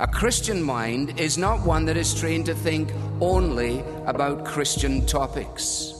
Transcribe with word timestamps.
A 0.00 0.06
Christian 0.06 0.62
mind 0.62 1.20
is 1.20 1.36
not 1.36 1.60
one 1.60 1.84
that 1.84 1.98
is 1.98 2.14
trained 2.18 2.46
to 2.46 2.54
think 2.54 2.90
only 3.20 3.84
about 4.06 4.46
Christian 4.46 5.04
topics. 5.04 5.92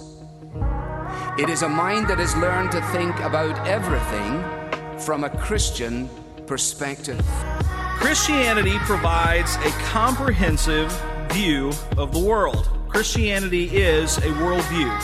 It 1.39 1.51
is 1.51 1.61
a 1.61 1.69
mind 1.69 2.09
that 2.09 2.19
has 2.19 2.35
learned 2.37 2.73
to 2.73 2.81
think 2.93 3.15
about 3.21 3.69
everything 3.69 4.43
from 5.01 5.25
a 5.25 5.29
Christian 5.29 6.09
perspective. 6.47 7.23
Christianity 7.99 8.79
provides 8.87 9.57
a 9.57 9.71
comprehensive 9.93 10.91
view 11.31 11.71
of 11.99 12.15
the 12.15 12.21
world. 12.21 12.71
Christianity 12.89 13.65
is 13.67 14.17
a 14.17 14.33
worldview. 14.41 14.99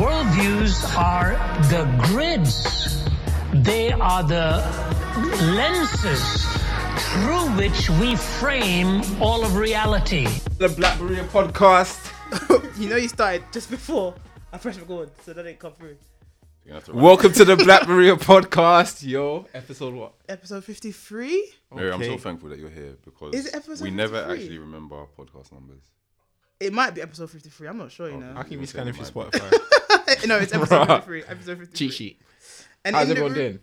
Worldviews 0.00 0.96
are 0.96 1.32
the 1.68 1.84
grids, 2.06 3.04
they 3.52 3.92
are 3.92 4.22
the 4.22 4.64
lenses 5.54 6.56
through 6.98 7.44
which 7.56 7.90
we 7.90 8.16
frame 8.16 9.02
all 9.20 9.44
of 9.44 9.54
reality. 9.56 10.26
The 10.58 10.68
Black 10.68 10.98
Berea 10.98 11.24
podcast. 11.24 12.12
you 12.80 12.88
know 12.88 12.96
you 12.96 13.08
started 13.08 13.44
just 13.52 13.70
before 13.70 14.14
I 14.52 14.58
pressed 14.58 14.80
record, 14.80 15.10
so 15.22 15.32
that 15.32 15.42
didn't 15.42 15.58
come 15.58 15.72
through. 15.72 15.96
Welcome 16.92 17.32
to 17.34 17.44
the 17.44 17.56
Black 17.56 17.86
Berea 17.86 18.16
podcast, 18.16 19.06
yo. 19.06 19.46
Episode 19.54 19.94
what? 19.94 20.14
Episode 20.28 20.64
53? 20.64 21.52
Mary, 21.74 21.92
I'm 21.92 22.02
so 22.02 22.18
thankful 22.18 22.48
that 22.48 22.58
you're 22.58 22.70
here 22.70 22.96
because 23.04 23.34
Is 23.34 23.46
it 23.46 23.54
episode 23.54 23.84
we 23.84 23.90
never 23.90 24.16
53? 24.16 24.34
actually 24.42 24.58
remember 24.58 24.96
our 24.96 25.06
podcast 25.18 25.52
numbers. 25.52 25.82
It 26.58 26.72
might 26.72 26.94
be 26.94 27.02
episode 27.02 27.30
53, 27.30 27.68
I'm 27.68 27.78
not 27.78 27.92
sure, 27.92 28.08
you 28.08 28.16
Okay. 28.16 28.24
know. 28.26 28.32
I 28.36 28.42
can 28.42 28.50
be 28.52 28.56
We'll 28.56 28.66
scanning 28.66 28.94
say 28.94 29.04
through 29.04 29.22
it 29.22 29.32
Spotify. 29.32 30.26
no, 30.28 30.38
it's 30.38 30.54
episode 30.54 30.86
53. 30.86 31.22
Episode 31.24 31.58
53. 31.58 31.66
Cheat 31.74 31.92
sheet. 31.92 32.20
And 32.84 32.96
How's 32.96 33.02
in 33.04 33.08
the 33.10 33.12
everyone 33.16 33.32
room- 33.32 33.48
doing? 33.52 33.58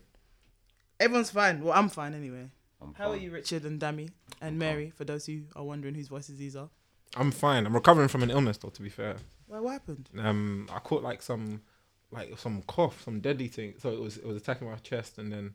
Everyone's 0.99 1.29
fine. 1.31 1.61
Well, 1.63 1.73
I'm 1.73 1.89
fine 1.89 2.13
anyway. 2.13 2.49
I'm 2.83 2.93
How 2.95 3.11
are 3.11 3.15
you, 3.15 3.31
Richard 3.31 3.63
and 3.65 3.79
Dami 3.79 4.09
and 4.41 4.57
Mary, 4.59 4.91
for 4.95 5.05
those 5.05 5.25
who 5.25 5.41
are 5.55 5.63
wondering 5.63 5.95
whose 5.95 6.07
voices 6.07 6.37
these 6.37 6.55
are? 6.55 6.69
I'm 7.15 7.31
fine. 7.31 7.65
I'm 7.65 7.73
recovering 7.73 8.07
from 8.07 8.23
an 8.23 8.31
illness, 8.31 8.57
though. 8.57 8.69
To 8.69 8.81
be 8.81 8.89
fair, 8.89 9.15
Well, 9.47 9.63
what 9.63 9.71
happened? 9.73 10.09
um, 10.19 10.67
I 10.73 10.79
caught 10.79 11.03
like 11.03 11.21
some, 11.21 11.61
like 12.11 12.37
some 12.39 12.61
cough, 12.63 13.03
some 13.03 13.19
deadly 13.19 13.47
thing. 13.47 13.75
So 13.79 13.89
it 13.91 13.99
was 13.99 14.17
it 14.17 14.25
was 14.25 14.37
attacking 14.37 14.69
my 14.69 14.75
chest 14.77 15.17
and 15.17 15.31
then 15.31 15.53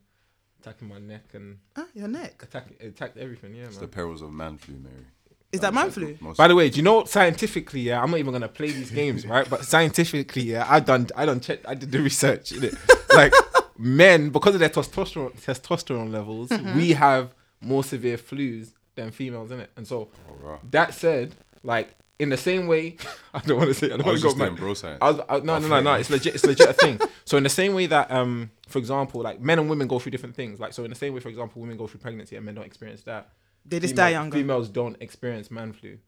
attacking 0.60 0.88
my 0.88 0.98
neck 0.98 1.24
and 1.34 1.58
Ah, 1.76 1.86
your 1.94 2.08
neck. 2.08 2.42
attack 2.42 2.66
it 2.78 2.84
attacked 2.86 3.16
everything. 3.16 3.54
Yeah, 3.54 3.64
It's 3.66 3.78
the 3.78 3.88
perils 3.88 4.22
of 4.22 4.32
man 4.32 4.58
flu, 4.58 4.76
Mary. 4.76 5.04
Is 5.50 5.60
that 5.60 5.72
man 5.72 5.90
flu? 5.90 6.16
By 6.36 6.46
the 6.46 6.54
way, 6.54 6.68
do 6.68 6.76
you 6.76 6.82
know 6.82 7.04
scientifically? 7.04 7.80
Yeah, 7.80 8.02
I'm 8.02 8.10
not 8.10 8.18
even 8.20 8.32
gonna 8.32 8.48
play 8.48 8.70
these 8.70 8.90
games, 8.90 9.26
right? 9.26 9.48
But 9.48 9.64
scientifically, 9.72 10.42
yeah, 10.42 10.66
I 10.68 10.78
done 10.80 11.08
I 11.16 11.24
done 11.26 11.40
check. 11.40 11.60
I 11.66 11.74
did 11.74 11.90
the 11.90 12.00
research. 12.00 12.50
innit? 12.52 12.76
Like 13.14 13.32
men, 13.78 14.30
because 14.30 14.54
of 14.54 14.60
their 14.60 14.68
testosterone 14.68 15.32
testosterone 15.40 16.10
levels, 16.12 16.50
we 16.76 16.92
have 16.92 17.32
more 17.60 17.82
severe 17.84 18.18
flus 18.18 18.72
than 18.94 19.10
females 19.10 19.50
in 19.50 19.60
it. 19.60 19.70
And 19.76 19.86
so 19.86 20.08
Alright. 20.42 20.70
that 20.72 20.92
said, 20.94 21.34
like 21.62 21.94
in 22.18 22.30
the 22.30 22.36
same 22.36 22.66
way, 22.66 22.96
I 23.34 23.38
don't 23.40 23.58
want 23.58 23.68
to 23.68 23.74
say 23.74 23.86
I 23.86 23.96
don't 23.96 24.04
want 24.06 24.18
to 24.18 24.22
go 24.22 24.28
just 24.30 24.36
mad. 24.36 24.56
bro 24.56 24.74
science. 24.74 24.98
I 25.00 25.10
was, 25.12 25.20
I, 25.28 25.38
no, 25.40 25.58
no, 25.58 25.68
no, 25.68 25.80
no. 25.80 25.94
It's 25.94 26.10
legit. 26.10 26.34
It's 26.34 26.44
legit 26.44 26.68
a 26.68 26.72
thing. 26.72 27.00
So 27.24 27.36
in 27.36 27.44
the 27.44 27.48
same 27.48 27.74
way 27.74 27.86
that, 27.86 28.10
um, 28.10 28.50
for 28.66 28.78
example, 28.80 29.20
like 29.22 29.40
men 29.40 29.58
and 29.60 29.70
women 29.70 29.86
go 29.86 29.98
through 30.00 30.10
different 30.10 30.34
things. 30.34 30.58
Like 30.58 30.72
so, 30.72 30.82
in 30.84 30.90
the 30.90 30.96
same 30.96 31.14
way, 31.14 31.20
for 31.20 31.28
example, 31.28 31.60
women 31.62 31.76
go 31.76 31.86
through 31.86 32.00
pregnancy 32.00 32.34
and 32.36 32.44
men 32.44 32.56
don't 32.56 32.66
experience 32.66 33.02
that. 33.02 33.28
They 33.64 33.78
just 33.78 33.92
Female- 33.94 34.04
die 34.06 34.10
younger. 34.10 34.38
Females 34.38 34.68
don't 34.68 34.96
experience 35.00 35.50
man 35.50 35.72
flu, 35.72 35.98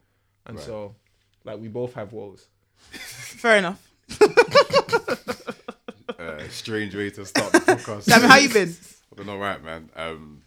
and 0.46 0.56
Right. 0.56 0.66
so 0.66 0.94
like 1.44 1.60
we 1.60 1.68
both 1.68 1.94
have 1.94 2.12
woes. 2.12 2.48
Fair 2.91 3.58
enough. 3.58 3.86
strange 6.50 6.94
way 6.94 7.10
to 7.10 7.24
start 7.26 7.52
the 7.52 7.58
podcast. 7.60 8.10
How 8.10 8.36
you 8.36 8.48
been? 8.48 8.74
I've 9.12 9.18
been 9.18 9.28
alright, 9.28 9.62
man. 9.62 9.90
Um, 9.96 10.42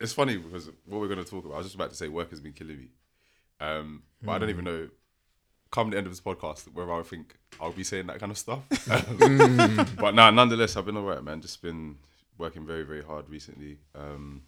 it's 0.00 0.12
funny 0.12 0.36
because 0.36 0.66
what 0.86 1.00
we're 1.00 1.08
going 1.08 1.22
to 1.22 1.30
talk 1.30 1.44
about, 1.44 1.54
I 1.54 1.58
was 1.58 1.66
just 1.66 1.76
about 1.76 1.90
to 1.90 1.96
say 1.96 2.08
work 2.08 2.30
has 2.30 2.40
been 2.40 2.52
killing 2.52 2.78
me. 2.78 2.88
Um, 3.60 4.02
but 4.22 4.32
I 4.32 4.38
don't 4.38 4.50
even 4.50 4.64
know, 4.64 4.88
come 5.70 5.90
the 5.90 5.96
end 5.96 6.06
of 6.06 6.12
this 6.12 6.20
podcast, 6.20 6.72
whether 6.72 6.92
I 6.92 7.02
think 7.02 7.36
I'll 7.60 7.70
be 7.72 7.84
saying 7.84 8.08
that 8.08 8.18
kind 8.18 8.32
of 8.32 8.38
stuff. 8.38 8.60
But 9.96 10.14
nah, 10.14 10.30
nonetheless, 10.30 10.76
I've 10.76 10.86
been 10.86 10.96
alright, 10.96 11.22
man. 11.22 11.40
Just 11.40 11.62
been 11.62 11.96
working 12.38 12.66
very, 12.66 12.82
very 12.82 13.02
hard 13.02 13.28
recently. 13.28 13.78
Um, 13.94 14.42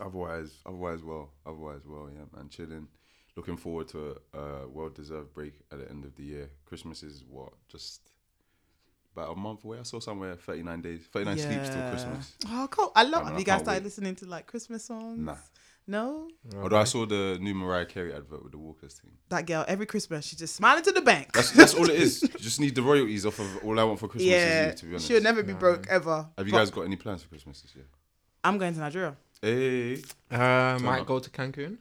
Otherwise, 0.00 0.50
otherwise, 0.66 1.02
well, 1.02 1.30
otherwise, 1.46 1.80
well, 1.86 2.08
yeah, 2.12 2.24
man, 2.36 2.48
chilling. 2.48 2.88
Looking 3.36 3.56
forward 3.56 3.88
to 3.88 4.16
a, 4.32 4.38
a 4.38 4.68
well-deserved 4.68 5.32
break 5.32 5.54
at 5.72 5.78
the 5.78 5.88
end 5.88 6.04
of 6.04 6.14
the 6.16 6.22
year. 6.24 6.50
Christmas 6.66 7.02
is 7.02 7.24
what 7.28 7.52
just 7.68 8.10
about 9.16 9.32
a 9.36 9.36
month 9.38 9.64
away. 9.64 9.78
I 9.78 9.82
saw 9.84 10.00
somewhere 10.00 10.34
39 10.36 10.80
days, 10.82 11.00
39 11.12 11.38
sleeps 11.38 11.68
till 11.68 11.88
Christmas. 11.90 12.32
Oh, 12.50 12.68
cool. 12.70 12.92
I 12.96 13.02
love 13.04 13.22
I 13.22 13.24
mean, 13.24 13.24
Have 13.26 13.34
I 13.34 13.38
you 13.38 13.44
guys 13.44 13.52
can't 13.54 13.64
started 13.64 13.80
wait. 13.80 13.84
listening 13.84 14.14
to 14.16 14.26
like 14.26 14.46
Christmas 14.46 14.84
songs? 14.84 15.18
Nah. 15.18 15.36
No? 15.86 16.28
Although 16.62 16.78
I 16.78 16.84
saw 16.84 17.04
the 17.04 17.36
new 17.40 17.54
Mariah 17.54 17.84
Carey 17.84 18.14
advert 18.14 18.42
with 18.42 18.52
the 18.52 18.58
Walkers 18.58 18.94
thing. 18.94 19.10
That 19.28 19.44
girl, 19.46 19.66
every 19.68 19.84
Christmas, 19.84 20.24
she's 20.24 20.38
just 20.38 20.56
smiling 20.56 20.82
to 20.84 20.92
the 20.92 21.02
bank. 21.02 21.32
That's 21.34 21.50
that's 21.50 21.74
all 21.74 21.84
it 21.90 21.96
is. 22.00 22.22
You 22.22 22.28
just 22.38 22.58
need 22.58 22.74
the 22.74 22.80
royalties 22.82 23.26
off 23.26 23.38
of 23.38 23.62
all 23.64 23.78
I 23.78 23.84
want 23.84 24.00
for 24.00 24.08
Christmas. 24.08 24.30
yeah. 24.32 24.62
is 24.68 24.72
you, 24.72 24.76
to 24.78 24.84
be 24.86 24.90
honest. 24.92 25.06
She'll 25.08 25.22
never 25.22 25.42
be 25.42 25.52
broke 25.52 25.86
ever. 25.88 26.26
Have 26.38 26.46
you 26.46 26.52
guys 26.54 26.70
got 26.70 26.82
any 26.82 26.96
plans 26.96 27.22
for 27.22 27.28
Christmas 27.28 27.60
this 27.60 27.74
year? 27.76 27.84
I'm 28.42 28.56
going 28.58 28.72
to 28.74 28.80
Nigeria. 28.80 29.14
Hey, 29.42 30.02
Uh, 30.30 30.78
might 30.82 31.04
go 31.06 31.18
to 31.18 31.28
Cancun. 31.30 31.76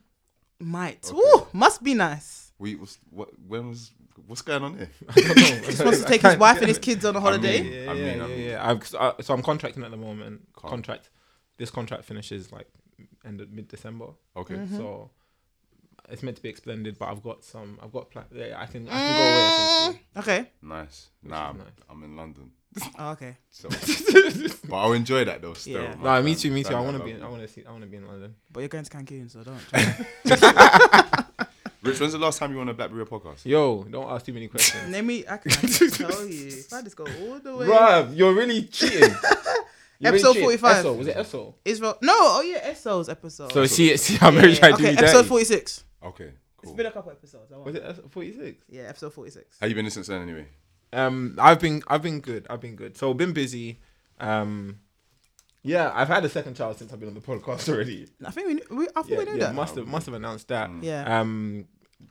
Might. 0.60 1.10
Okay. 1.10 1.18
Ooh, 1.18 1.48
must 1.54 1.82
be 1.82 1.94
nice. 1.94 2.52
we 2.60 2.76
what's, 2.76 2.98
what 3.10 3.30
when 3.48 3.70
was 3.70 3.92
what's 4.28 4.42
going 4.42 4.64
on 4.64 4.78
here? 4.78 4.90
Just 5.16 5.84
wants 5.84 6.02
to 6.02 6.06
take 6.08 6.22
his 6.22 6.38
wife 6.38 6.58
and 6.60 6.68
his 6.68 6.80
kids 6.80 7.04
on 7.06 7.16
a 7.16 7.20
holiday. 7.20 7.62
mean- 7.62 7.74
Yeah, 7.74 7.92
I 7.92 7.94
mean, 7.94 8.04
yeah, 8.06 8.12
I 8.12 8.16
yeah, 8.16 8.28
mean- 8.36 8.40
yeah. 8.50 8.70
I've, 8.70 9.26
so 9.26 9.34
I'm 9.34 9.42
contracting 9.44 9.84
at 9.84 9.92
the 9.92 9.98
moment. 9.98 10.42
Calm. 10.56 10.70
Contract. 10.70 11.10
This 11.58 11.70
contract 11.72 12.06
finishes 12.06 12.52
like 12.52 12.68
end 13.26 13.42
of 13.42 13.52
mid 13.52 13.68
December. 13.68 14.08
Okay, 14.36 14.56
Mm-hmm. 14.56 14.78
So 14.78 15.12
it's 16.10 16.22
meant 16.24 16.36
to 16.38 16.44
be 16.44 16.50
extended, 16.50 16.98
but 17.00 17.10
I've 17.10 17.24
got 17.24 17.44
some. 17.44 17.80
I've 17.82 17.92
got 17.94 18.10
plan. 18.12 18.26
Yeah, 18.34 18.56
I 18.60 18.66
can. 18.66 18.88
I 18.90 18.92
can 18.92 19.14
go 19.18 19.24
away. 19.24 19.46
Essentially. 19.46 20.06
Okay. 20.42 20.52
nice. 20.62 21.10
Nah, 21.24 21.50
I'm, 21.50 21.58
nice. 21.60 21.68
I'm 21.90 22.04
in 22.04 22.16
London. 22.16 22.52
Oh, 22.98 23.12
okay. 23.12 23.38
So, 23.52 23.70
but 24.68 24.76
I'll 24.76 24.94
enjoy 24.94 25.24
that 25.26 25.44
though. 25.44 25.54
Still, 25.54 25.84
Yeah. 25.84 25.94
No, 26.02 26.22
me 26.24 26.34
too. 26.34 26.50
Me 26.50 26.64
too. 26.64 26.74
I 26.74 26.80
want 26.82 26.98
to 26.98 27.04
be. 27.04 27.12
In, 27.12 27.22
I 27.22 27.30
want 27.30 27.44
to 27.44 27.48
see. 27.48 27.64
I 27.64 27.70
want 27.72 27.84
to 27.84 27.88
be 27.90 27.98
in 27.98 28.08
London. 28.08 28.34
But 28.52 28.62
you're 28.62 28.70
going 28.70 28.84
to 28.84 28.90
Cancun, 28.90 29.30
so 29.30 29.44
don't. 29.44 31.20
Rich, 31.84 32.00
when's 32.00 32.14
the 32.14 32.18
last 32.20 32.40
time 32.40 32.52
you 32.52 32.56
were 32.58 32.62
on 32.62 32.70
a 32.70 32.74
Black 32.74 32.90
Berea 32.92 33.06
podcast? 33.06 33.46
Yo, 33.46 33.84
don't 33.84 34.10
ask 34.10 34.26
too 34.26 34.32
many 34.34 34.48
questions. 34.48 34.90
Name 34.90 35.06
me. 35.06 35.26
I 35.28 35.36
can 35.38 35.52
tell 35.92 36.26
you. 36.26 36.48
If 36.48 36.72
I 36.72 36.82
just 36.82 36.96
go 36.96 37.04
all 37.06 37.40
the 37.40 37.58
way. 37.58 37.68
Bruv, 37.68 38.16
you're 38.16 38.34
really 38.34 38.64
cheating. 38.64 39.14
You're 40.00 40.12
really 40.12 40.20
Episode 40.24 40.34
cheating. 40.34 40.58
45. 40.60 40.86
Esso, 40.86 40.98
was 40.98 41.08
it 41.08 41.16
Esso? 41.16 41.54
Israel. 41.64 41.98
No. 42.02 42.12
Oh 42.14 42.42
yeah, 42.42 42.72
Esso's 42.72 43.08
episode. 43.08 43.54
So 43.54 43.66
see, 43.68 43.96
see 43.96 44.16
how 44.16 44.32
Yeah, 44.32 44.36
Mary 44.42 44.52
yeah, 44.54 44.60
tried 44.60 44.70
to 44.70 44.74
okay, 44.76 44.92
do 44.96 44.98
episode 44.98 45.22
that. 45.22 45.28
46. 45.28 45.84
Okay, 46.04 46.24
It's 46.26 46.34
cool. 46.66 46.74
been 46.74 46.86
a 46.88 46.92
couple 46.92 47.12
episodes. 47.12 47.54
I 47.54 47.58
Was 47.58 47.76
it 47.76 48.12
46? 48.12 48.66
Yeah, 48.70 48.82
episode 48.84 49.14
46. 49.14 49.58
How 49.62 49.68
you 49.68 49.76
been 49.76 49.90
since 49.90 50.08
then 50.08 50.22
anyway? 50.22 50.48
Um, 50.92 51.38
I've 51.40 51.60
been 51.62 51.84
I've 51.88 52.02
been 52.02 52.20
good. 52.20 52.46
I've 52.50 52.60
been 52.60 52.76
good. 52.76 52.98
So 52.98 53.14
been 53.14 53.32
busy. 53.32 53.80
Um, 54.20 54.80
yeah, 55.62 55.92
I've 55.96 56.10
had 56.10 56.26
a 56.26 56.30
second 56.30 56.56
child 56.56 56.78
since 56.80 56.92
I've 56.92 57.00
been 57.00 57.10
on 57.10 57.16
the 57.16 57.22
podcast 57.32 57.72
already. 57.72 58.08
I 58.26 58.32
think 58.32 58.48
we. 58.70 58.76
We 58.78 58.88
I 58.90 58.92
thought 59.04 59.08
Yeah, 59.10 59.18
we 59.20 59.26
knew 59.26 59.32
yeah, 59.34 59.38
that. 59.46 59.56
must 59.56 59.76
have 59.76 59.88
must 59.88 60.06
have 60.08 60.16
announced 60.16 60.50
that. 60.50 60.70
Yeah. 60.82 61.20
Um, 61.22 61.66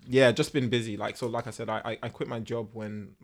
yeah, 0.07 0.33
just 0.33 0.53
been 0.53 0.69
busy. 0.69 0.97
Like 0.97 1.17
so, 1.17 1.27
like 1.27 1.47
I 1.47 1.51
said, 1.51 1.69
I 1.69 1.99
I, 2.03 2.09
quit 2.09 2.29
my 2.29 2.41
job 2.41 2.71
when 2.73 3.15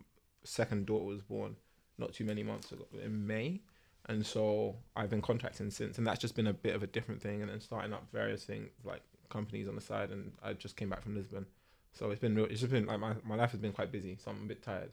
second 0.43 0.85
daughter 0.85 1.05
was 1.05 1.21
born, 1.21 1.55
not 1.97 2.13
too 2.13 2.25
many 2.25 2.43
months 2.43 2.71
ago 2.71 2.85
in 3.03 3.25
May, 3.27 3.61
and 4.07 4.25
so 4.25 4.75
I've 4.95 5.09
been 5.09 5.21
contracting 5.21 5.71
since, 5.71 5.97
and 5.97 6.07
that's 6.07 6.19
just 6.19 6.35
been 6.35 6.47
a 6.47 6.53
bit 6.53 6.75
of 6.75 6.83
a 6.83 6.87
different 6.87 7.21
thing, 7.21 7.41
and 7.41 7.49
then 7.49 7.61
starting 7.61 7.93
up 7.93 8.05
various 8.11 8.43
things 8.45 8.69
like 8.83 9.01
companies 9.29 9.67
on 9.67 9.75
the 9.75 9.81
side, 9.81 10.11
and 10.11 10.31
I 10.43 10.53
just 10.53 10.75
came 10.75 10.89
back 10.89 11.03
from 11.03 11.15
Lisbon, 11.15 11.45
so 11.93 12.09
it's 12.11 12.21
been 12.21 12.35
real, 12.35 12.45
it's 12.45 12.61
just 12.61 12.71
been 12.71 12.85
like 12.85 12.99
my, 12.99 13.13
my 13.23 13.35
life 13.35 13.51
has 13.51 13.59
been 13.59 13.73
quite 13.73 13.91
busy, 13.91 14.17
so 14.23 14.31
I'm 14.31 14.43
a 14.43 14.47
bit 14.47 14.63
tired. 14.63 14.91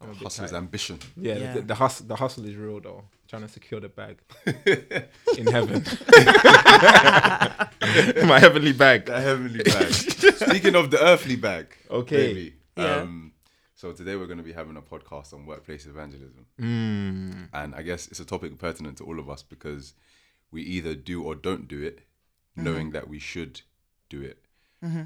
I'm 0.00 0.10
a 0.10 0.12
bit 0.12 0.22
Hustler's 0.24 0.50
tired. 0.50 0.58
ambition. 0.62 0.98
Yeah, 1.16 1.36
Yeah. 1.38 1.52
The, 1.54 1.60
the 1.62 1.74
hustle 1.74 2.06
the 2.06 2.16
hustle 2.16 2.44
is 2.46 2.56
real 2.56 2.80
though. 2.80 3.04
Trying 3.28 3.42
to 3.42 3.48
secure 3.48 3.80
the 3.80 3.88
bag 3.88 4.18
in 5.38 5.46
heaven. 5.46 5.84
my 8.28 8.38
heavenly 8.38 8.72
bag. 8.72 9.06
The 9.06 9.20
heavenly 9.20 9.62
bag. 9.64 9.92
Speaking 9.92 10.74
of 10.74 10.90
the 10.90 11.02
earthly 11.02 11.36
bag, 11.36 11.76
Okay. 11.90 12.16
baby. 12.34 12.54
Yeah. 12.76 12.96
Um, 12.96 13.32
so 13.74 13.92
today 13.92 14.16
we're 14.16 14.26
going 14.26 14.38
to 14.38 14.44
be 14.44 14.52
having 14.52 14.76
a 14.76 14.82
podcast 14.82 15.32
on 15.32 15.46
workplace 15.46 15.86
evangelism, 15.86 16.46
Mm. 16.60 17.48
and 17.52 17.74
I 17.74 17.82
guess 17.82 18.06
it's 18.08 18.20
a 18.20 18.24
topic 18.24 18.56
pertinent 18.58 18.98
to 18.98 19.04
all 19.04 19.18
of 19.18 19.28
us 19.28 19.42
because 19.42 19.94
we 20.50 20.62
either 20.62 20.94
do 20.94 21.22
or 21.22 21.34
don't 21.34 21.68
do 21.68 21.82
it, 21.82 22.00
knowing 22.56 22.92
that 22.92 23.08
we 23.08 23.18
should 23.18 23.62
do 24.08 24.22
it, 24.22 24.38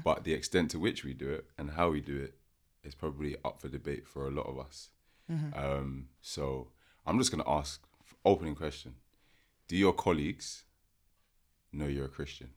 but 0.03 0.23
the 0.23 0.33
extent 0.33 0.71
to 0.71 0.79
which 0.79 1.03
we 1.03 1.13
do 1.13 1.29
it 1.29 1.45
and 1.57 1.71
how 1.71 1.89
we 1.89 2.01
do 2.01 2.17
it 2.17 2.35
is 2.89 2.95
probably 2.95 3.37
up 3.45 3.61
for 3.61 3.69
debate 3.69 4.05
for 4.07 4.27
a 4.27 4.31
lot 4.31 4.47
of 4.47 4.59
us. 4.59 4.89
Um, 5.55 6.07
so 6.21 6.69
I'm 7.05 7.17
just 7.19 7.31
going 7.31 7.43
to 7.43 7.49
ask 7.49 7.81
opening 8.25 8.55
question: 8.55 8.95
Do 9.67 9.77
your 9.77 9.93
colleagues 9.93 10.63
know 11.71 11.85
you're 11.85 12.05
a 12.05 12.09
Christian? 12.09 12.49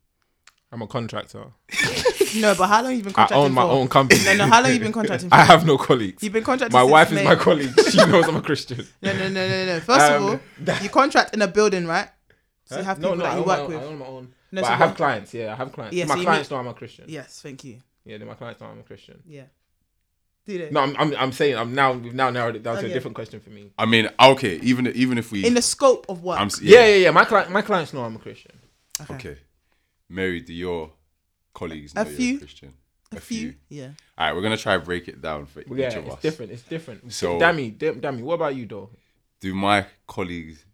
I'm 0.73 0.82
a 0.82 0.87
contractor. 0.87 1.52
No, 2.34 2.55
but 2.55 2.67
how 2.69 2.82
long 2.82 2.96
you 2.96 3.02
been 3.02 3.12
I 3.14 3.29
own 3.32 3.52
my 3.52 3.61
for? 3.61 3.69
own 3.73 3.88
company. 3.88 4.19
No, 4.25 4.32
no. 4.34 4.46
How 4.46 4.62
long 4.62 4.73
you 4.73 4.81
been 4.81 4.90
contracting 5.00 5.29
for? 5.29 5.34
I 5.34 5.44
have 5.44 5.67
no 5.67 5.76
colleagues. 5.76 6.23
You've 6.23 6.32
been 6.32 6.43
contracting. 6.43 6.73
My 6.75 6.81
since 6.81 6.90
wife 6.93 7.12
is 7.12 7.25
my 7.25 7.34
colleague. 7.34 7.75
She 7.90 7.99
knows 8.11 8.26
I'm 8.26 8.37
a 8.37 8.40
Christian. 8.40 8.87
No, 9.02 9.12
no, 9.12 9.29
no, 9.29 9.46
no, 9.49 9.67
no. 9.67 9.81
First 9.81 10.00
Um, 10.12 10.25
of 10.25 10.40
all, 10.67 10.75
you 10.82 10.88
contract 10.88 11.34
in 11.34 11.43
a 11.43 11.46
building, 11.46 11.87
right? 11.87 12.08
So 12.64 12.79
you 12.79 12.84
have 12.84 12.99
no, 13.00 13.08
people 13.12 13.19
no, 13.19 13.25
that 13.25 13.34
you 13.34 13.40
own 13.43 13.46
work 13.46 13.58
own- 13.61 13.75
I 13.75 13.84
own 13.84 13.99
my 13.99 14.06
own. 14.06 14.34
No, 14.50 14.62
but 14.62 14.67
so 14.69 14.73
I 14.73 14.76
have 14.76 14.88
what- 14.93 14.96
clients. 14.96 15.34
Yeah, 15.34 15.52
I 15.52 15.56
have 15.56 15.73
clients. 15.73 15.94
Yeah, 15.94 16.06
my 16.06 16.14
so 16.17 16.23
clients 16.23 16.50
mean- 16.50 16.56
know 16.56 16.61
I'm 16.62 16.69
a 16.69 16.75
Christian. 16.75 17.05
Yes, 17.06 17.40
thank 17.43 17.64
you. 17.64 17.76
yeah 18.06 18.17
my 18.25 18.32
clients 18.32 18.61
know 18.62 18.69
I'm 18.69 18.81
a 18.81 18.82
Christian. 18.82 19.23
Yeah. 19.26 19.44
Do 20.44 20.58
they? 20.58 20.70
No, 20.70 20.80
I'm, 20.80 20.96
I'm, 20.98 21.14
I'm 21.16 21.32
saying 21.32 21.56
I'm 21.56 21.74
now 21.74 21.92
we've 21.92 22.14
now 22.14 22.30
narrowed 22.30 22.56
it 22.56 22.62
down 22.64 22.74
to 22.76 22.80
Okay. 22.82 22.90
a 22.90 22.94
different 22.94 23.14
question 23.14 23.40
for 23.40 23.50
me. 23.50 23.70
I 23.78 23.86
mean, 23.86 24.08
okay, 24.20 24.56
even 24.62 24.86
even 24.88 25.16
if 25.18 25.30
we, 25.30 25.46
In 25.46 25.54
the 25.54 25.62
scope 25.62 26.06
of 26.08 26.22
work. 26.24 26.40
I'm 26.40 26.46
s- 26.48 26.60
Yeah, 26.60 26.84
yeah, 26.86 26.96
yeah. 26.96 27.10
My 27.12 27.24
client, 27.24 27.50
my 27.50 27.62
clients 27.62 27.92
know 27.92 28.02
I'm 28.04 28.16
a 28.16 28.18
Christian. 28.18 28.52
okay. 29.10 29.36
Mary, 30.08 30.40
do 30.40 30.52
your 30.52 30.92
colleagues 31.54 31.94
know 31.94 32.02
A 32.02 32.04
you're 32.06 32.14
few. 32.16 32.36
a 32.36 32.38
Christian? 32.38 32.74
a 33.14 33.20
few. 33.20 33.54
Yeah. 33.68 33.90
All 34.18 34.26
right, 34.26 34.34
we're 34.34 34.42
gonna 34.42 34.56
try 34.56 34.74
and 34.74 34.82
break 34.84 35.06
it 35.06 35.20
down 35.22 35.46
for 35.46 35.60
Yeah, 35.60 35.88
each 35.90 35.96
of 35.96 36.06
it's 36.06 36.14
us. 36.16 36.22
different. 36.22 36.52
It's 36.52 36.62
different. 36.62 37.12
So- 37.12 37.34
So, 37.34 37.38
Dammy, 37.38 37.70
Dam- 37.70 38.00
Dammy, 38.00 38.22
what 38.22 38.34
about 38.34 38.56
you 38.56 38.66
though? 38.66 38.90
Do 39.40 39.54
my 39.54 39.86
colleagues? 40.06 40.64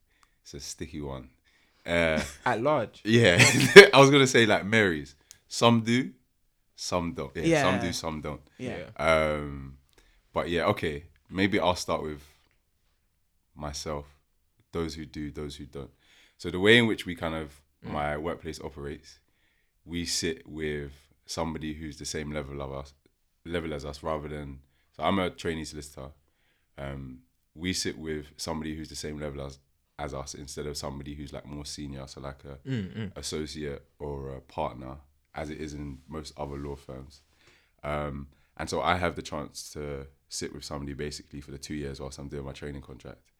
It's 0.42 0.54
a 0.54 0.60
sticky 0.60 1.00
one. 1.02 1.28
Uh, 1.84 2.22
At 2.46 2.62
large, 2.62 3.00
yeah, 3.04 3.36
I 3.92 3.98
was 4.00 4.10
gonna 4.10 4.26
say 4.26 4.46
like 4.46 4.64
Mary's. 4.64 5.14
Some 5.48 5.80
do, 5.82 6.10
some 6.80 7.12
don't. 7.12 7.34
Yeah, 7.34 7.62
some 7.62 7.80
do, 7.80 7.92
some 7.92 8.20
don't. 8.20 8.40
Yeah. 8.56 8.84
Um, 8.96 9.78
but 10.32 10.48
yeah, 10.48 10.66
okay. 10.66 11.04
Maybe 11.28 11.58
I'll 11.58 11.74
start 11.74 12.02
with 12.04 12.22
myself. 13.54 14.06
Those 14.70 14.94
who 14.94 15.04
do, 15.04 15.32
those 15.32 15.56
who 15.56 15.66
don't. 15.66 15.90
So 16.36 16.50
the 16.50 16.60
way 16.60 16.78
in 16.78 16.86
which 16.86 17.04
we 17.04 17.16
kind 17.16 17.34
of 17.34 17.60
my 17.82 18.16
workplace 18.16 18.60
operates, 18.60 19.18
we 19.84 20.04
sit 20.04 20.46
with 20.46 20.92
somebody 21.26 21.74
who's 21.74 21.98
the 21.98 22.04
same 22.04 22.30
level 22.30 22.62
of 22.62 22.72
us, 22.72 22.94
level 23.44 23.74
as 23.74 23.84
us, 23.84 24.02
rather 24.04 24.28
than. 24.28 24.60
So 24.96 25.02
I'm 25.02 25.18
a 25.18 25.30
trainee 25.30 25.64
solicitor. 25.64 26.10
Um, 26.76 27.20
we 27.56 27.72
sit 27.72 27.98
with 27.98 28.26
somebody 28.36 28.76
who's 28.76 28.88
the 28.88 28.96
same 28.96 29.18
level 29.18 29.44
as 29.44 29.58
as 29.98 30.14
us 30.14 30.34
instead 30.34 30.66
of 30.66 30.76
somebody 30.76 31.16
who's 31.16 31.32
like 31.32 31.44
more 31.44 31.64
senior, 31.64 32.06
so 32.06 32.20
like 32.20 32.44
a 32.44 32.58
associate 33.16 33.84
or 33.98 34.30
a 34.36 34.40
partner, 34.40 34.98
as 35.34 35.50
it 35.50 35.58
is 35.58 35.74
in 35.74 35.98
most 36.08 36.32
other 36.36 36.56
law 36.56 36.76
firms. 36.76 37.22
Um, 37.82 38.28
and 38.56 38.68
so 38.68 38.80
I 38.80 38.96
have 38.96 39.14
the 39.14 39.22
chance 39.22 39.70
to 39.72 40.06
sit 40.28 40.52
with 40.52 40.64
somebody 40.64 40.94
basically 40.94 41.40
for 41.40 41.50
the 41.52 41.58
two 41.58 41.74
years 41.74 42.00
whilst 42.00 42.18
I'm 42.18 42.28
doing 42.28 42.44
my 42.44 42.52
training 42.52 42.82
contract. 42.82 43.32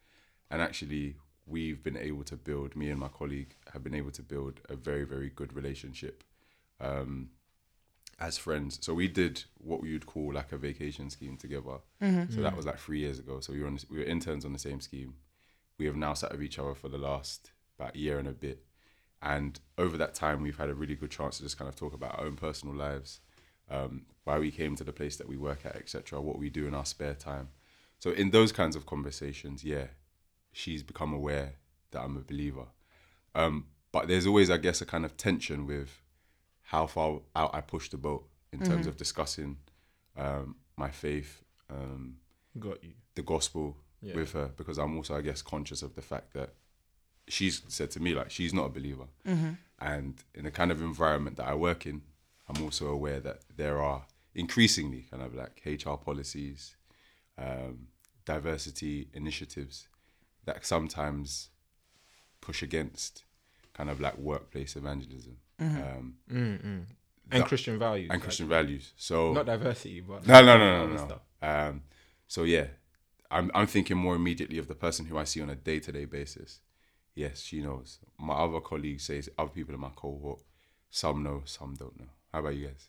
And 0.51 0.63
actually, 0.63 1.17
we've 1.47 1.83
been 1.83 1.97
able 1.97 2.25
to 2.25 2.37
build, 2.37 2.77
me 2.77 2.91
and 2.91 3.01
my 3.01 3.09
colleague 3.09 3.55
have 3.73 3.83
been 3.83 3.95
able 3.95 4.11
to 4.13 4.23
build 4.23 4.61
a 4.69 4.77
very, 4.77 5.05
very 5.05 5.31
good 5.31 5.53
relationship 5.53 6.23
um, 6.81 7.31
as 8.21 8.39
friends. 8.39 8.79
So 8.81 8.95
we 8.95 9.09
did 9.09 9.45
what 9.59 9.81
we 9.81 9.93
would 9.93 10.07
call 10.07 10.33
like 10.33 10.53
a 10.53 10.57
vacation 10.57 11.11
scheme 11.11 11.37
together. 11.37 11.79
So 12.31 12.41
that 12.43 12.57
was 12.57 12.67
like 12.67 12.79
three 12.79 13.01
years 13.01 13.19
ago. 13.19 13.41
So 13.41 13.53
we 13.53 13.61
were, 13.61 13.67
on, 13.67 13.79
we 13.91 13.99
were 13.99 14.05
interns 14.05 14.45
on 14.45 14.53
the 14.53 14.59
same 14.59 14.81
scheme. 14.81 15.15
We 15.79 15.87
have 15.87 15.97
now 15.97 16.15
sat 16.15 16.33
with 16.33 16.43
each 16.43 16.59
other 16.59 16.75
for 16.75 16.89
the 16.89 16.99
last 16.99 17.51
about 17.79 17.95
a 17.95 17.99
year 17.99 18.19
and 18.19 18.29
a 18.29 18.33
bit. 18.33 18.65
And 19.21 19.59
over 19.77 19.97
that 19.97 20.15
time, 20.15 20.43
we've 20.43 20.59
had 20.59 20.69
a 20.69 20.75
really 20.75 20.95
good 20.95 21.11
chance 21.11 21.39
to 21.39 21.43
just 21.43 21.59
kind 21.59 21.69
of 21.69 21.75
talk 21.77 21.93
about 21.93 22.19
our 22.19 22.25
own 22.27 22.37
personal 22.37 22.75
lives, 22.75 23.21
um, 23.71 24.03
why 24.25 24.39
we 24.39 24.51
came 24.51 24.77
to 24.77 24.85
the 24.85 24.93
place 24.93 25.17
that 25.17 25.29
we 25.29 25.37
work 25.37 25.65
at, 25.65 25.77
etc., 25.77 26.21
what 26.21 26.39
we 26.39 26.51
do 26.51 26.67
in 26.67 26.75
our 26.75 26.85
spare 26.85 27.15
time. 27.15 27.49
So 27.99 28.11
in 28.13 28.31
those 28.31 28.53
kinds 28.53 28.77
of 28.77 28.87
conversations, 28.87 29.65
yeah, 29.65 29.87
she's 30.53 30.83
become 30.83 31.13
aware 31.13 31.55
that 31.91 32.03
I'm 32.03 32.17
a 32.17 32.21
believer. 32.21 32.67
Um, 33.35 33.67
but 33.91 34.07
there's 34.07 34.27
always, 34.27 34.51
I 34.51 34.59
guess, 34.59 34.81
a 34.81 34.87
kind 34.87 35.05
of 35.05 35.17
tension 35.17 35.67
with 35.67 36.03
how 36.63 36.87
far 36.87 37.21
out 37.35 37.55
I 37.55 37.61
push 37.61 37.89
the 37.89 37.97
boat 37.97 38.29
in 38.53 38.61
terms 38.61 38.87
of 38.87 38.97
discussing 38.97 39.57
um, 40.17 40.57
my 40.77 40.91
faith, 40.91 41.43
um, 41.71 42.17
got 42.59 42.83
you. 42.85 42.93
the 43.15 43.23
gospel 43.23 43.77
with 44.15 44.33
her, 44.33 44.51
because 44.57 44.79
I'm 44.79 44.97
also, 44.97 45.17
I 45.17 45.23
guess, 45.23 45.43
conscious 45.43 45.83
of 45.83 45.95
the 45.95 46.03
fact 46.03 46.35
that 46.35 46.55
she's 47.29 47.63
said 47.69 47.91
to 47.93 48.01
me 48.01 48.15
like 48.15 48.31
she's 48.31 48.53
not 48.55 48.67
a 48.67 48.69
believer, 48.71 49.07
and 49.81 50.15
in 50.35 50.45
the 50.45 50.51
kind 50.51 50.71
of 50.71 50.81
environment 50.83 51.37
that 51.37 51.47
I 51.47 51.55
work 51.55 51.87
in, 51.87 52.03
I'm 52.49 52.63
also 52.63 52.89
aware 52.89 53.21
that 53.21 53.39
there 53.57 53.81
are 53.81 54.07
increasingly 54.35 55.07
kind 55.11 55.23
of 55.23 55.35
like 55.35 55.61
HR 55.65 55.97
policies, 55.97 56.77
um, 57.37 57.89
diversity 58.25 59.09
initiatives 59.13 59.89
that 60.45 60.65
sometimes 60.67 61.51
push 62.41 62.63
against 62.63 63.25
kind 63.75 63.91
of 63.91 64.01
like 64.01 64.17
workplace 64.19 64.77
evangelism 64.77 65.37
um, 65.61 66.15
And 67.31 67.45
Christian 67.45 67.79
values. 67.79 68.09
and 68.11 68.19
like, 68.19 68.23
Christian 68.23 68.49
values. 68.49 68.93
So 68.97 69.33
not 69.33 69.47
diversity, 69.47 70.01
but 70.01 70.27
no, 70.27 70.41
no, 70.41 70.57
no, 70.59 70.85
other 70.85 70.95
no, 70.95 71.21
no. 71.43 71.49
Um, 71.49 71.83
so 72.27 72.45
yeah, 72.45 72.67
I'm 73.31 73.51
I'm 73.55 73.67
thinking 73.67 73.97
more 73.97 74.15
immediately 74.17 74.59
of 74.59 74.67
the 74.69 74.75
person 74.75 75.07
who 75.07 75.19
I 75.19 75.25
see 75.25 75.41
on 75.43 75.51
a 75.51 75.55
day 75.55 75.79
to 75.81 75.93
day 75.93 76.05
basis. 76.07 76.61
Yes, 77.19 77.41
she 77.41 77.61
knows. 77.61 77.99
My 78.17 78.35
other 78.35 78.61
colleagues 78.61 79.03
says 79.03 79.29
other 79.37 79.51
people 79.51 79.75
in 79.75 79.81
my 79.81 79.91
cohort, 79.97 80.39
some 80.89 81.25
know, 81.25 81.43
some 81.47 81.75
don't 81.75 81.99
know. 81.99 82.07
How 82.33 82.39
about 82.39 82.55
you 82.55 82.69
guys? 82.69 82.89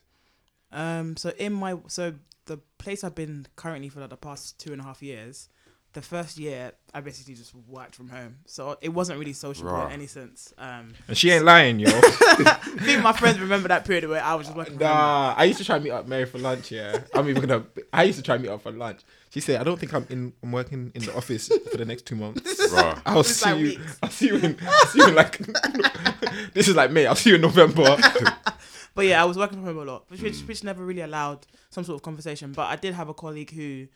Um. 0.70 1.16
So 1.16 1.32
in 1.36 1.52
my 1.52 1.76
so 1.88 2.14
the 2.46 2.58
place 2.78 3.02
I've 3.02 3.16
been 3.16 3.48
currently 3.56 3.88
for 3.88 3.98
like 3.98 4.10
the 4.10 4.16
past 4.16 4.60
two 4.60 4.70
and 4.72 4.80
a 4.80 4.84
half 4.84 5.02
years, 5.02 5.48
the 5.92 6.02
first 6.02 6.38
year 6.38 6.72
I 6.94 7.00
basically 7.00 7.34
just 7.34 7.52
worked 7.68 7.94
from 7.96 8.08
home, 8.08 8.36
so 8.46 8.76
it 8.80 8.90
wasn't 8.90 9.18
really 9.18 9.32
sociable 9.32 9.72
Right. 9.72 9.86
in 9.86 9.92
any 9.92 10.06
sense. 10.06 10.52
Um. 10.58 10.92
And 11.08 11.16
she 11.16 11.30
ain't 11.30 11.44
lying, 11.44 11.78
yo. 11.80 11.88
I 11.92 12.54
think 12.80 13.02
my 13.02 13.12
friends 13.12 13.38
remember 13.40 13.68
that 13.68 13.84
period 13.84 14.08
where 14.08 14.22
I 14.22 14.34
was 14.34 14.46
just 14.46 14.56
working. 14.56 14.76
from 14.78 14.86
home. 14.86 14.96
nah, 14.96 15.34
I 15.36 15.44
used 15.44 15.58
to 15.58 15.64
try 15.64 15.76
and 15.76 15.84
meet 15.84 15.90
up 15.90 16.06
Mary 16.08 16.26
for 16.26 16.38
lunch. 16.38 16.70
Yeah, 16.70 17.00
I'm 17.14 17.28
even 17.28 17.44
gonna. 17.46 17.64
I 17.92 18.04
used 18.04 18.18
to 18.18 18.22
try 18.24 18.34
and 18.36 18.42
meet 18.44 18.50
up 18.50 18.62
for 18.62 18.70
lunch. 18.72 19.00
She 19.30 19.40
said, 19.40 19.60
"I 19.60 19.64
don't 19.64 19.78
think 19.78 19.92
I'm 19.94 20.06
in. 20.10 20.32
I'm 20.42 20.52
working 20.52 20.90
in 20.94 21.02
the 21.04 21.16
office 21.16 21.48
for 21.70 21.76
the 21.76 21.84
next 21.84 22.06
two 22.06 22.16
months. 22.16 22.58
Right. 22.70 22.98
I'll 23.04 23.20
It's 23.20 23.30
see 23.30 23.50
like 23.50 23.58
you. 23.58 23.64
weeks. 23.64 23.98
I'll 24.00 24.10
see 24.10 24.26
you 24.28 24.36
in. 24.36 24.56
I'll 24.62 24.86
see 24.86 24.98
you 25.00 25.08
in 25.08 25.14
like. 25.16 25.38
this 26.54 26.68
is 26.68 26.76
like 26.76 26.92
May. 26.92 27.06
I'll 27.06 27.16
see 27.16 27.30
you 27.30 27.34
in 27.36 27.42
November. 27.42 27.96
But 28.94 29.06
yeah, 29.06 29.20
I 29.20 29.24
was 29.24 29.36
working 29.36 29.56
from 29.58 29.64
home 29.66 29.78
a 29.88 29.90
lot, 29.90 30.04
which, 30.10 30.20
which, 30.22 30.40
which 30.42 30.62
never 30.64 30.84
really 30.84 31.00
allowed 31.00 31.46
some 31.70 31.84
sort 31.84 31.96
of 31.96 32.02
conversation. 32.02 32.52
But 32.52 32.66
I 32.68 32.76
did 32.76 32.94
have 32.94 33.08
a 33.08 33.14
colleague 33.14 33.50
who 33.52 33.86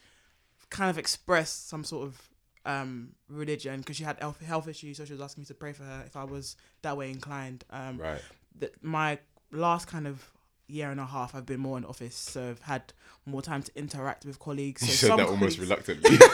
kind 0.70 0.90
of 0.90 0.98
expressed 0.98 1.68
some 1.68 1.84
sort 1.84 2.06
of 2.08 2.28
um, 2.66 3.10
religion 3.28 3.80
because 3.80 3.96
she 3.96 4.04
had 4.04 4.18
health, 4.20 4.40
health 4.40 4.68
issues, 4.68 4.96
so 4.96 5.04
she 5.04 5.12
was 5.12 5.20
asking 5.20 5.42
me 5.42 5.46
to 5.46 5.54
pray 5.54 5.72
for 5.72 5.84
her 5.84 6.02
if 6.06 6.16
I 6.16 6.24
was 6.24 6.56
that 6.82 6.96
way 6.96 7.10
inclined. 7.10 7.64
Um, 7.70 7.98
Right. 7.98 8.20
th- 8.58 8.72
my 8.82 9.18
last 9.52 9.86
kind 9.88 10.06
of 10.06 10.30
year 10.66 10.90
and 10.90 10.98
a 10.98 11.04
half, 11.06 11.34
I've 11.34 11.46
been 11.46 11.60
more 11.60 11.76
in 11.76 11.84
office, 11.84 12.14
so 12.16 12.50
I've 12.50 12.62
had 12.62 12.92
more 13.26 13.42
time 13.42 13.62
to 13.62 13.72
interact 13.78 14.24
with 14.24 14.38
colleagues. 14.38 14.80
So 14.80 14.86
You 14.86 14.92
said 14.92 15.18
that 15.18 15.28
almost 15.28 15.58
reluctantly. 15.58 16.16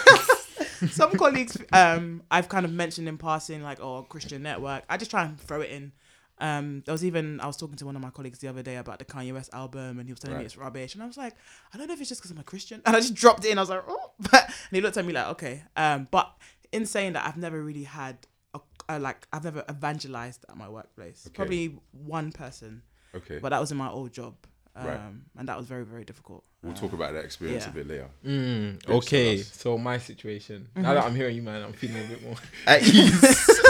some 0.90 1.12
colleagues 1.12 1.58
um 1.74 2.22
I've 2.30 2.48
kind 2.48 2.64
of 2.64 2.72
mentioned 2.72 3.06
in 3.06 3.18
passing 3.18 3.62
like 3.62 3.80
oh 3.80 4.02
Christian 4.08 4.42
network 4.42 4.82
I 4.88 4.96
just 4.96 5.10
try 5.10 5.24
and 5.26 5.38
throw 5.38 5.60
it 5.60 5.70
in 5.70 5.92
um 6.40 6.82
there 6.86 6.92
was 6.92 7.04
even 7.04 7.40
I 7.40 7.46
was 7.46 7.56
talking 7.56 7.76
to 7.76 7.86
one 7.86 7.96
of 7.96 8.02
my 8.02 8.10
colleagues 8.10 8.38
the 8.38 8.48
other 8.48 8.62
day 8.62 8.76
about 8.76 8.98
the 8.98 9.04
Kanye 9.04 9.32
West 9.32 9.50
album 9.52 9.98
and 9.98 10.08
he 10.08 10.12
was 10.12 10.20
telling 10.20 10.38
me 10.38 10.44
it's 10.44 10.56
rubbish 10.56 10.94
and 10.94 11.02
I 11.02 11.06
was 11.06 11.16
like 11.16 11.34
I 11.72 11.78
don't 11.78 11.86
know 11.86 11.94
if 11.94 12.00
it's 12.00 12.08
just 12.08 12.20
because 12.20 12.30
I'm 12.30 12.38
a 12.38 12.44
Christian 12.44 12.82
and 12.86 12.96
I 12.96 13.00
just 13.00 13.14
dropped 13.14 13.44
it 13.44 13.50
in 13.50 13.58
I 13.58 13.62
was 13.62 13.70
like 13.70 13.84
oh 13.88 14.12
but 14.30 14.44
and 14.46 14.54
he 14.72 14.80
looked 14.80 14.96
at 14.96 15.04
me 15.04 15.12
like 15.12 15.26
okay 15.28 15.62
um 15.76 16.08
but 16.10 16.32
in 16.72 16.86
saying 16.86 17.12
that 17.14 17.26
I've 17.26 17.36
never 17.36 17.62
really 17.62 17.84
had 17.84 18.16
a, 18.54 18.60
a 18.88 18.98
like 18.98 19.26
I've 19.32 19.44
never 19.44 19.64
evangelized 19.70 20.44
at 20.48 20.56
my 20.56 20.68
workplace 20.68 21.24
Okay. 21.26 21.34
probably 21.34 21.76
one 21.92 22.32
person 22.32 22.82
okay. 23.14 23.38
but 23.38 23.50
that 23.50 23.60
was 23.60 23.70
in 23.70 23.78
my 23.78 23.88
old 23.90 24.12
job 24.12 24.34
um 24.76 24.86
Right. 24.86 25.00
and 25.38 25.48
that 25.48 25.56
was 25.58 25.66
very 25.66 25.84
very 25.84 26.04
difficult 26.04 26.44
we'll 26.62 26.74
talk 26.74 26.92
about 26.92 27.12
that 27.14 27.24
experience 27.24 27.64
yeah. 27.64 27.70
a 27.70 27.74
bit 27.74 27.88
later. 27.88 28.08
Mm, 28.24 28.88
okay, 28.88 29.38
so 29.38 29.78
my 29.78 29.96
situation. 29.98 30.68
Mm-hmm. 30.74 30.82
Now 30.82 30.94
that 30.94 31.04
I'm 31.04 31.14
hearing 31.14 31.36
you, 31.36 31.42
man, 31.42 31.62
I'm 31.62 31.72
feeling 31.72 32.04
a 32.04 32.08
bit 32.08 32.22
more 32.22 32.36
at 32.66 32.82
ease. 32.82 33.60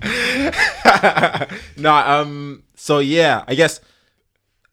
no, 1.76 1.94
um, 1.94 2.62
so 2.74 2.98
yeah, 2.98 3.44
I 3.46 3.54
guess 3.54 3.80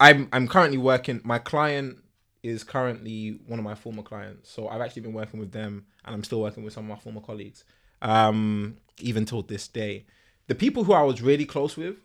I'm 0.00 0.28
I'm 0.32 0.48
currently 0.48 0.78
working. 0.78 1.20
My 1.24 1.38
client 1.38 1.98
is 2.42 2.64
currently 2.64 3.40
one 3.46 3.58
of 3.58 3.64
my 3.64 3.74
former 3.74 4.02
clients, 4.02 4.50
so 4.50 4.68
I've 4.68 4.80
actually 4.80 5.02
been 5.02 5.12
working 5.12 5.40
with 5.40 5.52
them, 5.52 5.86
and 6.04 6.14
I'm 6.14 6.24
still 6.24 6.40
working 6.40 6.64
with 6.64 6.72
some 6.72 6.84
of 6.84 6.96
my 6.96 7.02
former 7.02 7.20
colleagues, 7.20 7.64
um, 8.02 8.76
even 9.00 9.24
till 9.24 9.42
this 9.42 9.68
day. 9.68 10.06
The 10.46 10.54
people 10.54 10.84
who 10.84 10.94
I 10.94 11.02
was 11.02 11.20
really 11.20 11.44
close 11.44 11.76
with, 11.76 11.96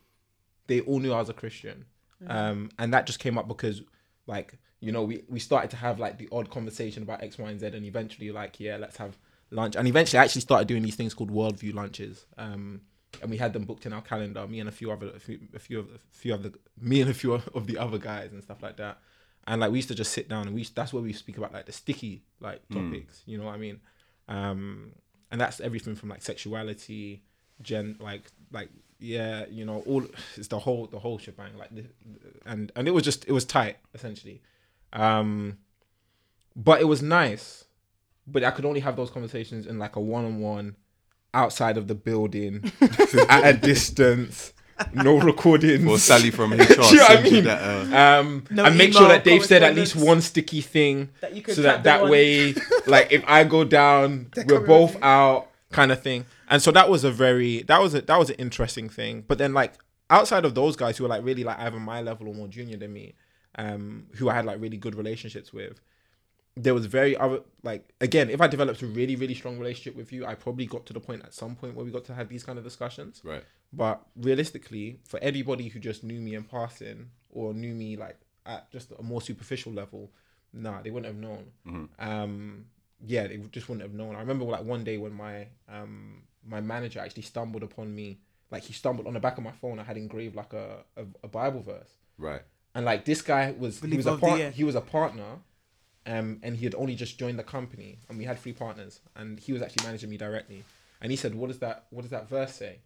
they 0.68 0.82
all 0.82 1.00
knew 1.00 1.14
I 1.14 1.20
was 1.20 1.30
a 1.30 1.34
Christian. 1.34 1.86
Um, 2.28 2.72
and 2.80 2.94
that 2.94 3.06
just 3.06 3.20
came 3.20 3.38
up 3.38 3.48
because, 3.48 3.82
like, 4.28 4.58
you 4.80 4.92
know, 4.92 5.04
we, 5.04 5.24
we 5.30 5.40
started 5.40 5.70
to 5.72 5.78
have 5.78 6.00
like 6.00 6.18
the 6.18 6.28
odd 6.32 6.50
conversation 6.50 7.04
about 7.04 7.24
X, 7.24 7.38
Y, 7.38 7.50
and 7.50 7.60
Z, 7.60 7.68
and 7.68 7.86
eventually, 7.86 8.32
like, 8.32 8.60
yeah, 8.60 8.78
let's 8.78 8.98
have 8.98 9.18
lunch. 9.52 9.76
And 9.76 9.88
eventually, 9.88 10.20
I 10.20 10.24
actually 10.24 10.42
started 10.42 10.68
doing 10.68 10.84
these 10.84 10.96
things 10.96 11.14
called 11.14 11.32
worldview 11.32 11.74
lunches. 11.74 12.26
Um, 12.38 12.82
and 13.22 13.30
we 13.30 13.38
had 13.38 13.54
them 13.54 13.64
booked 13.64 13.86
in 13.86 13.94
our 13.94 14.02
calendar. 14.02 14.46
Me 14.48 14.60
and 14.60 14.70
a 14.70 14.72
few 14.72 14.92
other, 14.92 15.08
a 15.16 15.20
few, 15.20 15.40
a 15.56 15.60
few 15.60 15.80
of, 15.80 15.88
a 15.88 16.00
few 16.12 16.34
of 16.34 16.44
the, 16.44 16.54
me 16.80 17.02
and 17.02 17.10
a 17.10 17.14
few 17.14 17.34
of 17.54 17.68
the 17.68 17.78
other 17.78 17.98
guys 17.98 18.32
and 18.32 18.44
stuff 18.44 18.62
like 18.62 18.78
that. 18.78 19.00
And 19.46 19.62
like, 19.62 19.72
we 19.72 19.80
used 19.80 19.90
to 19.90 19.96
just 19.96 20.14
sit 20.14 20.30
down 20.30 20.48
and 20.48 20.54
we, 20.54 20.62
used, 20.62 20.76
that's 20.76 20.94
where 20.94 21.04
we 21.04 21.14
speak 21.14 21.38
about 21.38 21.54
like 21.54 21.66
the 21.66 21.74
sticky 21.74 22.24
like 22.40 22.62
topics. 22.70 23.24
You 23.26 23.38
know 23.38 23.46
what 23.46 23.56
I 23.56 23.58
mean? 23.58 23.82
Um, 24.30 24.94
and 25.32 25.42
that's 25.42 25.60
everything 25.60 25.96
from 25.96 26.10
like 26.10 26.22
sexuality, 26.22 27.24
gen, 27.62 27.98
like, 28.00 28.24
like 28.52 28.70
yeah, 29.04 29.46
you 29.52 29.66
know, 29.66 29.84
all 29.86 30.06
it's 30.38 30.48
the 30.48 30.60
whole 30.60 30.88
the 30.88 30.98
whole 30.98 31.18
shebang. 31.18 31.58
Like, 31.58 31.76
the, 31.76 31.84
and 32.46 32.72
and 32.76 32.88
it 32.88 32.92
was 32.92 33.04
just 33.04 33.26
it 33.26 33.34
was 33.34 33.44
tight 33.44 33.78
essentially, 33.94 34.42
um, 34.94 35.58
but 36.56 36.80
it 36.80 36.86
was 36.86 37.02
nice. 37.02 37.66
But 38.26 38.46
I 38.46 38.52
could 38.52 38.64
only 38.64 38.80
have 38.80 38.96
those 38.96 39.10
conversations 39.10 39.68
in 39.68 39.78
like 39.78 39.98
a 39.98 40.00
one 40.00 40.24
on 40.24 40.40
one, 40.40 40.78
outside 41.34 41.78
of 41.78 41.88
the 41.88 41.96
building, 41.96 42.72
at 43.30 43.56
a 43.56 43.58
distance. 43.58 44.54
no 44.94 45.20
recordings. 45.20 45.86
Or 45.86 45.98
Sally 45.98 46.32
from 46.32 46.52
HR. 46.54 46.58
Do 46.58 46.64
you 46.64 46.76
know 46.78 46.84
what 47.04 47.12
I 47.12 47.22
mean? 47.22 47.44
that, 47.46 47.62
uh, 47.94 48.20
um, 48.22 48.44
No 48.50 48.66
and 48.66 48.78
make 48.78 48.94
sure 48.94 49.08
that 49.08 49.24
they've 49.24 49.44
said 49.46 49.64
at 49.64 49.76
least 49.76 49.96
one 49.96 50.22
sticky 50.22 50.62
thing, 50.62 51.10
That 51.22 51.36
you 51.36 51.42
can 51.42 51.54
so 51.56 51.62
that 51.62 51.84
that 51.84 52.02
on. 52.04 52.10
way, 52.10 52.56
like 52.88 53.12
if 53.12 53.24
I 53.28 53.44
go 53.44 53.64
down, 53.64 54.32
we're 54.48 54.60
both 54.66 54.96
out, 55.04 55.50
kind 55.72 55.92
of 55.92 56.02
thing. 56.02 56.26
And 56.50 56.62
so 56.62 56.72
that 56.72 56.90
was 56.90 57.04
a 57.04 57.12
very 57.12 57.64
that 57.64 57.82
was 57.82 57.96
a 57.96 58.02
that 58.02 58.18
was 58.18 58.30
an 58.30 58.36
interesting 58.38 58.90
thing. 58.90 59.24
But 59.28 59.38
then 59.38 59.54
like 59.54 59.74
outside 60.10 60.46
of 60.46 60.54
those 60.56 60.76
guys 60.76 60.98
who 60.98 61.04
were 61.04 61.10
like 61.10 61.24
really 61.24 61.44
like 61.44 61.58
either 61.60 61.80
my 61.80 62.02
level 62.02 62.28
or 62.28 62.34
more 62.36 62.48
junior 62.48 62.78
than 62.78 62.94
me, 62.94 63.16
um, 63.58 64.08
who 64.16 64.30
I 64.30 64.34
had 64.36 64.46
like 64.46 64.60
really 64.60 64.78
good 64.78 64.96
relationships 64.96 65.54
with, 65.54 65.80
there 66.56 66.74
was 66.74 66.86
very 66.86 67.18
other 67.18 67.40
like 67.64 67.90
again 68.00 68.30
if 68.30 68.40
I 68.40 68.48
developed 68.48 68.82
a 68.84 68.86
really 68.88 69.16
really 69.16 69.34
strong 69.34 69.58
relationship 69.58 69.96
with 69.96 70.12
you, 70.14 70.26
I 70.26 70.36
probably 70.36 70.66
got 70.68 70.86
to 70.88 70.94
the 70.94 71.00
point 71.00 71.24
at 71.24 71.34
some 71.34 71.56
point 71.56 71.76
where 71.76 71.84
we 71.86 71.92
got 71.92 72.06
to 72.06 72.14
have 72.14 72.30
these 72.30 72.44
kind 72.44 72.58
of 72.60 72.64
discussions. 72.64 73.22
right. 73.24 73.44
But 73.76 74.06
realistically, 74.16 75.00
for 75.04 75.20
anybody 75.20 75.68
who 75.70 75.80
just 75.80 76.04
knew 76.04 76.20
me 76.22 76.36
in 76.36 76.44
passing 76.44 77.10
or 77.32 77.54
knew 77.56 77.74
me 77.74 77.96
like 77.98 78.18
at 78.46 78.70
just 78.72 78.92
a 78.92 79.02
more 79.02 79.20
superficial 79.22 79.72
level, 79.74 80.12
nah, 80.54 80.82
they 80.84 80.92
wouldn't 80.92 81.12
have 81.12 81.22
known. 81.22 81.90
Um, 81.98 82.66
yeah, 83.06 83.28
they 83.28 83.38
just 83.52 83.68
wouldn't 83.70 83.82
have 83.82 83.94
known. 83.94 84.16
I 84.16 84.20
remember 84.20 84.46
like 84.46 84.64
one 84.64 84.84
day 84.84 84.98
when 84.98 85.14
my 85.14 85.48
um 85.68 86.22
my 86.46 86.62
manager 86.62 87.00
actually 87.00 87.24
stumbled 87.24 87.64
upon 87.64 87.94
me, 87.96 88.20
like 88.52 88.64
he 88.64 88.74
stumbled 88.74 89.08
on 89.08 89.14
the 89.14 89.20
back 89.20 89.38
of 89.40 89.44
my 89.44 89.52
phone. 89.52 89.80
I 89.80 89.84
had 89.84 89.98
engraved 89.98 90.36
like 90.36 90.54
a 90.54 90.84
a, 90.98 91.06
a 91.24 91.28
Bible 91.28 91.62
verse, 91.62 91.90
Right. 92.18 92.42
and 92.76 92.86
like 92.86 93.06
this 93.06 93.22
guy 93.22 93.52
was 93.58 93.80
he 93.82 93.98
was 93.98 94.06
a 94.06 94.12
of 94.14 94.22
the 94.22 94.28
part, 94.28 94.54
he 94.54 94.64
was 94.64 94.76
a 94.76 94.82
partner, 94.82 95.40
um, 96.06 96.40
and 96.44 96.58
he 96.58 96.66
had 96.66 96.76
only 96.76 96.96
just 96.96 97.18
joined 97.18 97.40
the 97.40 97.44
company, 97.44 97.98
and 98.10 98.18
we 98.18 98.26
had 98.26 98.40
three 98.40 98.54
partners, 98.54 99.00
and 99.16 99.40
he 99.40 99.54
was 99.54 99.62
actually 99.62 99.86
managing 99.86 100.10
me 100.10 100.18
directly, 100.18 100.64
and 101.02 101.12
he 101.12 101.16
said, 101.16 101.36
"What 101.36 101.48
does 101.48 101.60
that 101.60 101.86
What 101.90 102.02
does 102.02 102.12
that 102.12 102.30
verse 102.30 102.54
say?" 102.54 102.80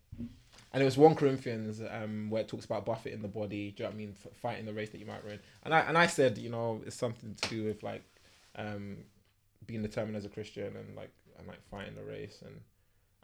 And 0.74 0.82
it 0.82 0.86
was 0.86 0.98
one 0.98 1.16
Corinthians 1.16 1.82
um, 1.90 2.30
where 2.30 2.42
it 2.42 2.48
talks 2.48 2.66
about 2.66 2.86
buffeting 2.86 3.22
the 3.22 3.28
body. 3.28 3.72
Do 3.72 3.84
you 3.84 3.84
know 3.84 3.90
what 3.90 3.96
I 3.96 3.98
mean? 3.98 4.16
F- 4.26 4.34
fighting 4.34 4.66
the 4.66 4.74
race 4.74 4.90
that 4.90 5.00
you 5.00 5.06
might 5.06 5.26
run. 5.26 5.40
And 5.64 5.74
I 5.74 5.80
and 5.80 5.98
I 5.98 6.08
said, 6.08 6.38
you 6.38 6.50
know, 6.50 6.82
it's 6.86 6.96
something 6.96 7.36
to 7.42 7.50
do 7.50 7.64
with 7.64 7.84
like 7.84 8.04
um, 8.56 8.98
being 9.66 9.82
determined 9.82 10.18
as 10.18 10.26
a 10.26 10.30
Christian 10.30 10.76
and 10.76 10.96
like 10.96 11.12
and 11.38 11.48
like 11.48 11.62
fighting 11.72 11.96
the 11.96 12.04
race 12.04 12.42
and 12.46 12.60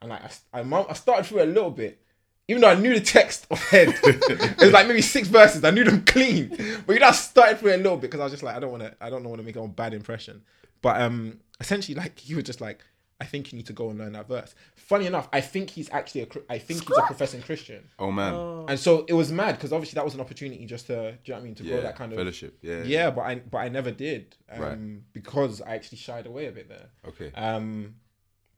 and 0.01 0.09
like 0.09 0.21
I, 0.53 0.59
I, 0.61 0.85
I 0.89 0.93
started 0.93 1.25
through 1.25 1.43
a 1.43 1.45
little 1.45 1.71
bit, 1.71 2.01
even 2.47 2.61
though 2.61 2.69
I 2.69 2.75
knew 2.75 2.93
the 2.93 3.05
text 3.05 3.47
of 3.51 3.59
head. 3.59 3.89
it 4.03 4.57
was 4.59 4.71
like 4.71 4.87
maybe 4.87 5.01
six 5.01 5.27
verses. 5.27 5.63
I 5.63 5.71
knew 5.71 5.83
them 5.83 6.03
clean, 6.05 6.49
but 6.85 6.93
you 6.93 6.99
know, 6.99 7.07
I 7.07 7.11
started 7.11 7.59
through 7.59 7.71
it 7.71 7.75
a 7.75 7.83
little 7.83 7.97
bit 7.97 8.11
because 8.11 8.19
I 8.19 8.23
was 8.23 8.33
just 8.33 8.43
like, 8.43 8.55
I 8.55 8.59
don't 8.59 8.71
want 8.71 8.83
to, 8.83 8.95
I 8.99 9.09
don't 9.09 9.23
want 9.23 9.39
to 9.39 9.45
make 9.45 9.55
a 9.55 9.67
bad 9.67 9.93
impression. 9.93 10.41
But 10.81 11.01
um, 11.01 11.39
essentially, 11.59 11.95
like 11.95 12.19
he 12.19 12.35
was 12.35 12.43
just 12.43 12.59
like, 12.59 12.83
I 13.21 13.25
think 13.25 13.53
you 13.53 13.57
need 13.57 13.67
to 13.67 13.73
go 13.73 13.89
and 13.89 13.97
learn 13.97 14.11
that 14.13 14.27
verse. 14.27 14.53
Funny 14.75 15.05
enough, 15.05 15.29
I 15.31 15.39
think 15.39 15.69
he's 15.69 15.89
actually 15.91 16.23
a, 16.23 16.27
I 16.49 16.57
think 16.57 16.85
he's 16.85 16.97
a 16.97 17.01
professing 17.03 17.41
Christian. 17.41 17.87
Oh 17.97 18.11
man. 18.11 18.33
And 18.67 18.77
so 18.77 19.05
it 19.07 19.13
was 19.13 19.31
mad 19.31 19.55
because 19.55 19.71
obviously 19.71 19.95
that 19.95 20.03
was 20.03 20.13
an 20.13 20.19
opportunity 20.19 20.65
just 20.65 20.87
to, 20.87 20.93
do 20.93 21.17
you 21.23 21.33
know 21.33 21.35
what 21.35 21.39
I 21.39 21.43
mean, 21.45 21.55
to 21.55 21.63
yeah. 21.63 21.71
grow 21.71 21.81
that 21.83 21.95
kind 21.95 22.11
of 22.11 22.17
fellowship. 22.17 22.57
Yeah. 22.61 22.83
Yeah, 22.83 23.11
but 23.11 23.21
I 23.21 23.35
but 23.35 23.59
I 23.59 23.69
never 23.69 23.91
did, 23.91 24.35
um, 24.51 24.59
Right. 24.61 25.13
because 25.13 25.61
I 25.61 25.75
actually 25.75 25.99
shied 25.99 26.25
away 26.27 26.47
a 26.47 26.51
bit 26.51 26.67
there. 26.67 26.89
Okay. 27.07 27.31
Um, 27.33 27.95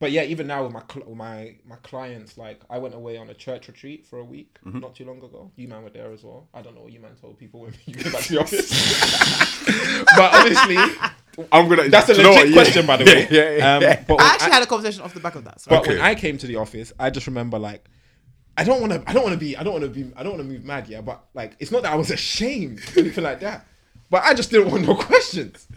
but 0.06 0.12
yeah, 0.12 0.22
even 0.22 0.46
now 0.46 0.62
with 0.64 0.72
my 0.72 0.84
cl- 0.92 1.16
my 1.16 1.56
my 1.66 1.78
clients, 1.78 2.38
like 2.38 2.60
I 2.70 2.78
went 2.78 2.94
away 2.94 3.18
on 3.18 3.28
a 3.30 3.34
church 3.34 3.68
retreat 3.68 4.06
for 4.06 4.20
a 4.20 4.24
week 4.24 4.60
Mm-hmm. 4.64 4.80
not 4.80 4.94
too 4.94 5.04
long 5.06 5.18
ago. 5.18 5.50
You 5.56 5.68
man 5.68 5.82
were 5.84 5.90
there 5.90 6.12
as 6.12 6.24
well. 6.24 6.48
I 6.54 6.62
don't 6.62 6.76
know 6.76 6.82
what 6.84 6.94
you 6.94 7.00
man 7.00 7.16
told 7.20 7.40
people 7.40 7.62
when 7.62 7.74
you 7.88 7.96
came 7.96 8.12
back 8.12 8.22
to 8.22 8.34
the 8.34 8.40
office. 8.46 8.70
but 10.16 10.30
honestly, 10.36 10.78
I'm 11.52 11.68
gonna. 11.68 11.90
that's 11.90 12.10
a 12.10 12.14
do 12.14 12.22
know 12.22 12.30
legit 12.30 12.46
what? 12.50 12.54
question, 12.54 12.86
by 12.86 12.98
the 12.98 13.06
way. 13.12 13.28
Yeah, 13.32 13.50
yeah, 13.58 13.76
Um, 13.78 13.82
yeah. 13.82 14.04
but 14.08 14.14
I 14.22 14.24
when 14.24 14.32
actually 14.34 14.52
had 14.52 14.62
a 14.64 14.68
conversation 14.68 15.02
off 15.02 15.14
the 15.16 15.20
back 15.20 15.34
of 15.36 15.44
that. 15.46 15.60
So. 15.62 15.70
but 15.72 15.88
when 15.88 16.00
I 16.02 16.14
came 16.14 16.38
to 16.38 16.46
the 16.46 16.58
office, 16.58 16.94
I 17.00 17.10
just 17.10 17.26
remember 17.26 17.58
like 17.58 17.84
I 18.56 18.64
don't 18.64 18.80
want 18.82 18.94
to. 18.94 19.04
I 19.10 19.14
don't 19.14 19.24
want 19.24 19.34
to 19.34 19.40
be. 19.40 19.58
I 19.58 19.64
don't 19.64 19.74
want 19.74 19.86
to 19.86 19.90
be. 19.90 20.12
I 20.16 20.22
don't 20.22 20.34
want 20.38 20.44
to 20.48 20.54
move 20.54 20.64
mad. 20.64 20.88
Yeah, 20.88 21.02
but 21.02 21.26
like 21.34 21.56
it's 21.58 21.72
not 21.72 21.82
that 21.82 21.94
I 21.94 21.96
was 21.96 22.12
ashamed 22.12 22.80
or 22.96 23.00
anything 23.00 23.24
like 23.24 23.40
that. 23.40 23.66
But 24.12 24.24
I 24.24 24.36
just 24.36 24.52
didn't 24.52 24.70
want 24.72 24.86
no 24.86 24.94
questions. 24.96 25.68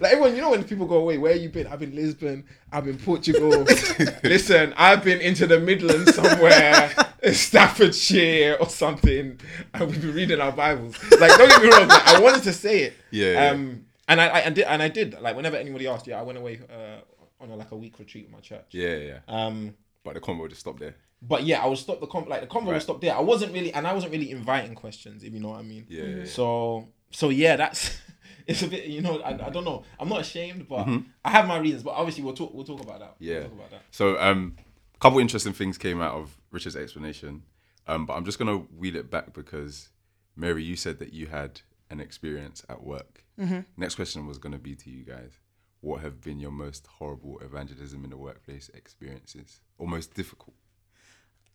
Like 0.00 0.12
everyone, 0.12 0.34
you 0.34 0.40
know, 0.42 0.50
when 0.50 0.64
people 0.64 0.86
go 0.86 0.96
away, 0.98 1.18
where 1.18 1.34
you 1.36 1.48
been? 1.48 1.66
I've 1.66 1.80
been 1.80 1.94
Lisbon. 1.94 2.44
I've 2.72 2.84
been 2.84 2.98
Portugal. 2.98 3.48
Listen, 4.22 4.74
I've 4.76 5.02
been 5.04 5.20
into 5.20 5.46
the 5.46 5.58
Midlands 5.60 6.14
somewhere, 6.14 6.90
Staffordshire 7.32 8.56
or 8.60 8.68
something, 8.68 9.40
and 9.74 9.90
we've 9.90 10.00
been 10.00 10.14
reading 10.14 10.40
our 10.40 10.52
Bibles. 10.52 10.96
Like, 11.20 11.36
don't 11.38 11.48
get 11.48 11.62
me 11.62 11.68
wrong. 11.70 11.88
Like, 11.88 12.06
I 12.08 12.20
wanted 12.20 12.42
to 12.44 12.52
say 12.52 12.82
it. 12.82 12.94
Yeah, 13.10 13.32
yeah. 13.32 13.50
Um, 13.50 13.84
and 14.08 14.20
I, 14.20 14.26
I, 14.28 14.46
I 14.46 14.50
did, 14.50 14.64
and 14.64 14.82
I 14.82 14.88
did. 14.88 15.20
Like, 15.20 15.36
whenever 15.36 15.56
anybody 15.56 15.86
asked, 15.86 16.06
yeah, 16.06 16.18
I 16.18 16.22
went 16.22 16.38
away 16.38 16.60
uh, 16.72 17.42
on 17.42 17.50
a, 17.50 17.56
like 17.56 17.70
a 17.72 17.76
week 17.76 17.98
retreat 17.98 18.24
with 18.26 18.32
my 18.32 18.40
church. 18.40 18.66
Yeah, 18.70 18.96
yeah. 18.96 19.18
Um, 19.28 19.74
But 20.04 20.14
the 20.14 20.20
convo 20.20 20.48
just 20.48 20.60
stopped 20.60 20.80
there. 20.80 20.94
but 21.20 21.42
yeah, 21.44 21.62
I 21.62 21.66
would 21.66 21.78
stop 21.78 22.00
the 22.00 22.06
com 22.06 22.26
like 22.28 22.40
the 22.42 22.46
convo 22.46 22.66
would 22.66 22.82
stop 22.82 23.00
there. 23.00 23.14
I 23.14 23.20
wasn't 23.20 23.52
really, 23.52 23.72
and 23.74 23.86
I 23.86 23.92
wasn't 23.92 24.12
really 24.12 24.30
inviting 24.30 24.74
questions, 24.74 25.22
if 25.24 25.32
you 25.34 25.40
know 25.40 25.50
what 25.50 25.58
I 25.60 25.62
mean. 25.62 25.86
Yeah, 25.88 26.04
yeah. 26.04 26.24
So, 26.24 26.88
so 27.10 27.28
yeah, 27.30 27.56
that's 27.56 27.96
it's 28.48 28.62
a 28.62 28.66
bit, 28.66 28.86
you 28.86 29.02
know, 29.02 29.20
I, 29.20 29.46
I 29.46 29.50
don't 29.50 29.64
know. 29.64 29.84
I'm 30.00 30.08
not 30.08 30.22
ashamed, 30.22 30.66
but 30.68 30.88
I 31.24 31.30
have 31.30 31.46
my 31.46 31.58
reasons. 31.58 31.82
But 31.82 31.90
obviously, 31.90 32.24
we'll 32.24 32.32
talk. 32.34 32.52
We'll 32.54 32.64
talk 32.64 32.80
about 32.80 32.98
that. 33.00 33.14
Mm-hmm. 33.16 33.24
Yeah. 33.24 33.34
We'll 33.34 33.48
talk 33.50 33.52
about 33.58 33.70
that. 33.72 33.82
So, 33.90 34.18
um, 34.18 34.56
a 34.94 34.98
couple 34.98 35.18
interesting 35.20 35.52
things 35.52 35.76
came 35.76 36.00
out 36.00 36.14
of 36.14 36.36
Richard's 36.50 36.74
explanation, 36.74 37.42
um, 37.86 38.06
but 38.06 38.14
I'm 38.14 38.24
just 38.24 38.38
gonna 38.38 38.56
wheel 38.56 38.96
it 38.96 39.10
back 39.10 39.34
because 39.34 39.90
Mary, 40.34 40.64
you 40.64 40.76
said 40.76 40.98
that 40.98 41.12
you 41.12 41.26
had 41.26 41.60
an 41.90 42.00
experience 42.00 42.64
at 42.68 42.82
work. 42.82 43.24
Next 43.76 43.94
question 43.94 44.26
was 44.26 44.38
gonna 44.38 44.58
be 44.58 44.74
to 44.74 44.90
you 44.90 45.04
guys: 45.04 45.38
What 45.82 46.00
have 46.00 46.22
been 46.22 46.40
your 46.40 46.50
most 46.50 46.86
horrible 46.86 47.38
evangelism 47.40 48.02
in 48.02 48.10
the 48.10 48.16
workplace 48.16 48.70
experiences, 48.72 49.60
or 49.76 49.86
most 49.86 50.14
difficult? 50.14 50.56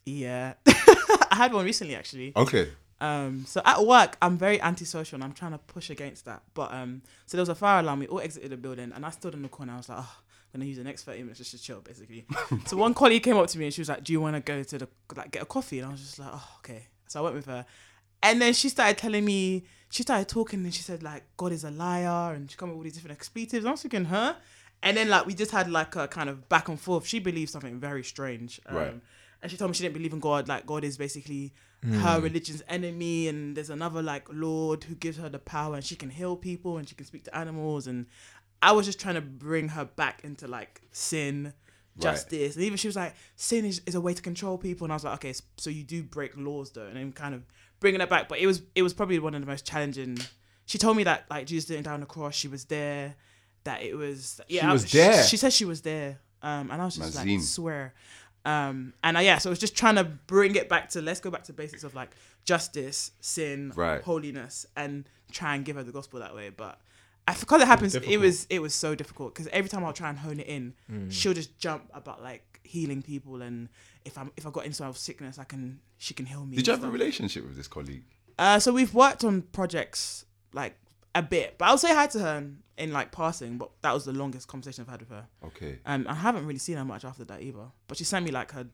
Yeah, 0.06 0.54
I 0.68 1.36
had 1.36 1.54
one 1.54 1.66
recently 1.66 1.96
actually. 1.96 2.34
Okay. 2.36 2.70
Um, 3.04 3.46
so 3.46 3.62
at 3.66 3.86
work, 3.86 4.18
I'm 4.22 4.38
very 4.38 4.62
antisocial 4.62 5.18
and 5.18 5.24
I'm 5.24 5.34
trying 5.34 5.52
to 5.52 5.58
push 5.58 5.90
against 5.90 6.24
that. 6.26 6.42
But 6.54 6.74
um, 6.74 7.02
so 7.26 7.36
there 7.38 7.42
was 7.42 7.50
a 7.50 7.56
fire 7.56 7.82
alarm. 7.82 8.00
We 8.00 8.08
all 8.08 8.22
exited 8.22 8.52
the 8.52 8.58
building, 8.58 8.92
and 8.96 9.06
I 9.06 9.10
stood 9.10 9.34
in 9.34 9.42
the 9.42 9.50
corner. 9.50 9.74
I 9.74 9.78
was 9.78 9.90
like, 9.90 10.00
oh, 10.00 10.16
I'm 10.54 10.60
gonna 10.60 10.70
use 10.70 10.78
the 10.78 10.84
next 10.84 11.04
30 11.04 11.24
minutes 11.24 11.40
just 11.40 11.52
to 11.52 11.62
chill, 11.62 11.82
basically. 11.82 12.26
so 12.66 12.78
one 12.78 12.94
colleague 12.94 13.24
came 13.24 13.38
up 13.38 13.48
to 13.48 13.58
me 13.60 13.66
and 13.66 13.74
she 13.74 13.82
was 13.82 13.90
like, 13.90 14.04
"Do 14.04 14.14
you 14.14 14.22
want 14.22 14.36
to 14.36 14.40
go 14.40 14.64
to 14.64 14.78
the 14.78 14.88
like 15.16 15.32
get 15.32 15.42
a 15.42 15.46
coffee?" 15.46 15.80
And 15.80 15.90
I 15.90 15.92
was 15.92 16.02
just 16.02 16.20
like, 16.20 16.30
"Oh, 16.32 16.50
okay." 16.60 16.88
So 17.08 17.20
I 17.20 17.24
went 17.24 17.36
with 17.36 17.46
her, 17.48 17.66
and 18.22 18.42
then 18.42 18.54
she 18.54 18.70
started 18.70 18.98
telling 18.98 19.26
me. 19.26 19.66
She 19.90 20.02
started 20.02 20.28
talking 20.28 20.64
and 20.64 20.74
she 20.74 20.82
said 20.82 21.04
like 21.04 21.22
God 21.38 21.52
is 21.52 21.64
a 21.64 21.70
liar 21.70 22.34
and 22.34 22.50
she 22.50 22.58
come 22.58 22.70
up 22.70 22.76
with 22.76 22.80
all 22.80 22.84
these 22.84 22.94
different 22.94 23.16
expletives. 23.16 23.64
I 23.64 23.70
was 23.70 23.84
thinking, 23.84 24.06
huh? 24.06 24.34
And 24.82 24.98
then 24.98 25.08
like 25.08 25.28
we 25.28 25.36
just 25.36 25.52
had 25.52 25.70
like 25.70 25.96
a 25.96 26.08
kind 26.08 26.30
of 26.30 26.50
back 26.50 26.68
and 26.68 26.80
forth. 26.80 27.06
She 27.06 27.20
believes 27.20 27.52
something 27.52 27.80
very 27.80 28.04
strange. 28.04 28.60
Um, 28.66 28.76
Right. 28.76 29.02
And 29.44 29.52
she 29.52 29.58
told 29.58 29.70
me 29.70 29.76
she 29.76 29.84
didn't 29.84 29.94
believe 29.94 30.14
in 30.14 30.20
God. 30.20 30.48
Like 30.48 30.66
God 30.66 30.84
is 30.84 30.98
basically 30.98 31.54
her 31.84 32.20
religion's 32.22 32.64
enemy, 32.70 33.28
and 33.28 33.56
there's 33.58 33.70
another 33.70 34.02
like 34.02 34.26
Lord 34.32 34.86
who 34.86 34.96
gives 34.96 35.18
her 35.18 35.28
the 35.30 35.38
power, 35.40 35.76
and 35.76 35.84
she 35.84 35.96
can 35.98 36.10
heal 36.10 36.36
people, 36.38 36.78
and 36.78 36.88
she 36.88 36.96
can 36.96 37.06
speak 37.06 37.26
to 37.26 37.36
animals. 37.36 37.88
And 37.88 38.06
I 38.62 38.72
was 38.72 38.86
just 38.86 39.00
trying 39.00 39.16
to 39.16 39.22
bring 39.22 39.68
her 39.70 39.84
back 39.84 40.24
into 40.24 40.48
like 40.48 40.82
sin, 40.92 41.54
justice, 42.00 42.56
and 42.56 42.64
even 42.64 42.78
she 42.78 42.88
was 42.88 42.96
like, 42.96 43.16
sin 43.36 43.66
is, 43.66 43.82
is 43.86 43.96
a 43.96 44.02
way 44.02 44.14
to 44.14 44.22
control 44.22 44.58
people, 44.58 44.86
and 44.86 44.94
I 44.94 44.96
was 44.96 45.04
like, 45.04 45.16
okay, 45.16 45.34
so 45.58 45.70
you 45.70 45.84
do 45.84 46.04
break 46.04 46.38
laws 46.38 46.72
though, 46.72 46.88
and 46.88 46.98
I'm 46.98 47.12
kind 47.12 47.36
of 47.36 47.44
bringing 47.82 48.00
it 48.00 48.10
back. 48.10 48.30
But 48.30 48.40
it 48.40 48.48
was 48.48 48.62
it 48.76 48.82
was 48.82 48.94
probably 48.94 49.20
one 49.20 49.36
of 49.36 49.42
the 49.42 49.48
most 49.48 49.66
challenging. 49.66 50.18
She 50.66 50.78
told 50.78 50.96
me 50.96 51.04
that 51.04 51.26
like 51.30 51.46
Jesus 51.48 51.66
didn't 51.66 51.84
die 51.84 51.94
on 51.94 52.00
the 52.00 52.06
cross, 52.06 52.34
she 52.34 52.48
was 52.48 52.66
there. 52.66 53.16
That 53.66 53.84
it 53.84 53.96
was 53.96 54.40
yeah, 54.48 54.70
I- 54.70 54.74
was 54.74 54.90
there? 54.92 55.24
She, 55.24 55.38
said 55.38 55.54
she 55.54 55.66
was 55.66 55.82
there, 55.82 56.20
um, 56.42 56.72
and 56.72 56.82
I 56.82 56.86
was 56.86 56.96
just 56.96 57.18
Mazine. 57.18 57.38
like 57.38 57.46
swear. 57.46 57.94
Um, 58.46 58.94
and 59.04 59.18
I, 59.18 59.22
yeah, 59.22 59.38
so 59.38 59.50
I 59.50 59.52
was 59.52 59.60
just 59.60 59.76
trying 59.76 59.96
to 59.96 60.04
bring 60.04 60.56
it 60.56 60.68
back 60.68 60.90
to 60.90 61.02
let's 61.02 61.20
go 61.22 61.32
back 61.32 61.44
to 61.46 61.54
basics 61.54 61.84
of 61.84 61.96
like 61.96 62.12
justice, 62.44 63.12
sin, 63.22 63.72
Right. 63.76 64.02
holiness, 64.02 64.66
and 64.76 65.08
try 65.32 65.56
and 65.56 65.64
give 65.66 65.76
her 65.78 65.84
the 65.84 65.92
gospel 65.92 66.20
that 66.20 66.36
way. 66.36 66.50
But 66.50 66.80
I 67.28 67.34
because 67.36 67.62
it 67.62 67.68
happens, 67.68 67.96
it 67.96 68.00
difficult. 68.02 68.22
was 68.22 68.48
it 68.50 68.62
was 68.62 68.74
so 68.76 68.96
difficult 68.96 69.34
because 69.34 69.48
every 69.48 69.70
time 69.70 69.86
I'll 69.86 69.94
try 69.94 70.10
and 70.10 70.18
hone 70.20 70.40
it 70.40 70.48
in, 70.48 70.74
she'll 71.10 71.34
just 71.34 71.58
jump 71.58 71.90
about 71.94 72.22
like 72.22 72.60
healing 72.64 73.02
people 73.02 73.42
and 73.42 73.70
if 74.06 74.18
I'm 74.18 74.32
if 74.36 74.46
I 74.48 74.50
got 74.50 74.66
into 74.66 74.76
some 74.78 74.94
sickness, 74.94 75.40
I 75.40 75.44
can 75.46 75.80
she 75.98 76.14
can 76.14 76.26
heal 76.26 76.46
me. 76.46 76.58
Did 76.58 76.68
you 76.68 76.74
and 76.74 76.82
have 76.84 76.90
a 76.90 76.92
relationship 76.92 77.46
with 77.46 77.56
this 77.56 77.68
colleague? 77.70 78.04
Uh, 78.38 78.60
so 78.60 78.74
we've 78.74 78.94
worked 78.94 79.24
on 79.24 79.44
projects 79.44 80.26
like 80.54 80.76
a 81.16 81.22
bit, 81.22 81.56
but 81.58 81.66
I'll 81.66 81.78
say 81.78 81.94
hi 81.94 82.08
to 82.08 82.20
her 82.20 82.38
in, 82.40 82.63
in 82.78 82.92
like 82.92 83.12
passing. 83.12 83.58
But 83.58 83.70
that 83.82 83.94
was 83.94 84.06
the 84.06 84.14
longest 84.14 84.48
conversation 84.48 84.84
I've 84.86 84.92
had 84.92 85.02
with 85.02 85.10
her. 85.10 85.26
Okay. 85.46 85.80
Um, 85.86 86.06
I 86.10 86.14
haven't 86.16 86.46
really 86.46 86.60
seen 86.60 86.78
her 86.78 86.86
much 86.86 87.06
after 87.06 87.24
that 87.26 87.42
either. 87.42 87.66
But 87.88 87.98
she 87.98 88.04
sent 88.04 88.26
me 88.26 88.32
like 88.32 88.52
her 88.54 88.68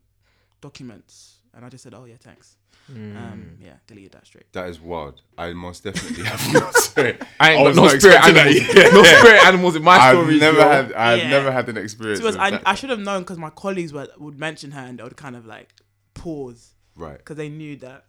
documents, 0.62 1.38
and 1.54 1.66
I 1.66 1.70
just 1.70 1.84
said, 1.84 1.94
"Oh 1.94 2.06
yeah, 2.06 2.16
thanks." 2.20 2.56
Um, 2.92 3.58
yeah, 3.62 3.74
deleted 3.86 4.14
that 4.14 4.26
straight. 4.26 4.52
That 4.54 4.68
is 4.68 4.80
wild. 4.80 5.22
I 5.38 5.54
most 5.54 5.84
definitely 5.84 6.24
have 6.26 6.54
not. 6.54 6.74
Sorry. 6.76 7.18
I 7.40 7.52
ain't 7.52 7.64
was 7.64 7.76
got 7.76 7.84
no 7.84 7.88
not 7.92 8.02
spirit 8.02 8.26
animals. 8.26 8.56
Yeah. 8.76 8.90
No 8.90 9.04
spirit 9.04 9.46
animals 9.46 9.76
in 9.76 9.84
my 9.84 9.92
I've 9.96 10.16
stories. 10.16 10.40
never 10.42 10.58
yo. 10.58 10.70
had. 10.70 10.94
I've 10.94 11.20
Yeah. 11.20 11.30
never 11.30 11.52
had 11.52 11.70
an 11.70 11.78
experience. 11.78 12.20
Because 12.20 12.36
I. 12.36 12.60
I 12.66 12.74
should 12.74 12.90
have 12.90 13.00
known 13.00 13.22
because 13.22 13.38
my 13.38 13.52
colleagues 13.52 13.94
would 13.94 14.10
would 14.18 14.40
mention 14.40 14.72
her 14.72 14.82
and 14.82 14.98
they 14.98 15.04
would 15.04 15.18
kind 15.18 15.36
of 15.36 15.46
like 15.46 15.70
pause 16.16 16.74
right. 16.96 17.18
because 17.20 17.36
they 17.38 17.48
knew 17.50 17.76
that 17.78 18.06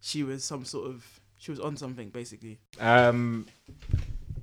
she 0.00 0.22
was 0.22 0.44
some 0.44 0.64
sort 0.64 0.86
of 0.88 1.04
she 1.38 1.50
was 1.50 1.58
on 1.58 1.76
something 1.76 2.10
basically. 2.10 2.60
Um, 2.78 3.46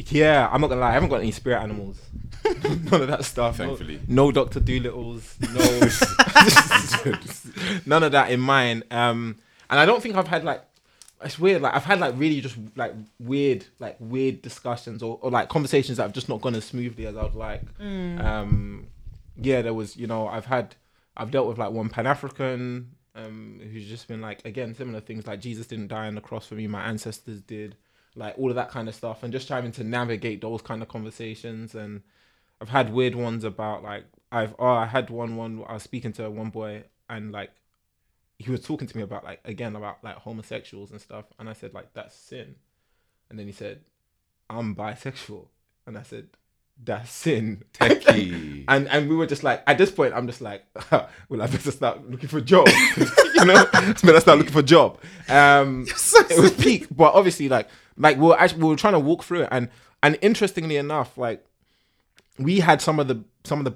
yeah, 0.07 0.49
I'm 0.51 0.61
not 0.61 0.67
gonna 0.67 0.81
lie. 0.81 0.89
I 0.89 0.93
haven't 0.93 1.09
got 1.09 1.17
any 1.21 1.31
spirit 1.31 1.61
animals. 1.61 1.99
None 2.63 3.01
of 3.01 3.07
that 3.09 3.25
stuff. 3.25 3.59
No- 3.59 3.65
Thankfully. 3.75 3.99
no, 4.07 4.31
Doctor 4.31 4.59
Dolittle's. 4.59 5.35
No, 5.41 7.09
none 7.85 8.03
of 8.03 8.11
that 8.13 8.31
in 8.31 8.39
mine. 8.39 8.83
Um, 8.91 9.37
and 9.69 9.79
I 9.79 9.85
don't 9.85 10.01
think 10.01 10.15
I've 10.15 10.27
had 10.27 10.43
like 10.43 10.63
it's 11.23 11.37
weird. 11.37 11.61
Like 11.61 11.75
I've 11.75 11.83
had 11.83 11.99
like 11.99 12.13
really 12.17 12.39
just 12.41 12.55
like 12.75 12.93
weird 13.19 13.65
like 13.79 13.97
weird 13.99 14.41
discussions 14.41 15.03
or, 15.03 15.19
or 15.21 15.29
like 15.31 15.49
conversations 15.49 15.97
that 15.97 16.03
have 16.03 16.13
just 16.13 16.29
not 16.29 16.41
gone 16.41 16.55
as 16.55 16.65
smoothly 16.65 17.05
as 17.07 17.15
I 17.17 17.23
would 17.23 17.35
like. 17.35 17.61
Um, 17.79 18.87
yeah, 19.37 19.61
there 19.61 19.73
was 19.73 19.97
you 19.97 20.07
know 20.07 20.27
I've 20.27 20.45
had 20.45 20.75
I've 21.17 21.31
dealt 21.31 21.47
with 21.47 21.57
like 21.57 21.71
one 21.71 21.89
Pan 21.89 22.07
African 22.07 22.91
um 23.15 23.59
who's 23.73 23.87
just 23.87 24.07
been 24.07 24.21
like 24.21 24.45
again 24.45 24.73
similar 24.75 25.01
things 25.01 25.25
like 25.27 25.41
Jesus 25.41 25.67
didn't 25.67 25.87
die 25.87 26.07
on 26.07 26.15
the 26.15 26.21
cross 26.21 26.47
for 26.47 26.55
me, 26.55 26.67
my 26.67 26.83
ancestors 26.83 27.41
did, 27.41 27.75
like 28.15 28.37
all 28.37 28.49
of 28.49 28.55
that 28.55 28.69
kind 28.69 28.87
of 28.89 28.95
stuff, 28.95 29.23
and 29.23 29.31
just 29.31 29.47
trying 29.47 29.71
to 29.71 29.83
navigate 29.83 30.41
those 30.41 30.61
kind 30.61 30.81
of 30.81 30.87
conversations. 30.87 31.75
And 31.75 32.01
I've 32.61 32.69
had 32.69 32.93
weird 32.93 33.15
ones 33.15 33.43
about 33.43 33.83
like 33.83 34.05
I've 34.31 34.55
oh 34.59 34.67
I 34.67 34.85
had 34.85 35.09
one 35.09 35.35
one 35.35 35.63
I 35.67 35.73
was 35.73 35.83
speaking 35.83 36.13
to 36.13 36.29
one 36.29 36.49
boy 36.49 36.83
and 37.09 37.31
like 37.31 37.51
he 38.37 38.49
was 38.51 38.61
talking 38.61 38.87
to 38.87 38.97
me 38.97 39.03
about 39.03 39.23
like 39.23 39.41
again 39.43 39.75
about 39.75 40.03
like 40.03 40.15
homosexuals 40.15 40.91
and 40.91 41.01
stuff, 41.01 41.25
and 41.37 41.49
I 41.49 41.53
said 41.53 41.73
like 41.73 41.93
that's 41.93 42.15
sin, 42.15 42.55
and 43.29 43.37
then 43.37 43.47
he 43.47 43.51
said 43.51 43.81
I'm 44.49 44.75
bisexual, 44.75 45.47
and 45.85 45.97
I 45.97 46.03
said 46.03 46.29
that's 46.81 47.11
sin. 47.11 47.63
Techie. 47.73 48.63
and 48.67 48.87
and 48.87 49.09
we 49.09 49.15
were 49.15 49.25
just 49.25 49.43
like 49.43 49.61
at 49.67 49.77
this 49.77 49.91
point 49.91 50.13
I'm 50.13 50.27
just 50.27 50.39
like 50.39 50.63
well 50.91 51.41
I 51.41 51.47
better 51.47 51.71
start 51.71 52.09
looking 52.09 52.29
for 52.29 52.37
a 52.37 52.41
job 52.41 52.67
you 53.35 53.45
know 53.45 53.65
better 53.73 54.19
start 54.21 54.37
looking 54.37 54.53
for 54.53 54.59
a 54.59 54.63
job 54.63 54.97
um 55.27 55.85
so 55.87 56.19
it 56.29 56.39
was 56.39 56.53
peak 56.53 56.87
but 56.89 57.13
obviously 57.13 57.49
like 57.49 57.67
like 57.99 58.17
we 58.17 58.27
were 58.27 58.39
actually 58.39 58.61
we 58.63 58.69
were 58.69 58.75
trying 58.75 58.93
to 58.93 58.99
walk 58.99 59.23
through 59.23 59.41
it 59.41 59.49
and 59.51 59.69
and 60.01 60.17
interestingly 60.21 60.77
enough 60.77 61.17
like 61.17 61.45
we 62.39 62.61
had 62.61 62.81
some 62.81 62.99
of 62.99 63.07
the 63.07 63.23
some 63.43 63.59
of 63.59 63.65
the 63.65 63.75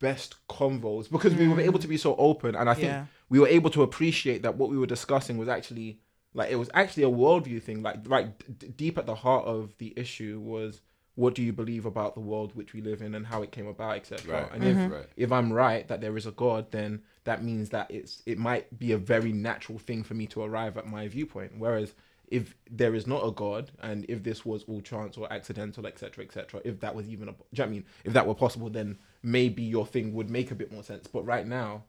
best 0.00 0.36
convos 0.48 1.10
because 1.10 1.34
we 1.34 1.48
were 1.48 1.56
mm. 1.56 1.64
able 1.64 1.78
to 1.78 1.88
be 1.88 1.96
so 1.96 2.14
open 2.16 2.54
and 2.54 2.68
I 2.70 2.74
think 2.74 2.88
Yeah. 2.88 3.06
we 3.28 3.40
were 3.40 3.48
able 3.48 3.70
to 3.70 3.82
appreciate 3.82 4.42
that 4.42 4.56
what 4.56 4.70
we 4.70 4.78
were 4.78 4.86
discussing 4.86 5.38
was 5.38 5.48
actually 5.48 5.98
like 6.34 6.50
it 6.50 6.56
was 6.56 6.70
actually 6.74 7.04
a 7.04 7.10
worldview 7.10 7.62
thing 7.62 7.82
like 7.82 7.96
right 8.06 8.28
d- 8.58 8.68
deep 8.68 8.98
at 8.98 9.06
the 9.06 9.14
heart 9.14 9.46
of 9.46 9.76
the 9.78 9.92
issue 9.96 10.38
was 10.42 10.80
what 11.14 11.34
do 11.34 11.42
you 11.42 11.50
believe 11.50 11.86
about 11.86 12.12
the 12.14 12.20
world 12.20 12.54
which 12.54 12.74
we 12.74 12.82
live 12.82 13.00
in 13.00 13.14
and 13.14 13.26
how 13.26 13.42
it 13.42 13.50
came 13.50 13.66
about 13.66 13.96
etc 13.96 14.42
Right. 14.42 14.52
and 14.52 14.64
if, 14.64 14.76
mm-hmm. 14.76 14.92
Right. 14.92 15.06
if 15.16 15.32
i'm 15.32 15.50
right 15.50 15.88
that 15.88 16.02
there 16.02 16.14
is 16.18 16.26
a 16.26 16.30
god 16.30 16.70
then 16.72 17.00
that 17.24 17.42
means 17.42 17.70
that 17.70 17.90
it's 17.90 18.22
it 18.26 18.36
might 18.38 18.78
be 18.78 18.92
a 18.92 18.98
very 18.98 19.32
natural 19.32 19.78
thing 19.78 20.02
for 20.02 20.12
me 20.12 20.26
to 20.26 20.42
arrive 20.42 20.76
at 20.76 20.86
my 20.86 21.08
viewpoint 21.08 21.52
whereas 21.56 21.94
if 22.28 22.56
there 22.70 22.94
is 22.94 23.06
not 23.06 23.26
a 23.26 23.30
god 23.30 23.70
and 23.80 24.04
if 24.08 24.22
this 24.22 24.44
was 24.44 24.64
all 24.64 24.80
chance 24.80 25.16
or 25.16 25.32
accidental 25.32 25.86
etc 25.86 26.24
etc 26.24 26.60
if 26.64 26.80
that 26.80 26.94
was 26.94 27.08
even 27.08 27.28
a 27.28 27.32
do 27.32 27.38
you 27.52 27.58
know 27.58 27.64
I 27.64 27.68
mean? 27.68 27.84
If 28.04 28.12
that 28.14 28.26
were 28.26 28.34
possible 28.34 28.68
then 28.68 28.98
maybe 29.22 29.62
your 29.62 29.86
thing 29.86 30.12
would 30.14 30.30
make 30.30 30.50
a 30.50 30.54
bit 30.54 30.72
more 30.72 30.82
sense. 30.82 31.06
But 31.06 31.24
right 31.24 31.46
now 31.46 31.84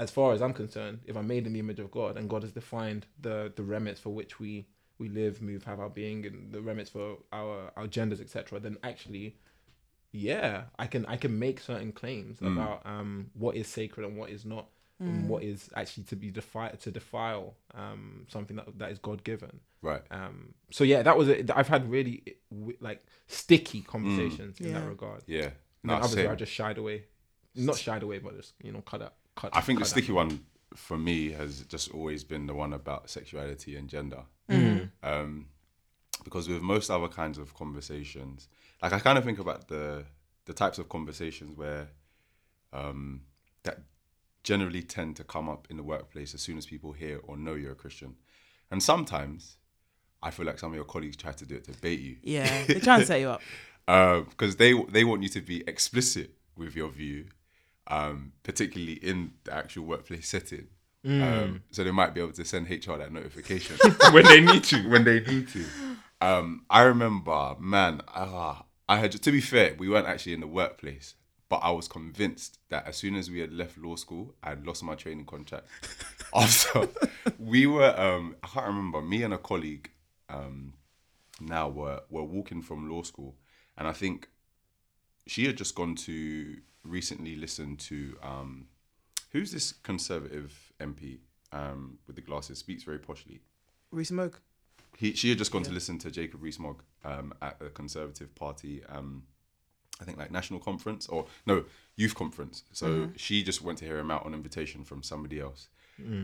as 0.00 0.10
far 0.10 0.32
as 0.32 0.40
I'm 0.40 0.52
concerned, 0.52 1.00
if 1.06 1.16
I'm 1.16 1.26
made 1.26 1.46
in 1.46 1.52
the 1.52 1.58
image 1.58 1.80
of 1.80 1.90
God 1.90 2.16
and 2.16 2.30
God 2.30 2.42
has 2.42 2.52
defined 2.52 3.06
the 3.20 3.52
the 3.54 3.62
remits 3.62 4.00
for 4.00 4.10
which 4.10 4.38
we 4.38 4.66
we 4.98 5.08
live, 5.08 5.40
move, 5.40 5.64
have 5.64 5.80
our 5.80 5.88
being, 5.88 6.26
and 6.26 6.52
the 6.52 6.60
remits 6.60 6.90
for 6.90 7.18
our 7.32 7.72
our 7.76 7.86
genders, 7.86 8.20
etc., 8.20 8.60
then 8.60 8.76
actually, 8.82 9.36
yeah, 10.12 10.64
I 10.78 10.86
can 10.86 11.04
I 11.06 11.16
can 11.16 11.38
make 11.38 11.60
certain 11.60 11.92
claims 11.92 12.40
about 12.40 12.82
um 12.84 13.30
what 13.34 13.56
is 13.56 13.66
sacred 13.66 14.06
and 14.06 14.16
what 14.16 14.30
is 14.30 14.44
not, 14.44 14.68
and 15.00 15.28
what 15.28 15.44
is 15.44 15.70
actually 15.76 16.02
to 16.04 16.16
be 16.16 16.30
defi- 16.30 16.76
to 16.80 16.90
defile 16.90 17.54
um 17.74 18.26
something 18.28 18.56
that 18.56 18.78
that 18.78 18.90
is 18.90 18.98
God 18.98 19.22
given. 19.24 19.60
Right. 19.80 20.02
Um, 20.10 20.54
so 20.70 20.82
yeah, 20.84 21.02
that 21.02 21.16
was 21.16 21.28
it. 21.28 21.50
I've 21.54 21.68
had 21.68 21.88
really 21.90 22.22
like 22.80 23.04
sticky 23.26 23.82
conversations 23.82 24.60
in 24.60 24.74
that 24.74 24.88
regard. 24.88 25.22
Yeah. 25.26 25.50
No, 25.84 25.94
then 25.94 26.02
others 26.02 26.12
same. 26.12 26.24
where 26.24 26.32
I 26.32 26.36
just 26.36 26.52
shied 26.52 26.78
away, 26.78 27.04
not 27.54 27.76
shied 27.76 28.02
away, 28.02 28.18
but 28.18 28.36
just 28.36 28.54
you 28.62 28.72
know 28.72 28.80
cut 28.80 29.02
out. 29.02 29.14
Cut. 29.36 29.56
I 29.56 29.60
think 29.60 29.78
the 29.78 29.84
cut 29.84 29.90
sticky 29.90 30.12
one 30.12 30.44
for 30.74 30.98
me 30.98 31.30
has 31.32 31.60
just 31.62 31.92
always 31.92 32.24
been 32.24 32.46
the 32.46 32.54
one 32.54 32.72
about 32.72 33.08
sexuality 33.08 33.76
and 33.76 33.88
gender. 33.88 34.22
Um, 35.02 35.46
because 36.24 36.48
with 36.48 36.62
most 36.62 36.90
other 36.90 37.08
kinds 37.08 37.38
of 37.38 37.54
conversations, 37.54 38.48
like 38.82 38.92
I 38.92 38.98
kind 38.98 39.16
of 39.18 39.24
think 39.24 39.38
about 39.38 39.68
the 39.68 40.04
the 40.46 40.52
types 40.52 40.78
of 40.78 40.88
conversations 40.88 41.56
where 41.56 41.88
um, 42.72 43.22
that 43.62 43.80
generally 44.48 44.82
tend 44.82 45.14
to 45.16 45.24
come 45.34 45.46
up 45.54 45.62
in 45.70 45.76
the 45.76 45.82
workplace 45.94 46.30
as 46.34 46.40
soon 46.40 46.56
as 46.56 46.64
people 46.64 46.92
hear 46.92 47.20
or 47.28 47.36
know 47.36 47.54
you're 47.54 47.72
a 47.72 47.82
Christian, 47.84 48.14
and 48.70 48.82
sometimes 48.82 49.58
I 50.22 50.30
feel 50.30 50.46
like 50.46 50.58
some 50.58 50.70
of 50.72 50.76
your 50.80 50.86
colleagues 50.94 51.16
try 51.24 51.32
to 51.32 51.46
do 51.50 51.54
it 51.56 51.64
to 51.64 51.72
bait 51.82 52.00
you 52.00 52.16
Yeah, 52.22 52.64
they're 52.66 52.80
trying 52.80 53.00
to 53.00 53.06
set 53.06 53.20
you 53.20 53.28
up. 53.34 53.42
because 54.30 54.56
they 54.56 54.72
they 54.96 55.04
want 55.04 55.22
you 55.22 55.28
to 55.38 55.42
be 55.52 55.56
explicit 55.72 56.28
with 56.56 56.74
your 56.74 56.90
view, 56.90 57.26
um, 57.88 58.32
particularly 58.42 58.94
in 59.10 59.32
the 59.44 59.52
actual 59.52 59.84
workplace 59.84 60.26
setting. 60.28 60.66
Um, 61.04 61.62
so 61.70 61.84
they 61.84 61.90
might 62.00 62.12
be 62.14 62.20
able 62.20 62.32
to 62.40 62.44
send 62.44 62.68
HR 62.68 62.96
that 63.02 63.12
notification 63.12 63.76
when 64.14 64.24
they 64.32 64.40
need 64.40 64.64
to. 64.64 64.78
When 64.92 65.04
they 65.04 65.20
need 65.20 65.46
to. 65.56 65.64
Um, 66.20 66.46
I 66.68 66.82
remember, 66.92 67.54
man. 67.60 68.00
Uh, 68.14 68.56
I 68.90 68.96
had 69.02 69.12
to 69.12 69.32
be 69.38 69.42
fair, 69.42 69.74
we 69.78 69.88
weren't 69.92 70.06
actually 70.06 70.32
in 70.32 70.40
the 70.40 70.46
workplace, 70.60 71.14
but 71.48 71.56
I 71.56 71.70
was 71.70 71.88
convinced 71.88 72.58
that 72.68 72.86
as 72.86 72.96
soon 72.96 73.16
as 73.16 73.30
we 73.30 73.40
had 73.40 73.52
left 73.52 73.78
law 73.78 73.96
school, 73.96 74.34
I 74.42 74.50
had 74.50 74.66
lost 74.66 74.82
my 74.82 74.94
training 74.94 75.24
contract. 75.24 75.66
After 76.34 76.88
we 77.38 77.66
were, 77.66 77.98
um, 77.98 78.36
I 78.42 78.48
can't 78.48 78.66
remember. 78.66 79.00
Me 79.00 79.22
and 79.22 79.32
a 79.32 79.38
colleague 79.38 79.90
um, 80.28 80.74
now 81.40 81.68
were 81.68 82.02
were 82.10 82.24
walking 82.24 82.60
from 82.60 82.90
law 82.90 83.02
school, 83.02 83.34
and 83.78 83.88
I 83.88 83.92
think 83.92 84.28
she 85.26 85.46
had 85.46 85.56
just 85.56 85.74
gone 85.74 85.94
to 85.94 86.56
recently 86.84 87.36
listen 87.36 87.76
to 87.76 88.16
um, 88.22 88.66
who's 89.32 89.52
this 89.52 89.72
conservative 89.72 90.72
MP 90.80 91.18
um, 91.52 91.98
with 92.06 92.16
the 92.16 92.22
glasses 92.22 92.58
speaks 92.58 92.82
very 92.82 92.98
poshly. 92.98 93.40
Rees 93.90 94.12
Mogg. 94.12 94.36
He 94.96 95.12
she 95.14 95.28
had 95.28 95.38
just 95.38 95.52
gone 95.52 95.62
to 95.62 95.72
listen 95.72 95.98
to 96.00 96.10
Jacob 96.10 96.42
Rees-Mogg 96.42 96.82
um, 97.04 97.32
at 97.40 97.58
the 97.60 97.70
Conservative 97.70 98.34
Party. 98.34 98.82
Um, 98.88 99.22
I 100.00 100.04
think 100.04 100.18
like 100.18 100.30
national 100.30 100.60
conference 100.60 101.08
or 101.08 101.26
no 101.46 101.64
youth 101.96 102.14
conference. 102.14 102.62
So 102.72 103.08
she 103.16 103.42
just 103.42 103.62
went 103.62 103.78
to 103.78 103.84
hear 103.84 103.98
him 103.98 104.10
out 104.10 104.24
on 104.24 104.34
invitation 104.34 104.84
from 104.84 105.02
somebody 105.02 105.40
else, 105.40 105.68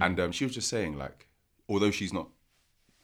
and 0.03 0.21
um, 0.21 0.33
she 0.33 0.45
was 0.45 0.55
just 0.55 0.69
saying 0.69 0.97
like, 0.97 1.29
although 1.69 1.91
she's 1.91 2.13
not 2.13 2.29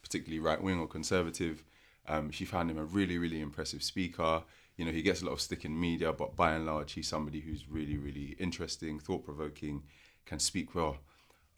particularly 0.03 0.39
right 0.39 0.63
wing 0.63 0.79
or 0.79 0.87
conservative, 0.87 1.65
um, 2.07 2.31
she 2.31 2.45
found 2.45 2.71
him 2.71 2.79
a 2.79 2.85
really 2.85 3.19
really 3.19 3.41
impressive 3.41 3.83
speaker. 3.83 4.43
You 4.77 4.85
know, 4.87 4.93
he 4.93 5.03
gets 5.03 5.21
a 5.21 5.27
lot 5.27 5.33
of 5.33 5.41
stick 5.41 5.65
in 5.65 5.79
media, 5.79 6.13
but 6.13 6.37
by 6.37 6.53
and 6.53 6.65
large, 6.65 6.93
he's 6.93 7.09
somebody 7.09 7.41
who's 7.41 7.69
really 7.69 7.99
really 7.99 8.37
interesting, 8.39 8.99
thought 8.99 9.25
provoking, 9.25 9.83
can 10.25 10.39
speak 10.39 10.75
well. 10.75 10.97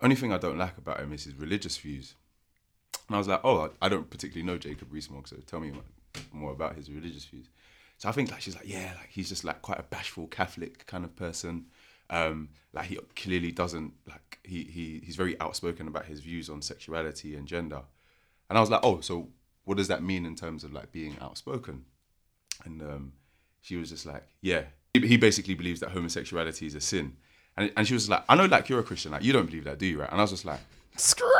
Only 0.00 0.16
thing 0.16 0.32
I 0.32 0.38
don't 0.38 0.58
like 0.58 0.78
about 0.78 0.98
him 0.98 1.12
is 1.12 1.24
his 1.24 1.34
religious 1.34 1.76
views. 1.76 2.14
And 3.08 3.16
I 3.16 3.18
was 3.18 3.28
like, 3.28 3.40
oh, 3.44 3.70
I 3.80 3.88
don't 3.88 4.10
particularly 4.10 4.46
know 4.46 4.58
Jacob 4.58 4.92
Rees-Mogg, 4.92 5.28
so 5.28 5.36
tell 5.46 5.60
me 5.60 5.72
more 6.32 6.52
about 6.52 6.76
his 6.76 6.90
religious 6.90 7.24
views. 7.24 7.46
So 8.02 8.08
I 8.08 8.12
think 8.12 8.32
like 8.32 8.40
she's 8.40 8.56
like, 8.56 8.66
yeah, 8.66 8.94
like 8.98 9.10
he's 9.10 9.28
just 9.28 9.44
like 9.44 9.62
quite 9.62 9.78
a 9.78 9.84
bashful 9.84 10.26
Catholic 10.26 10.84
kind 10.88 11.04
of 11.04 11.14
person. 11.14 11.66
Um, 12.10 12.48
like 12.72 12.86
he 12.86 12.98
clearly 13.14 13.52
doesn't 13.52 13.92
like 14.08 14.40
he 14.42 14.64
he 14.64 15.00
he's 15.04 15.14
very 15.14 15.38
outspoken 15.40 15.86
about 15.86 16.06
his 16.06 16.18
views 16.18 16.50
on 16.50 16.62
sexuality 16.62 17.36
and 17.36 17.46
gender. 17.46 17.82
And 18.50 18.58
I 18.58 18.60
was 18.60 18.70
like, 18.70 18.80
oh, 18.82 18.98
so 19.02 19.28
what 19.66 19.76
does 19.76 19.86
that 19.86 20.02
mean 20.02 20.26
in 20.26 20.34
terms 20.34 20.64
of 20.64 20.72
like 20.72 20.90
being 20.90 21.16
outspoken? 21.20 21.84
And 22.64 22.82
um, 22.82 23.12
she 23.60 23.76
was 23.76 23.90
just 23.90 24.04
like, 24.04 24.24
yeah, 24.40 24.62
he, 24.94 25.06
he 25.06 25.16
basically 25.16 25.54
believes 25.54 25.78
that 25.78 25.90
homosexuality 25.90 26.66
is 26.66 26.74
a 26.74 26.80
sin. 26.80 27.16
And, 27.56 27.70
and 27.76 27.86
she 27.86 27.94
was 27.94 28.10
like, 28.10 28.24
I 28.28 28.34
know, 28.34 28.46
like 28.46 28.68
you're 28.68 28.80
a 28.80 28.82
Christian, 28.82 29.12
like 29.12 29.22
you 29.22 29.32
don't 29.32 29.46
believe 29.46 29.62
that, 29.62 29.78
do 29.78 29.86
you? 29.86 30.00
Right? 30.00 30.10
And 30.10 30.20
I 30.20 30.24
was 30.24 30.32
just 30.32 30.44
like, 30.44 30.58
screw 30.96 31.30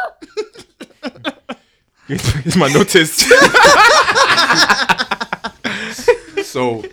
It's 2.09 2.57
my 2.57 2.69
notice. 2.69 3.29
so 6.53 6.85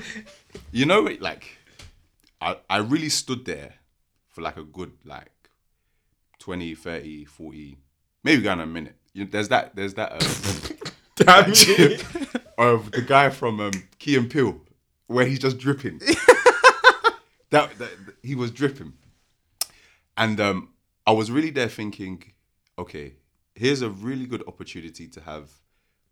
you 0.72 0.86
know 0.86 1.02
like 1.19 1.58
I, 2.39 2.58
I 2.69 2.78
really 2.78 3.10
stood 3.10 3.43
there 3.43 3.74
for 4.30 4.41
like 4.41 4.56
a 4.56 4.63
good 4.63 4.93
like 5.04 5.50
20 6.39 6.76
30 6.76 7.26
40 7.26 7.78
maybe 8.24 8.41
going 8.41 8.62
a 8.62 8.65
minute. 8.65 8.95
You 9.13 9.26
there's 9.26 9.50
that 9.50 9.76
there's 9.76 9.95
that 9.95 10.13
uh, 10.13 10.86
Damn 11.15 11.54
clip 11.54 12.02
of 12.58 12.91
the 12.91 13.02
guy 13.02 13.30
from 13.30 13.60
um, 13.60 13.72
Key 13.98 14.15
and 14.15 14.30
Peele 14.30 14.62
where 15.08 15.26
he's 15.26 15.39
just 15.39 15.58
dripping. 15.58 16.02
That, 17.52 17.80
that 17.80 17.89
he 18.22 18.36
was 18.36 18.52
dripping. 18.52 18.93
And 20.15 20.39
um, 20.39 20.69
I 21.08 21.13
was 21.13 21.32
really 21.32 21.50
there 21.50 21.67
thinking 21.67 22.24
okay 22.78 23.15
here's 23.56 23.82
a 23.82 23.89
really 23.89 24.28
good 24.28 24.43
opportunity 24.48 25.08
to 25.08 25.22
have 25.22 25.50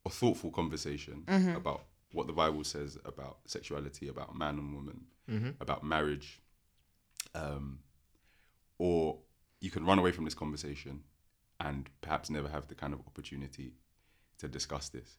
a 0.04 0.10
thoughtful 0.10 0.50
conversation 0.50 1.24
about 1.56 1.84
what 2.12 2.28
the 2.28 2.34
Bible 2.34 2.64
says 2.64 2.98
about 3.06 3.40
sexuality, 3.46 4.08
about 4.08 4.38
man 4.38 4.58
and 4.58 4.74
woman, 4.74 5.06
about 5.62 5.84
marriage. 5.84 6.42
Um, 7.36 7.80
or 8.80 9.18
you 9.60 9.72
can 9.72 9.86
run 9.86 10.00
away 10.00 10.12
from 10.12 10.26
this 10.26 10.34
conversation 10.34 11.02
and 11.60 11.90
perhaps 12.02 12.30
never 12.30 12.48
have 12.48 12.68
the 12.68 12.76
kind 12.76 12.94
of 12.94 13.00
opportunity 13.02 13.74
to 14.38 14.48
discuss 14.48 14.90
this. 14.90 15.18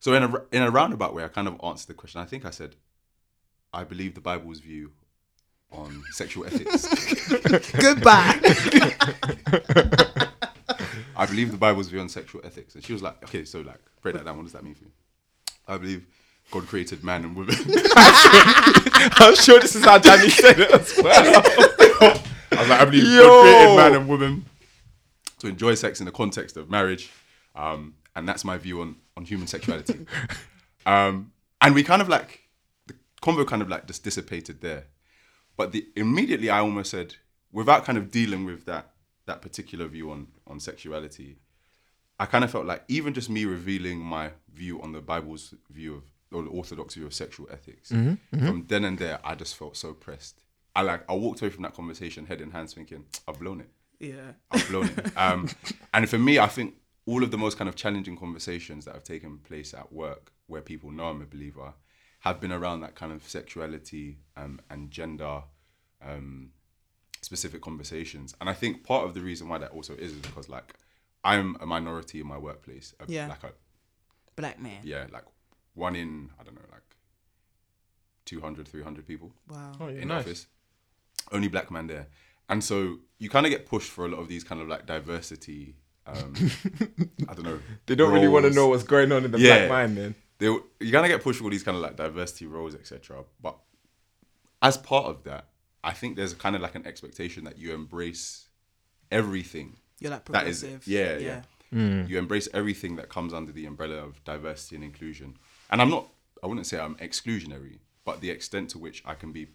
So 0.00 0.14
in 0.14 0.22
a 0.22 0.42
in 0.50 0.62
a 0.62 0.70
roundabout 0.70 1.14
way, 1.14 1.24
I 1.24 1.28
kind 1.28 1.48
of 1.48 1.58
answered 1.62 1.88
the 1.88 1.94
question. 1.94 2.20
I 2.20 2.24
think 2.24 2.44
I 2.44 2.50
said, 2.50 2.76
I 3.72 3.84
believe 3.84 4.14
the 4.14 4.20
Bible's 4.20 4.58
view 4.58 4.92
on 5.70 6.02
sexual 6.10 6.44
ethics. 6.44 6.86
Goodbye. 7.72 8.40
I 11.16 11.26
believe 11.26 11.52
the 11.52 11.58
Bible's 11.58 11.88
view 11.88 12.00
on 12.00 12.08
sexual 12.08 12.40
ethics. 12.44 12.74
And 12.74 12.84
she 12.84 12.92
was 12.92 13.02
like, 13.02 13.22
okay, 13.24 13.44
so 13.44 13.60
like, 13.60 13.80
break 14.00 14.14
that 14.16 14.24
down. 14.24 14.36
What 14.36 14.44
does 14.44 14.52
that 14.52 14.64
mean 14.64 14.74
for 14.74 14.84
you? 14.84 14.90
I 15.66 15.78
believe 15.78 16.06
God 16.50 16.66
created 16.66 17.02
man 17.02 17.24
and 17.24 17.34
woman. 17.34 17.54
I'm 17.96 19.34
sure 19.36 19.58
this 19.58 19.74
is 19.74 19.84
how 19.84 19.98
Danny 19.98 20.28
said 20.28 20.60
it 20.60 20.70
as 20.70 20.94
well. 21.02 21.42
I 22.52 22.60
was 22.60 22.68
like, 22.68 22.80
I 22.80 22.84
believe 22.84 23.04
Yo. 23.04 23.22
God 23.22 23.42
created 23.42 23.76
man 23.76 23.94
and 23.94 24.08
woman 24.08 24.44
to 25.38 25.48
enjoy 25.48 25.74
sex 25.74 26.00
in 26.00 26.06
the 26.06 26.12
context 26.12 26.56
of 26.56 26.70
marriage. 26.70 27.10
Um, 27.54 27.94
and 28.14 28.28
that's 28.28 28.44
my 28.44 28.58
view 28.58 28.82
on, 28.82 28.96
on 29.16 29.24
human 29.24 29.46
sexuality. 29.46 30.06
um, 30.86 31.32
and 31.60 31.74
we 31.74 31.82
kind 31.82 32.02
of 32.02 32.08
like, 32.08 32.40
the 32.86 32.94
convo 33.22 33.46
kind 33.46 33.62
of 33.62 33.68
like 33.68 33.86
just 33.86 34.04
dissipated 34.04 34.60
there. 34.60 34.84
But 35.56 35.72
the, 35.72 35.86
immediately 35.96 36.50
I 36.50 36.60
almost 36.60 36.90
said, 36.90 37.14
without 37.50 37.84
kind 37.84 37.98
of 37.98 38.10
dealing 38.10 38.44
with 38.44 38.64
that, 38.66 38.90
that 39.26 39.42
particular 39.42 39.86
view 39.86 40.10
on, 40.10 40.28
on 40.46 40.60
sexuality, 40.60 41.38
I 42.18 42.26
kind 42.26 42.44
of 42.44 42.50
felt 42.50 42.66
like 42.66 42.84
even 42.88 43.14
just 43.14 43.28
me 43.30 43.44
revealing 43.44 43.98
my 43.98 44.30
view 44.52 44.80
on 44.82 44.92
the 44.92 45.00
Bible's 45.00 45.54
view 45.70 45.94
of, 45.96 46.02
or 46.32 46.42
the 46.42 46.50
orthodox 46.50 46.94
view 46.94 47.06
of 47.06 47.14
sexual 47.14 47.48
ethics, 47.50 47.90
from 47.90 48.64
then 48.68 48.84
and 48.84 48.98
there, 48.98 49.18
I 49.24 49.34
just 49.34 49.56
felt 49.56 49.76
so 49.76 49.92
pressed. 49.92 50.40
I 50.74 50.82
like, 50.82 51.04
I 51.08 51.14
walked 51.14 51.42
away 51.42 51.50
from 51.50 51.62
that 51.64 51.74
conversation 51.74 52.26
head 52.26 52.40
in 52.40 52.50
hands 52.50 52.72
thinking, 52.74 53.04
I've 53.28 53.38
blown 53.38 53.60
it. 53.60 53.68
Yeah. 54.00 54.32
I've 54.50 54.68
blown 54.68 54.86
it. 54.86 55.12
Um, 55.16 55.48
and 55.92 56.08
for 56.08 56.18
me, 56.18 56.38
I 56.38 56.46
think 56.46 56.74
all 57.06 57.22
of 57.22 57.30
the 57.30 57.38
most 57.38 57.58
kind 57.58 57.68
of 57.68 57.76
challenging 57.76 58.16
conversations 58.16 58.84
that 58.84 58.94
have 58.94 59.04
taken 59.04 59.38
place 59.38 59.74
at 59.74 59.92
work, 59.92 60.32
where 60.46 60.62
people 60.62 60.90
know 60.90 61.06
I'm 61.06 61.20
a 61.22 61.26
believer, 61.26 61.74
have 62.20 62.40
been 62.40 62.52
around 62.52 62.80
that 62.80 62.94
kind 62.94 63.12
of 63.12 63.28
sexuality 63.28 64.18
um, 64.36 64.60
and 64.70 64.90
gender 64.90 65.42
um, 66.04 66.50
specific 67.20 67.60
conversations. 67.62 68.34
And 68.40 68.48
I 68.48 68.54
think 68.54 68.84
part 68.84 69.04
of 69.04 69.14
the 69.14 69.20
reason 69.20 69.48
why 69.48 69.58
that 69.58 69.72
also 69.72 69.94
is 69.94 70.12
is 70.12 70.18
because 70.18 70.48
like 70.48 70.74
I'm 71.24 71.56
a 71.60 71.66
minority 71.66 72.20
in 72.20 72.26
my 72.26 72.38
workplace. 72.38 72.94
A, 73.00 73.04
Yeah. 73.10 73.28
Like 73.28 73.44
a 73.44 73.52
Black 74.36 74.60
man. 74.60 74.80
yeah, 74.82 75.06
like 75.12 75.24
one 75.74 75.94
in 75.96 76.30
I 76.40 76.42
don't 76.44 76.54
know, 76.54 76.62
like 76.72 76.82
200, 78.24 78.66
300 78.68 79.06
people 79.06 79.32
Wow. 79.48 79.72
Oh, 79.80 79.88
yeah, 79.88 80.00
in 80.02 80.08
nice. 80.08 80.20
office. 80.20 80.46
Only 81.30 81.48
black 81.48 81.70
man 81.70 81.86
there. 81.86 82.06
And 82.48 82.62
so 82.62 82.98
you 83.18 83.30
kind 83.30 83.46
of 83.46 83.50
get 83.50 83.66
pushed 83.66 83.90
for 83.90 84.04
a 84.06 84.08
lot 84.08 84.18
of 84.20 84.28
these 84.28 84.44
kind 84.44 84.60
of 84.60 84.68
like 84.68 84.86
diversity. 84.86 85.76
Um, 86.06 86.34
I 87.28 87.34
don't 87.34 87.44
know. 87.44 87.60
They 87.86 87.94
don't 87.94 88.12
really 88.12 88.28
want 88.28 88.44
to 88.46 88.50
know 88.52 88.68
what's 88.68 88.82
going 88.82 89.12
on 89.12 89.24
in 89.24 89.30
the 89.30 89.38
Yeah. 89.38 89.66
black 89.66 89.68
mind, 89.68 89.94
man. 89.96 90.14
They, 90.38 90.46
you 90.46 90.90
kind 90.92 91.04
of 91.04 91.08
get 91.08 91.22
pushed 91.22 91.38
for 91.38 91.44
all 91.44 91.50
these 91.50 91.62
kind 91.62 91.76
of 91.76 91.82
like 91.82 91.96
diversity 91.96 92.46
roles, 92.46 92.74
etc. 92.74 93.24
But 93.40 93.56
as 94.60 94.76
part 94.76 95.06
of 95.06 95.22
that, 95.24 95.46
I 95.84 95.92
think 95.92 96.16
there's 96.16 96.34
kind 96.34 96.56
of 96.56 96.62
like 96.62 96.74
an 96.74 96.86
expectation 96.86 97.44
that 97.44 97.58
you 97.58 97.72
embrace 97.74 98.48
everything 99.10 99.76
You're 100.02 100.10
like 100.10 100.24
that 100.26 100.46
is 100.46 100.60
progressive. 100.60 100.86
yeah 100.88 101.16
yeah, 101.18 102.04
you 102.08 102.18
embrace 102.18 102.48
everything 102.52 102.96
that 102.96 103.08
comes 103.08 103.32
under 103.32 103.52
the 103.52 103.64
umbrella 103.66 103.96
of 103.96 104.22
diversity 104.24 104.74
and 104.76 104.84
inclusion 104.84 105.36
and 105.70 105.80
i'm 105.80 105.88
not 105.90 106.04
i 106.42 106.46
wouldn't 106.46 106.66
say 106.66 106.78
i'm 106.78 106.96
exclusionary 106.96 107.78
but 108.04 108.20
the 108.20 108.30
extent 108.30 108.68
to 108.70 108.78
which 108.78 109.02
i 109.06 109.14
can 109.14 109.32
be 109.32 109.46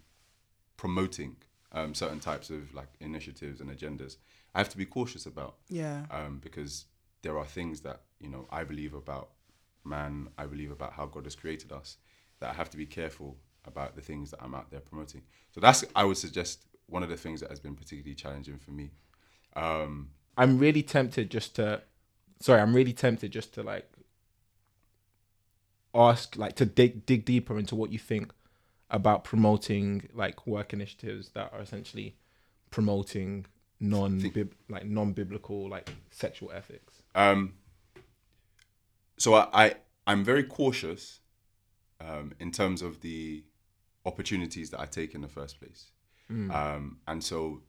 promoting 0.77 1.35
um, 1.73 1.93
certain 1.93 2.19
types 2.19 2.49
of 2.49 2.73
like 2.73 2.87
initiatives 2.99 3.61
and 3.61 3.69
agendas 3.69 4.17
i 4.55 4.59
have 4.59 4.69
to 4.69 4.77
be 4.77 4.85
cautious 4.85 5.25
about 5.25 5.55
Yeah. 5.69 6.05
um, 6.11 6.39
because 6.41 6.85
there 7.23 7.37
are 7.37 7.45
things 7.45 7.81
that 7.81 8.01
you 8.19 8.29
know 8.29 8.47
I 8.49 8.63
believe 8.63 8.93
about 8.93 9.29
man, 9.83 10.29
I 10.37 10.45
believe 10.45 10.71
about 10.71 10.93
how 10.93 11.05
God 11.05 11.23
has 11.25 11.35
created 11.35 11.71
us, 11.71 11.97
that 12.39 12.49
I 12.49 12.53
have 12.53 12.69
to 12.71 12.77
be 12.77 12.85
careful 12.85 13.37
about 13.65 13.95
the 13.95 14.01
things 14.01 14.31
that 14.31 14.39
I'm 14.43 14.53
out 14.53 14.69
there 14.69 14.81
promoting. 14.81 15.21
So 15.53 15.59
that's 15.61 15.83
I 15.95 16.03
would 16.03 16.17
suggest 16.17 16.65
one 16.87 17.03
of 17.03 17.09
the 17.09 17.17
things 17.17 17.39
that 17.41 17.49
has 17.49 17.59
been 17.59 17.75
particularly 17.75 18.13
challenging 18.15 18.57
for 18.59 18.71
me. 18.71 18.91
Um, 19.55 20.09
I'm 20.37 20.59
really 20.59 20.83
tempted 20.83 21.31
just 21.31 21.55
to 21.55 21.81
sorry, 22.39 22.61
I'm 22.61 22.73
really 22.73 22.93
tempted 22.93 23.31
just 23.31 23.53
to 23.55 23.63
like 23.63 23.89
ask 25.95 26.37
like 26.37 26.55
to 26.55 26.65
dig 26.65 27.05
dig 27.05 27.25
deeper 27.25 27.57
into 27.57 27.75
what 27.75 27.91
you 27.91 27.99
think 27.99 28.31
about 28.89 29.23
promoting 29.23 30.07
like 30.13 30.47
work 30.47 30.71
initiatives 30.73 31.29
that 31.29 31.51
are 31.53 31.61
essentially 31.61 32.15
promoting 32.69 33.45
non 33.79 34.21
like 34.69 34.85
non 34.85 35.11
biblical 35.13 35.69
like 35.69 35.89
sexual 36.11 36.51
ethics. 36.51 37.01
Um, 37.15 37.53
so 39.17 39.33
I, 39.33 39.47
I 39.53 39.75
I'm 40.05 40.23
very 40.23 40.43
cautious 40.43 41.19
um, 41.99 42.33
in 42.39 42.51
terms 42.51 42.81
of 42.81 43.01
the 43.01 43.43
opportunities 44.05 44.69
that 44.69 44.79
I 44.79 44.85
take 44.85 45.15
in 45.15 45.21
the 45.21 45.27
first 45.27 45.59
place, 45.59 45.91
um, 46.51 46.99
and 47.07 47.23
so 47.23 47.61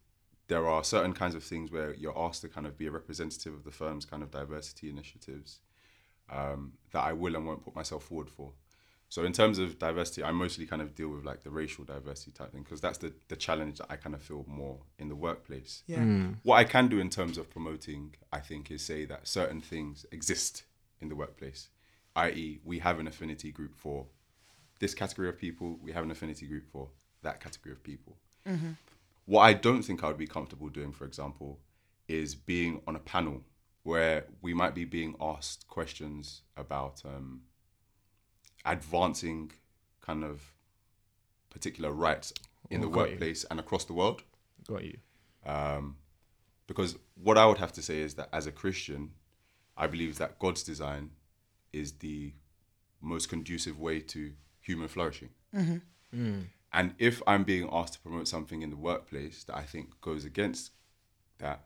there 0.48 0.66
are 0.66 0.82
certain 0.82 1.12
kinds 1.12 1.34
of 1.34 1.44
things 1.44 1.70
where 1.70 1.94
you're 1.94 2.18
asked 2.18 2.40
to 2.42 2.48
kind 2.48 2.66
of 2.66 2.76
be 2.76 2.86
a 2.86 2.90
representative 2.90 3.54
of 3.54 3.64
the 3.64 3.70
firm's 3.70 4.04
kind 4.04 4.22
of 4.22 4.30
diversity 4.30 4.88
initiatives 4.88 5.60
um, 6.30 6.72
that 6.92 7.00
I 7.00 7.12
will 7.12 7.36
and 7.36 7.46
won't 7.46 7.64
put 7.64 7.74
myself 7.74 8.04
forward 8.04 8.30
for. 8.30 8.52
So 9.10 9.24
in 9.24 9.32
terms 9.32 9.58
of 9.58 9.78
diversity, 9.78 10.22
I 10.22 10.32
mostly 10.32 10.66
kind 10.66 10.82
of 10.82 10.94
deal 10.94 11.08
with 11.08 11.24
like 11.24 11.42
the 11.42 11.50
racial 11.50 11.84
diversity 11.84 12.30
type 12.30 12.52
thing 12.52 12.62
because 12.62 12.80
that's 12.80 12.98
the, 12.98 13.12
the 13.28 13.36
challenge 13.36 13.78
that 13.78 13.86
I 13.88 13.96
kind 13.96 14.14
of 14.14 14.20
feel 14.20 14.44
more 14.46 14.80
in 14.98 15.08
the 15.08 15.16
workplace. 15.16 15.82
Yeah. 15.86 16.04
What 16.42 16.56
I 16.56 16.64
can 16.64 16.88
do 16.88 16.98
in 16.98 17.08
terms 17.08 17.38
of 17.38 17.48
promoting, 17.48 18.14
I 18.32 18.40
think, 18.40 18.70
is 18.70 18.84
say 18.84 19.06
that 19.06 19.26
certain 19.26 19.62
things 19.62 20.04
exist 20.12 20.64
in 21.00 21.08
the 21.08 21.16
workplace, 21.16 21.68
i.e., 22.16 22.60
we 22.64 22.80
have 22.80 22.98
an 22.98 23.06
affinity 23.06 23.50
group 23.50 23.74
for 23.74 24.06
this 24.78 24.94
category 24.94 25.28
of 25.28 25.38
people, 25.38 25.78
we 25.82 25.92
have 25.92 26.04
an 26.04 26.10
affinity 26.10 26.46
group 26.46 26.66
for 26.70 26.88
that 27.22 27.40
category 27.40 27.72
of 27.72 27.82
people. 27.82 28.16
What 29.32 29.42
I 29.42 29.52
don't 29.52 29.82
think 29.82 30.02
I 30.02 30.06
would 30.08 30.16
be 30.26 30.26
comfortable 30.26 30.68
doing, 30.70 30.92
for 30.98 31.04
example, 31.04 31.50
is 32.08 32.34
being 32.34 32.80
on 32.86 32.96
a 32.96 32.98
panel 33.14 33.42
where 33.82 34.24
we 34.40 34.52
might 34.54 34.74
be 34.74 34.86
being 34.86 35.14
asked 35.20 35.66
questions 35.68 36.22
about 36.56 37.02
um, 37.04 37.42
advancing 38.64 39.52
kind 40.00 40.24
of 40.24 40.40
particular 41.50 41.90
rights 41.92 42.32
in 42.70 42.80
the 42.80 42.86
Oh, 42.86 42.90
got 42.90 43.00
you. 43.04 43.10
workplace 43.12 43.44
and 43.50 43.60
across 43.60 43.84
the 43.84 43.92
world. 43.92 44.22
Got 44.66 44.84
you. 44.84 44.96
Um, 45.44 45.96
because 46.66 46.96
what 47.14 47.36
I 47.38 47.44
would 47.46 47.58
have 47.58 47.72
to 47.72 47.82
say 47.82 47.98
is 48.00 48.14
that 48.14 48.28
as 48.32 48.46
a 48.46 48.52
Christian, 48.52 49.10
I 49.76 49.86
believe 49.88 50.16
that 50.18 50.38
God's 50.38 50.62
design 50.62 51.10
is 51.72 51.92
the 51.92 52.32
most 53.00 53.28
conducive 53.28 53.78
way 53.78 54.00
to 54.00 54.32
human 54.60 54.88
flourishing. 54.88 55.30
And 56.72 56.94
if 56.98 57.22
I'm 57.26 57.44
being 57.44 57.68
asked 57.72 57.94
to 57.94 58.00
promote 58.00 58.28
something 58.28 58.62
in 58.62 58.70
the 58.70 58.76
workplace 58.76 59.44
that 59.44 59.56
I 59.56 59.62
think 59.62 60.00
goes 60.00 60.24
against 60.24 60.72
that, 61.38 61.64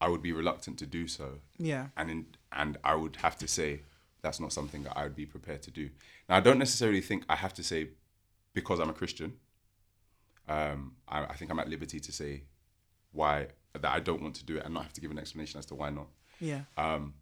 I 0.00 0.08
would 0.08 0.22
be 0.22 0.32
reluctant 0.32 0.78
to 0.78 0.86
do 0.86 1.08
so. 1.08 1.40
Yeah. 1.58 1.86
And 1.96 2.10
in, 2.10 2.26
and 2.52 2.76
I 2.84 2.94
would 2.94 3.16
have 3.16 3.36
to 3.38 3.48
say 3.48 3.82
that's 4.22 4.40
not 4.40 4.52
something 4.52 4.82
that 4.82 4.96
I 4.96 5.04
would 5.04 5.16
be 5.16 5.26
prepared 5.26 5.62
to 5.62 5.70
do. 5.70 5.90
Now 6.28 6.36
I 6.36 6.40
don't 6.40 6.58
necessarily 6.58 7.00
think 7.00 7.24
I 7.28 7.36
have 7.36 7.54
to 7.54 7.64
say 7.64 7.88
because 8.52 8.78
I'm 8.78 8.90
a 8.90 8.94
Christian. 8.94 9.34
Um, 10.48 10.96
I, 11.08 11.24
I 11.24 11.34
think 11.34 11.50
I'm 11.50 11.58
at 11.58 11.68
liberty 11.68 12.00
to 12.00 12.12
say 12.12 12.44
why 13.12 13.48
that 13.72 13.92
I 13.92 14.00
don't 14.00 14.22
want 14.22 14.34
to 14.36 14.44
do 14.44 14.56
it 14.56 14.64
and 14.64 14.74
not 14.74 14.84
have 14.84 14.92
to 14.94 15.00
give 15.00 15.10
an 15.10 15.18
explanation 15.18 15.58
as 15.58 15.66
to 15.66 15.74
why 15.74 15.90
not. 15.90 16.08
Yeah. 16.40 16.62
Um, 16.76 17.14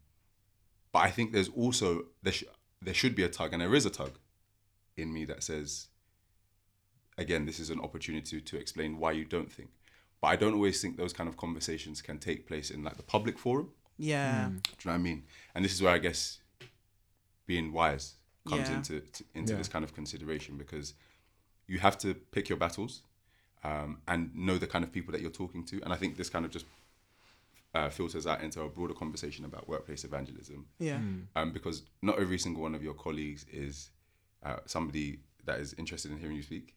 but 0.92 1.00
I 1.00 1.10
think 1.10 1.32
there's 1.32 1.48
also 1.48 2.06
there 2.22 2.32
sh- 2.32 2.44
there 2.82 2.94
should 2.94 3.14
be 3.14 3.22
a 3.22 3.28
tug, 3.28 3.52
and 3.52 3.60
there 3.60 3.74
is 3.74 3.86
a 3.86 3.90
tug 3.90 4.18
in 4.96 5.12
me 5.12 5.24
that 5.26 5.42
says, 5.42 5.88
again, 7.18 7.46
this 7.46 7.58
is 7.60 7.70
an 7.70 7.80
opportunity 7.80 8.40
to 8.40 8.56
explain 8.56 8.98
why 8.98 9.12
you 9.12 9.24
don't 9.24 9.50
think. 9.50 9.70
But 10.20 10.28
I 10.28 10.36
don't 10.36 10.54
always 10.54 10.80
think 10.80 10.96
those 10.96 11.12
kind 11.12 11.28
of 11.28 11.36
conversations 11.36 12.02
can 12.02 12.18
take 12.18 12.46
place 12.46 12.70
in 12.70 12.82
like 12.82 12.96
the 12.96 13.02
public 13.02 13.38
forum. 13.38 13.70
Yeah. 13.98 14.48
Do 14.48 14.54
you 14.54 14.60
know 14.86 14.92
what 14.92 14.94
I 14.94 14.98
mean? 14.98 15.24
And 15.54 15.64
this 15.64 15.72
is 15.72 15.82
where 15.82 15.92
I 15.92 15.98
guess 15.98 16.38
being 17.46 17.72
wise 17.72 18.14
comes 18.48 18.68
Yeah. 18.68 18.76
into 18.76 19.00
to, 19.00 19.24
into 19.34 19.52
Yeah. 19.52 19.58
this 19.58 19.68
kind 19.68 19.84
of 19.84 19.94
consideration 19.94 20.56
because 20.56 20.94
you 21.66 21.78
have 21.80 21.98
to 21.98 22.14
pick 22.14 22.48
your 22.48 22.58
battles 22.58 23.02
um, 23.64 24.00
and 24.06 24.32
know 24.34 24.58
the 24.58 24.66
kind 24.66 24.84
of 24.84 24.92
people 24.92 25.12
that 25.12 25.20
you're 25.20 25.30
talking 25.30 25.64
to. 25.64 25.82
And 25.82 25.92
I 25.92 25.96
think 25.96 26.16
this 26.16 26.30
kind 26.30 26.44
of 26.44 26.50
just 26.52 26.66
uh, 27.74 27.90
filters 27.90 28.26
out 28.26 28.40
into 28.42 28.60
a 28.62 28.68
broader 28.68 28.94
conversation 28.94 29.44
about 29.44 29.68
workplace 29.68 30.04
evangelism 30.04 30.66
Yeah. 30.78 31.00
um, 31.34 31.52
because 31.52 31.82
not 32.00 32.18
every 32.18 32.38
single 32.38 32.62
one 32.62 32.74
of 32.74 32.82
your 32.82 32.94
colleagues 32.94 33.44
is 33.52 33.90
uh, 34.42 34.58
somebody 34.66 35.20
that 35.44 35.58
is 35.60 35.74
interested 35.74 36.10
in 36.12 36.18
hearing 36.18 36.36
you 36.36 36.42
speak. 36.42 36.74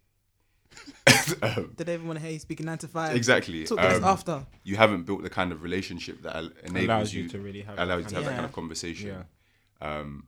um, 1.41 1.73
Did 1.75 1.87
they 1.87 1.93
even 1.95 2.15
hear 2.17 2.31
you 2.31 2.39
speaking 2.39 2.65
nine 2.65 2.77
to 2.79 2.87
five? 2.87 3.15
exactly. 3.15 3.63
Talk 3.65 3.79
to 3.79 3.83
us 3.87 3.97
Um, 3.97 4.03
after. 4.03 4.45
You 4.63 4.75
haven't 4.77 5.03
built 5.03 5.23
the 5.23 5.29
kind 5.29 5.51
of 5.51 5.61
relationship 5.63 6.21
that 6.23 6.35
enables 6.63 6.83
Allows 6.85 7.13
you, 7.13 7.23
you 7.23 7.29
to 7.29 7.39
really 7.39 7.61
have 7.61 7.79
allows 7.79 7.97
you 7.99 8.03
that 8.03 8.09
to 8.09 8.15
have 8.15 8.25
that 8.25 8.33
kind 8.35 8.45
of 8.45 8.51
conversation. 8.53 9.07
Yeah. 9.81 9.97
Um, 9.99 10.25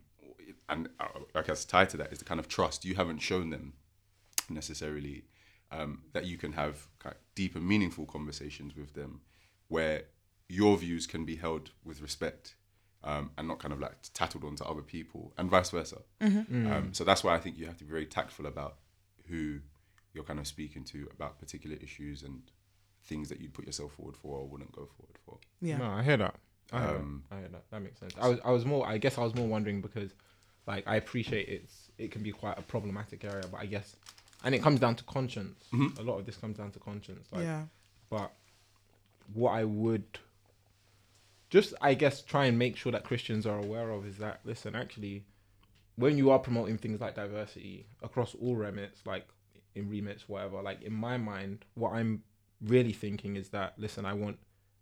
and 0.69 0.89
uh, 0.99 1.05
I 1.35 1.41
guess 1.41 1.65
tied 1.65 1.89
to 1.89 1.97
that 1.97 2.11
is 2.13 2.19
the 2.19 2.25
kind 2.25 2.39
of 2.39 2.47
trust 2.47 2.85
you 2.85 2.95
haven't 2.95 3.19
shown 3.19 3.49
them 3.49 3.73
necessarily 4.49 5.25
um, 5.71 6.03
that 6.13 6.25
you 6.25 6.37
can 6.37 6.53
have 6.53 6.87
kind 6.99 7.15
of 7.15 7.21
deep 7.35 7.55
and 7.55 7.65
meaningful 7.67 8.05
conversations 8.05 8.75
with 8.75 8.93
them 8.93 9.21
where 9.67 10.03
your 10.49 10.77
views 10.77 11.07
can 11.07 11.25
be 11.25 11.35
held 11.37 11.71
with 11.83 12.01
respect 12.01 12.55
um, 13.03 13.31
and 13.37 13.47
not 13.47 13.59
kind 13.59 13.73
of 13.73 13.79
like 13.79 13.95
tattled 14.13 14.43
onto 14.43 14.63
other 14.63 14.81
people 14.81 15.33
and 15.37 15.49
vice 15.49 15.69
versa. 15.69 16.01
Um, 16.21 16.89
so 16.91 17.03
that's 17.03 17.23
why 17.23 17.35
I 17.35 17.39
think 17.39 17.57
you 17.57 17.65
have 17.65 17.77
to 17.77 17.83
be 17.85 17.91
very 17.91 18.05
tactful 18.05 18.45
about 18.45 18.77
who 19.27 19.59
you're 20.13 20.23
kind 20.23 20.39
of 20.39 20.47
speaking 20.47 20.83
to 20.85 21.07
about 21.13 21.39
particular 21.39 21.77
issues 21.81 22.23
and 22.23 22.41
things 23.03 23.29
that 23.29 23.39
you'd 23.41 23.53
put 23.53 23.65
yourself 23.65 23.93
forward 23.93 24.15
for 24.17 24.37
or 24.37 24.47
wouldn't 24.47 24.71
go 24.71 24.87
forward 24.97 25.17
for. 25.25 25.37
Yeah. 25.61 25.77
No, 25.77 25.85
I 25.85 26.03
hear 26.03 26.17
that. 26.17 26.35
I 26.71 26.79
hear 26.81 26.95
Um, 26.97 27.23
that. 27.29 27.35
I 27.35 27.39
hear 27.39 27.49
that. 27.49 27.63
That 27.71 27.81
makes 27.81 27.99
sense. 27.99 28.13
I 28.19 28.27
was, 28.27 28.39
I 28.45 28.51
was 28.51 28.65
more. 28.65 28.87
I 28.87 28.97
guess 28.97 29.17
I 29.17 29.21
was 29.23 29.33
more 29.35 29.47
wondering 29.47 29.81
because, 29.81 30.13
like, 30.67 30.87
I 30.87 30.95
appreciate 30.97 31.47
it's. 31.49 31.89
It 31.97 32.11
can 32.11 32.23
be 32.23 32.31
quite 32.31 32.57
a 32.57 32.61
problematic 32.61 33.23
area, 33.25 33.43
but 33.51 33.59
I 33.59 33.65
guess, 33.65 33.95
and 34.43 34.53
it 34.55 34.61
comes 34.61 34.79
down 34.79 34.95
to 34.95 35.03
conscience. 35.05 35.65
A 35.99 36.01
lot 36.03 36.17
of 36.19 36.25
this 36.25 36.37
comes 36.37 36.57
down 36.57 36.71
to 36.71 36.79
conscience. 36.79 37.27
Like, 37.31 37.43
yeah. 37.43 37.63
But 38.09 38.31
what 39.33 39.51
I 39.51 39.63
would 39.63 40.19
just, 41.49 41.73
I 41.81 41.93
guess, 41.93 42.21
try 42.21 42.45
and 42.45 42.57
make 42.57 42.77
sure 42.77 42.91
that 42.91 43.03
Christians 43.03 43.45
are 43.45 43.57
aware 43.59 43.89
of 43.89 44.05
is 44.05 44.17
that 44.17 44.39
listen, 44.45 44.75
actually, 44.75 45.25
when 45.95 46.17
you 46.17 46.29
are 46.31 46.39
promoting 46.39 46.77
things 46.77 47.01
like 47.01 47.15
diversity 47.15 47.87
across 48.01 48.35
all 48.35 48.55
remits, 48.55 49.05
like 49.05 49.27
in 49.75 49.89
remits, 49.89 50.27
whatever, 50.27 50.61
like 50.61 50.81
in 50.81 50.93
my 50.93 51.17
mind, 51.17 51.65
what 51.75 51.93
I'm 51.93 52.23
really 52.61 52.93
thinking 52.93 53.35
is 53.35 53.49
that 53.49 53.73
listen, 53.77 54.05
I 54.05 54.13
want 54.13 54.37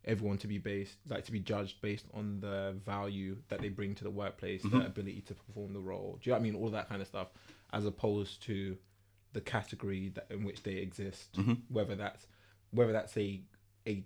everyone 0.06 0.38
to 0.40 0.48
be 0.48 0.58
based, 0.58 0.98
like 1.08 1.26
to 1.26 1.32
be 1.32 1.40
judged 1.40 1.82
based 1.82 2.06
on 2.14 2.40
the 2.40 2.76
value 2.86 3.38
that 3.50 3.62
they 3.62 3.70
bring 3.70 3.96
to 3.96 4.04
the 4.04 4.10
workplace, 4.10 4.64
their 4.64 4.72
mm-hmm. 4.72 4.82
ability 4.82 5.22
to 5.22 5.34
perform 5.34 5.74
the 5.74 5.80
role. 5.80 6.18
Do 6.22 6.30
you 6.30 6.32
know 6.32 6.38
what 6.38 6.42
I 6.42 6.44
mean? 6.44 6.56
All 6.56 6.70
that 6.70 6.90
kind 6.90 7.02
of 7.02 7.08
stuff, 7.08 7.28
as 7.74 7.86
opposed 7.86 8.42
to 8.44 8.78
the 9.34 9.42
category 9.42 10.10
that 10.16 10.28
in 10.30 10.44
which 10.44 10.64
they 10.64 10.74
exist, 10.74 11.34
mm-hmm. 11.34 11.54
whether 11.70 11.96
that's 11.96 12.28
whether 12.72 12.92
that's 12.92 13.16
a 13.18 13.42
a 13.88 14.04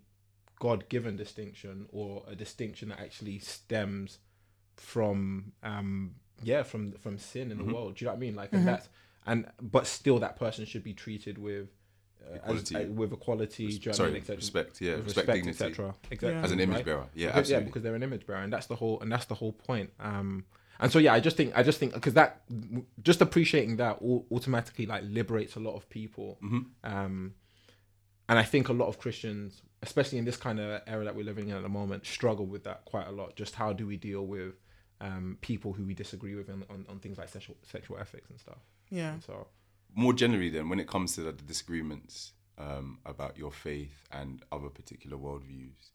God 0.59 0.87
given 0.89 1.15
distinction 1.15 1.87
or 1.91 2.23
a 2.27 2.35
distinction 2.35 2.89
that 2.89 2.99
actually 2.99 3.39
stems 3.39 4.19
from 4.77 5.53
um 5.61 6.15
yeah 6.41 6.63
from 6.63 6.93
from 6.93 7.17
sin 7.17 7.51
in 7.51 7.57
the 7.57 7.63
mm-hmm. 7.63 7.73
world. 7.73 7.95
Do 7.95 8.03
you 8.03 8.07
know 8.07 8.13
what 8.13 8.17
I 8.17 8.21
mean? 8.21 8.35
Like 8.35 8.53
and 8.53 8.67
that's 8.67 8.89
and 9.25 9.45
but 9.62 9.88
still 9.88 10.19
that 10.19 10.36
person 10.38 10.65
should 10.65 10.83
be 10.83 10.93
treated 10.93 11.38
with 11.38 11.69
uh, 12.25 12.36
Equality. 12.36 12.75
as, 12.75 12.86
uh, 12.86 12.88
with 12.93 13.12
equality. 13.13 13.67
do 13.67 13.73
you 13.73 13.79
know 13.79 13.79
what 13.86 13.93
I 13.93 13.97
sorry. 13.97 14.15
Et 14.17 14.21
cetera. 14.21 14.36
respect, 14.38 14.81
yeah, 14.81 14.95
With 14.95 15.05
respect, 15.05 15.27
dignity. 15.27 15.49
etc. 15.49 15.93
Exactly. 16.12 16.41
As 16.43 16.51
an 16.51 16.59
image 16.59 16.75
right? 16.77 16.86
bearer. 16.86 17.05
Yeah, 17.13 17.27
Because- 17.27 17.39
absolutely. 17.39 17.65
because 17.65 17.83
they're 17.83 17.95
an 17.95 18.03
image 18.03 18.25
bearer, 18.25 18.39
and 18.39 18.51
that's 18.53 18.67
the 18.67 18.75
whole 18.75 18.99
and 19.01 19.12
that's 19.12 19.25
the 19.25 19.36
whole 19.36 19.51
point. 19.53 19.89
Um, 19.99 20.45
and 20.79 20.91
so 20.91 20.99
yeah, 20.99 21.13
I 21.13 21.19
just 21.19 21.38
think 21.38 21.51
I 21.55 21.63
just 21.63 21.79
think 21.79 21.93
because 21.93 22.13
that 22.15 22.41
just 23.01 23.21
appreciating 23.21 23.77
that 23.77 23.97
au- 24.01 24.25
automatically 24.31 24.86
like 24.86 25.03
liberates 25.05 25.55
a 25.55 25.59
lot 25.59 25.75
of 25.75 25.89
people. 25.89 26.38
Mm-hmm. 26.43 26.59
Um, 26.83 27.33
and 28.29 28.39
I 28.39 28.43
think 28.43 28.69
a 28.69 28.73
lot 28.73 28.88
of 28.88 28.97
Christians, 28.99 29.62
especially 29.81 30.17
in 30.17 30.23
this 30.25 30.38
kind 30.38 30.59
of 30.59 30.81
era 30.88 31.03
that 31.03 31.15
we're 31.15 31.25
living 31.25 31.49
in 31.49 31.55
at 31.57 31.62
the 31.62 31.69
moment, 31.69 32.05
struggle 32.05 32.45
with 32.45 32.63
that 32.63 32.86
quite 32.86 33.07
a 33.07 33.12
lot. 33.12 33.36
Just 33.36 33.55
how 33.55 33.73
do 33.73 33.86
we 33.86 33.97
deal 33.97 34.25
with 34.25 34.53
um, 35.01 35.38
people 35.41 35.73
who 35.73 35.83
we 35.86 35.93
disagree 35.93 36.33
with 36.36 36.49
on, 36.49 36.63
on, 36.69 36.86
on 36.89 36.99
things 36.99 37.17
like 37.17 37.27
sexual 37.29 37.57
sexual 37.63 37.97
ethics 37.97 38.29
and 38.29 38.39
stuff. 38.39 38.59
Yeah. 38.93 39.13
And 39.13 39.23
so 39.23 39.47
more 39.95 40.13
generally 40.13 40.49
then 40.49 40.69
when 40.69 40.79
it 40.79 40.88
comes 40.88 41.15
to 41.15 41.21
the 41.21 41.32
disagreements 41.32 42.34
um, 42.58 42.99
about 43.06 43.38
your 43.38 43.51
faith 43.51 44.08
and 44.12 44.43
other 44.51 44.69
particular 44.69 45.17
worldviews 45.17 45.91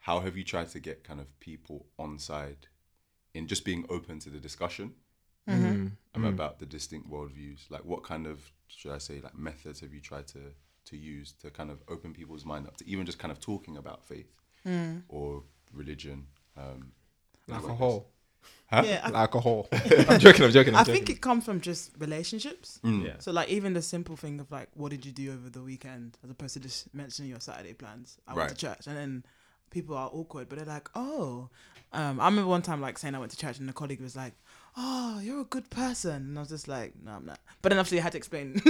how 0.00 0.20
have 0.20 0.36
you 0.36 0.44
tried 0.44 0.68
to 0.68 0.80
get 0.80 1.04
kind 1.04 1.20
of 1.20 1.28
people 1.40 1.86
on 1.98 2.18
side 2.18 2.66
in 3.34 3.46
just 3.46 3.64
being 3.64 3.84
open 3.90 4.18
to 4.18 4.30
the 4.30 4.38
discussion? 4.40 4.94
Um, 5.46 6.24
about 6.24 6.58
the 6.58 6.66
distinct 6.66 7.10
worldviews? 7.10 7.70
Like 7.70 7.84
what 7.84 8.02
kind 8.02 8.26
of 8.26 8.50
should 8.68 8.92
i 8.92 8.98
say 8.98 9.20
like 9.20 9.36
methods 9.36 9.80
have 9.80 9.92
you 9.92 10.00
tried 10.00 10.26
to 10.28 10.38
to 10.84 10.96
use 10.96 11.32
to 11.32 11.50
kind 11.50 11.70
of 11.70 11.82
open 11.88 12.12
people's 12.12 12.44
mind 12.44 12.66
up 12.66 12.76
to 12.76 12.88
even 12.88 13.04
just 13.04 13.18
kind 13.18 13.32
of 13.32 13.40
talking 13.40 13.76
about 13.76 14.04
faith 14.04 14.32
or 15.08 15.42
religion 15.72 16.26
um, 16.56 16.92
like 17.48 17.62
a 17.68 17.74
like 17.74 18.06
whole, 18.70 18.84
Yeah. 18.84 19.00
I, 19.04 19.08
like 19.10 19.34
a 19.34 19.40
whole. 19.40 19.68
I'm 19.72 20.18
joking. 20.20 20.44
I'm 20.44 20.50
joking. 20.52 20.74
I'm 20.74 20.80
I 20.80 20.84
joking. 20.84 20.94
think 20.94 21.10
it 21.10 21.20
comes 21.20 21.44
from 21.44 21.60
just 21.60 21.90
relationships. 21.98 22.80
yeah. 22.82 23.14
So 23.18 23.32
like 23.32 23.48
even 23.48 23.74
the 23.74 23.82
simple 23.82 24.16
thing 24.16 24.40
of 24.40 24.50
like 24.50 24.68
what 24.74 24.90
did 24.90 25.04
you 25.04 25.12
do 25.12 25.32
over 25.32 25.48
the 25.50 25.62
weekend 25.62 26.18
as 26.24 26.30
opposed 26.30 26.54
to 26.54 26.60
just 26.60 26.92
mentioning 26.94 27.30
your 27.30 27.40
Saturday 27.40 27.72
plans. 27.74 28.18
I 28.28 28.34
went 28.34 28.50
to 28.50 28.56
church 28.56 28.86
and 28.86 28.96
then 28.96 29.24
people 29.70 29.96
are 29.96 30.10
awkward 30.12 30.48
but 30.48 30.58
they're 30.58 30.66
like, 30.66 30.88
Oh 30.94 31.48
um, 31.92 32.20
I 32.20 32.26
remember 32.26 32.48
one 32.48 32.62
time 32.62 32.80
like 32.80 32.98
saying 32.98 33.14
I 33.16 33.18
went 33.18 33.32
to 33.32 33.36
church 33.36 33.58
and 33.58 33.68
a 33.68 33.72
colleague 33.72 34.00
was 34.00 34.14
like, 34.16 34.34
Oh, 34.76 35.18
you're 35.22 35.40
a 35.40 35.44
good 35.44 35.68
person 35.70 36.14
and 36.14 36.38
I 36.38 36.42
was 36.42 36.48
just 36.50 36.68
like, 36.68 36.92
No, 37.04 37.12
I'm 37.12 37.26
not. 37.26 37.40
But 37.62 37.70
then 37.70 37.78
obviously 37.78 37.98
I 37.98 38.02
had 38.02 38.12
to 38.12 38.18
explain. 38.18 38.60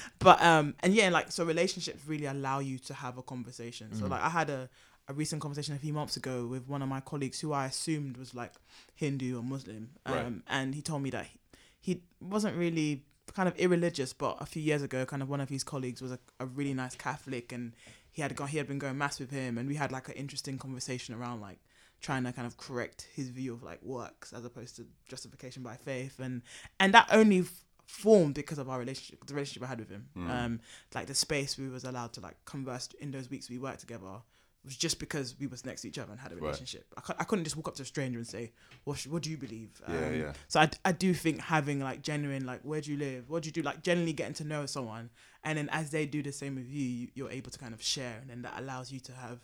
but 0.18 0.42
um 0.42 0.74
and 0.80 0.94
yeah, 0.94 1.10
like 1.10 1.30
so 1.30 1.44
relationships 1.44 2.02
really 2.06 2.26
allow 2.26 2.60
you 2.60 2.78
to 2.78 2.94
have 2.94 3.18
a 3.18 3.22
conversation. 3.22 3.94
So 3.94 4.06
like 4.06 4.22
I 4.22 4.30
had 4.30 4.48
a 4.48 4.68
a 5.10 5.12
recent 5.12 5.40
conversation 5.42 5.74
a 5.74 5.78
few 5.78 5.92
months 5.92 6.16
ago 6.16 6.46
with 6.46 6.68
one 6.68 6.82
of 6.82 6.88
my 6.88 7.00
colleagues 7.00 7.40
who 7.40 7.52
I 7.52 7.66
assumed 7.66 8.16
was 8.16 8.34
like 8.34 8.52
Hindu 8.94 9.38
or 9.38 9.42
Muslim. 9.42 9.90
Um, 10.06 10.14
Right. 10.14 10.32
and 10.48 10.74
he 10.74 10.82
told 10.82 11.02
me 11.02 11.10
that 11.10 11.26
he, 11.26 11.38
he 11.80 12.02
wasn't 12.20 12.56
really 12.56 13.02
kind 13.34 13.48
of 13.48 13.56
irreligious, 13.58 14.12
but 14.12 14.36
a 14.40 14.46
few 14.46 14.62
years 14.62 14.82
ago, 14.82 15.04
kind 15.06 15.22
of 15.22 15.28
one 15.28 15.40
of 15.40 15.48
his 15.48 15.64
colleagues 15.64 16.00
was 16.02 16.12
a, 16.12 16.18
a 16.38 16.46
really 16.46 16.74
nice 16.74 16.94
Catholic, 16.94 17.52
and 17.52 17.74
he 18.12 18.22
had 18.22 18.34
gone, 18.36 18.48
he 18.48 18.58
had 18.58 18.66
been 18.68 18.78
going 18.78 18.98
mass 18.98 19.18
with 19.20 19.30
him, 19.30 19.58
and 19.58 19.68
we 19.68 19.76
had 19.76 19.90
like 19.92 20.08
an 20.08 20.14
interesting 20.14 20.58
conversation 20.58 21.14
around 21.14 21.40
like 21.40 21.58
trying 22.00 22.24
to 22.24 22.32
kind 22.32 22.46
of 22.46 22.56
correct 22.56 23.06
his 23.14 23.28
view 23.30 23.52
of 23.52 23.62
like 23.62 23.80
works 23.82 24.32
as 24.32 24.44
opposed 24.44 24.76
to 24.76 24.86
justification 25.08 25.62
by 25.62 25.76
faith, 25.76 26.18
and 26.20 26.42
and 26.80 26.94
that 26.94 27.08
only 27.12 27.40
f- 27.40 27.64
formed 27.86 28.34
because 28.34 28.58
of 28.58 28.68
our 28.70 28.78
relationship, 28.78 29.24
the 29.26 29.34
relationship 29.34 29.62
I 29.64 29.66
had 29.66 29.78
with 29.80 29.90
him, 29.90 30.08
um, 30.16 30.60
like 30.94 31.06
the 31.06 31.14
space 31.14 31.58
we 31.58 31.68
was 31.68 31.84
allowed 31.84 32.12
to 32.14 32.20
like 32.20 32.36
converse 32.44 32.88
in 33.00 33.10
those 33.10 33.28
weeks 33.30 33.48
we 33.50 33.58
worked 33.58 33.80
together. 33.80 34.22
Was 34.64 34.76
just 34.76 34.98
because 34.98 35.34
we 35.40 35.46
was 35.46 35.64
next 35.64 35.80
to 35.82 35.88
each 35.88 35.98
other 35.98 36.12
and 36.12 36.20
had 36.20 36.32
a 36.32 36.36
relationship. 36.36 36.84
I, 36.94 37.14
I 37.20 37.24
couldn't 37.24 37.44
just 37.44 37.56
walk 37.56 37.68
up 37.68 37.74
to 37.76 37.82
a 37.82 37.86
stranger 37.86 38.18
and 38.18 38.26
say, 38.28 38.52
"What 38.84 38.98
sh- 38.98 39.06
what 39.06 39.22
do 39.22 39.30
you 39.30 39.38
believe?" 39.38 39.70
Um, 39.86 39.94
Yeah, 39.94 40.10
yeah. 40.10 40.32
so 40.48 40.60
I, 40.60 40.70
I 40.84 40.92
do 40.92 41.14
think 41.14 41.40
having 41.40 41.80
like 41.80 42.02
genuine 42.02 42.44
like 42.44 42.60
where 42.62 42.82
do 42.82 42.90
you 42.92 42.98
live 42.98 43.30
what 43.30 43.42
do 43.42 43.46
you 43.48 43.52
do 43.52 43.62
like 43.62 43.82
generally 43.82 44.12
getting 44.12 44.34
to 44.34 44.44
know 44.44 44.66
someone 44.66 45.08
and 45.44 45.56
then 45.56 45.70
as 45.72 45.90
they 45.90 46.04
do 46.04 46.22
the 46.22 46.32
same 46.32 46.56
with 46.56 46.68
you, 46.68 46.84
you 46.84 47.08
you're 47.14 47.30
able 47.30 47.50
to 47.50 47.58
kind 47.58 47.72
of 47.72 47.80
share 47.82 48.18
and 48.20 48.28
then 48.28 48.42
that 48.42 48.52
allows 48.58 48.92
you 48.92 49.00
to 49.00 49.12
have 49.12 49.38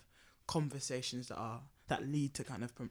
conversations 0.45 1.27
that 1.27 1.35
are 1.37 1.61
that 1.87 2.07
lead 2.07 2.33
to 2.35 2.43
kind 2.43 2.63
of 2.63 2.73
prom- 2.75 2.89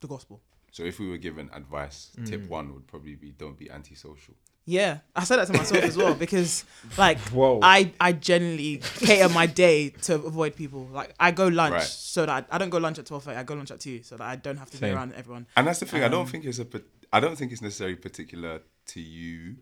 the 0.00 0.06
gospel 0.06 0.40
so 0.70 0.82
if 0.82 0.98
we 0.98 1.08
were 1.08 1.16
given 1.18 1.48
advice 1.54 2.10
Mm. 2.18 2.26
tip 2.28 2.48
one 2.48 2.74
would 2.74 2.86
probably 2.86 3.14
be 3.14 3.30
don't 3.30 3.58
be 3.58 3.70
antisocial 3.70 4.34
yeah 4.66 4.98
i 5.14 5.22
said 5.24 5.36
that 5.38 5.46
to 5.46 5.52
myself 5.52 5.84
as 5.84 5.96
well 5.96 6.14
because 6.14 6.64
like 6.98 7.18
Whoa. 7.30 7.60
i 7.62 7.92
i 8.00 8.12
generally 8.12 8.80
cater 8.96 9.28
my 9.28 9.44
day 9.46 9.90
to 9.90 10.14
avoid 10.14 10.56
people 10.56 10.86
like 10.90 11.14
i 11.20 11.30
go 11.32 11.48
lunch 11.48 11.72
Right. 11.74 11.82
so 11.82 12.24
that 12.24 12.46
I, 12.50 12.54
I 12.56 12.58
don't 12.58 12.70
go 12.70 12.78
lunch 12.78 12.98
at 12.98 13.06
12 13.06 13.28
i 13.28 13.42
go 13.42 13.54
lunch 13.54 13.70
at 13.70 13.80
2 13.80 14.02
so 14.02 14.16
that 14.16 14.24
i 14.26 14.36
don't 14.36 14.56
have 14.56 14.70
to 14.70 14.76
Same. 14.78 14.90
be 14.90 14.96
around 14.96 15.12
everyone 15.14 15.46
And 15.56 15.66
that's 15.66 15.80
the 15.80 15.86
thing. 15.86 16.02
I 16.02 16.06
Um, 16.06 16.12
don't 16.12 16.28
think 16.30 16.44
it's 16.46 16.58
a. 16.58 16.66
I 17.12 17.20
don't 17.20 17.36
think 17.36 17.52
it's 17.52 17.62
necessarily 17.62 17.96
particular 17.96 18.62
to 18.92 19.00
you. 19.00 19.56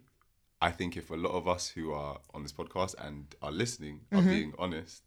I 0.60 0.70
think 0.70 0.96
if 0.96 1.10
a 1.10 1.16
lot 1.16 1.32
of 1.32 1.48
us 1.48 1.68
who 1.68 1.92
are 1.92 2.18
on 2.32 2.42
this 2.44 2.52
podcast 2.52 2.94
and 3.04 3.26
are 3.42 3.50
listening 3.50 4.02
are 4.12 4.18
Mm-hmm. 4.20 4.28
being 4.30 4.52
honest, 4.58 5.02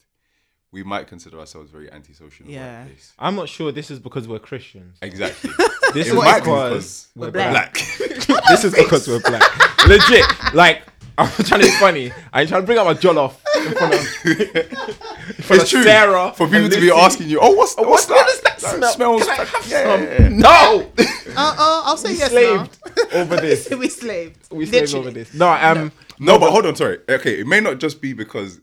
we 0.72 0.84
might 0.84 1.08
consider 1.08 1.40
ourselves 1.40 1.72
very 1.72 1.90
antisocial 1.92 2.46
in 2.48 2.52
Yeah. 2.52 2.86
I'm 3.18 3.36
not 3.36 3.48
sure 3.50 3.72
this 3.72 3.90
is 3.90 4.00
because 4.00 4.28
we're 4.28 4.40
Christians. 4.40 4.98
Exactly. 5.02 5.52
This 5.94 6.08
it 6.08 6.12
is 6.12 6.14
might 6.16 6.40
be 6.40 6.46
because 6.46 7.08
because 7.08 7.08
we're 7.16 7.32
black. 7.32 7.52
black. 7.52 7.74
this 8.50 8.64
is 8.64 8.74
because 8.74 9.08
we're 9.08 9.20
black. 9.22 9.88
Legit. 9.88 10.26
Like 10.54 10.84
I'm 11.18 11.30
trying 11.46 11.62
to 11.62 11.68
be 11.68 11.72
funny. 11.74 12.12
I 12.34 12.42
ain't 12.42 12.50
trying 12.50 12.62
to 12.62 12.66
bring 12.66 12.78
up 12.78 12.86
my 12.86 12.94
jollof 12.94 13.36
in 13.56 13.74
front 13.74 13.94
of, 13.94 14.00
in 14.26 15.36
front 15.44 15.62
it's 15.62 15.64
of 15.64 15.70
true. 15.70 15.84
Sarah 15.84 16.34
For 16.36 16.48
people 16.48 16.68
to 16.70 16.82
be 16.82 16.92
asking 16.92 17.30
you, 17.30 17.40
oh, 17.42 17.52
what's, 17.54 17.74
Oh, 17.78 17.88
what's 17.88 18.10
what, 18.10 18.18
what 18.28 18.44
that? 18.44 18.58
does 18.60 18.64
that 18.64 18.76
smell? 18.76 18.92
smells 18.94 19.26
Can 19.26 19.40
I 19.40 19.44
have 19.46 19.68
yeah, 19.68 19.84
some? 19.96 20.04
yeah, 20.04 20.22
yeah. 20.24 20.30
No. 20.30 20.92
uh, 20.98 21.04
uh, 21.38 21.82
i'll 21.86 21.96
say 21.98 22.10
We 22.14 22.18
yes 22.18 22.32
slaved 22.32 22.78
over 23.14 23.36
this. 23.38 23.72
now. 23.72 23.78
we 23.84 23.88
slaved 23.88 24.52
We 24.52 24.66
slaved 24.66 24.82
Literally. 24.94 25.08
over 25.08 25.12
this. 25.14 25.34
No, 25.34 25.50
um, 25.52 25.92
No, 26.20 26.38
but 26.38 26.52
hold 26.52 26.66
on. 26.66 26.76
Sorry. 26.76 27.00
Okay, 27.08 27.40
it 27.40 27.48
may 27.48 27.62
not 27.62 27.80
just 27.80 28.02
be 28.02 28.12
because. 28.14 28.60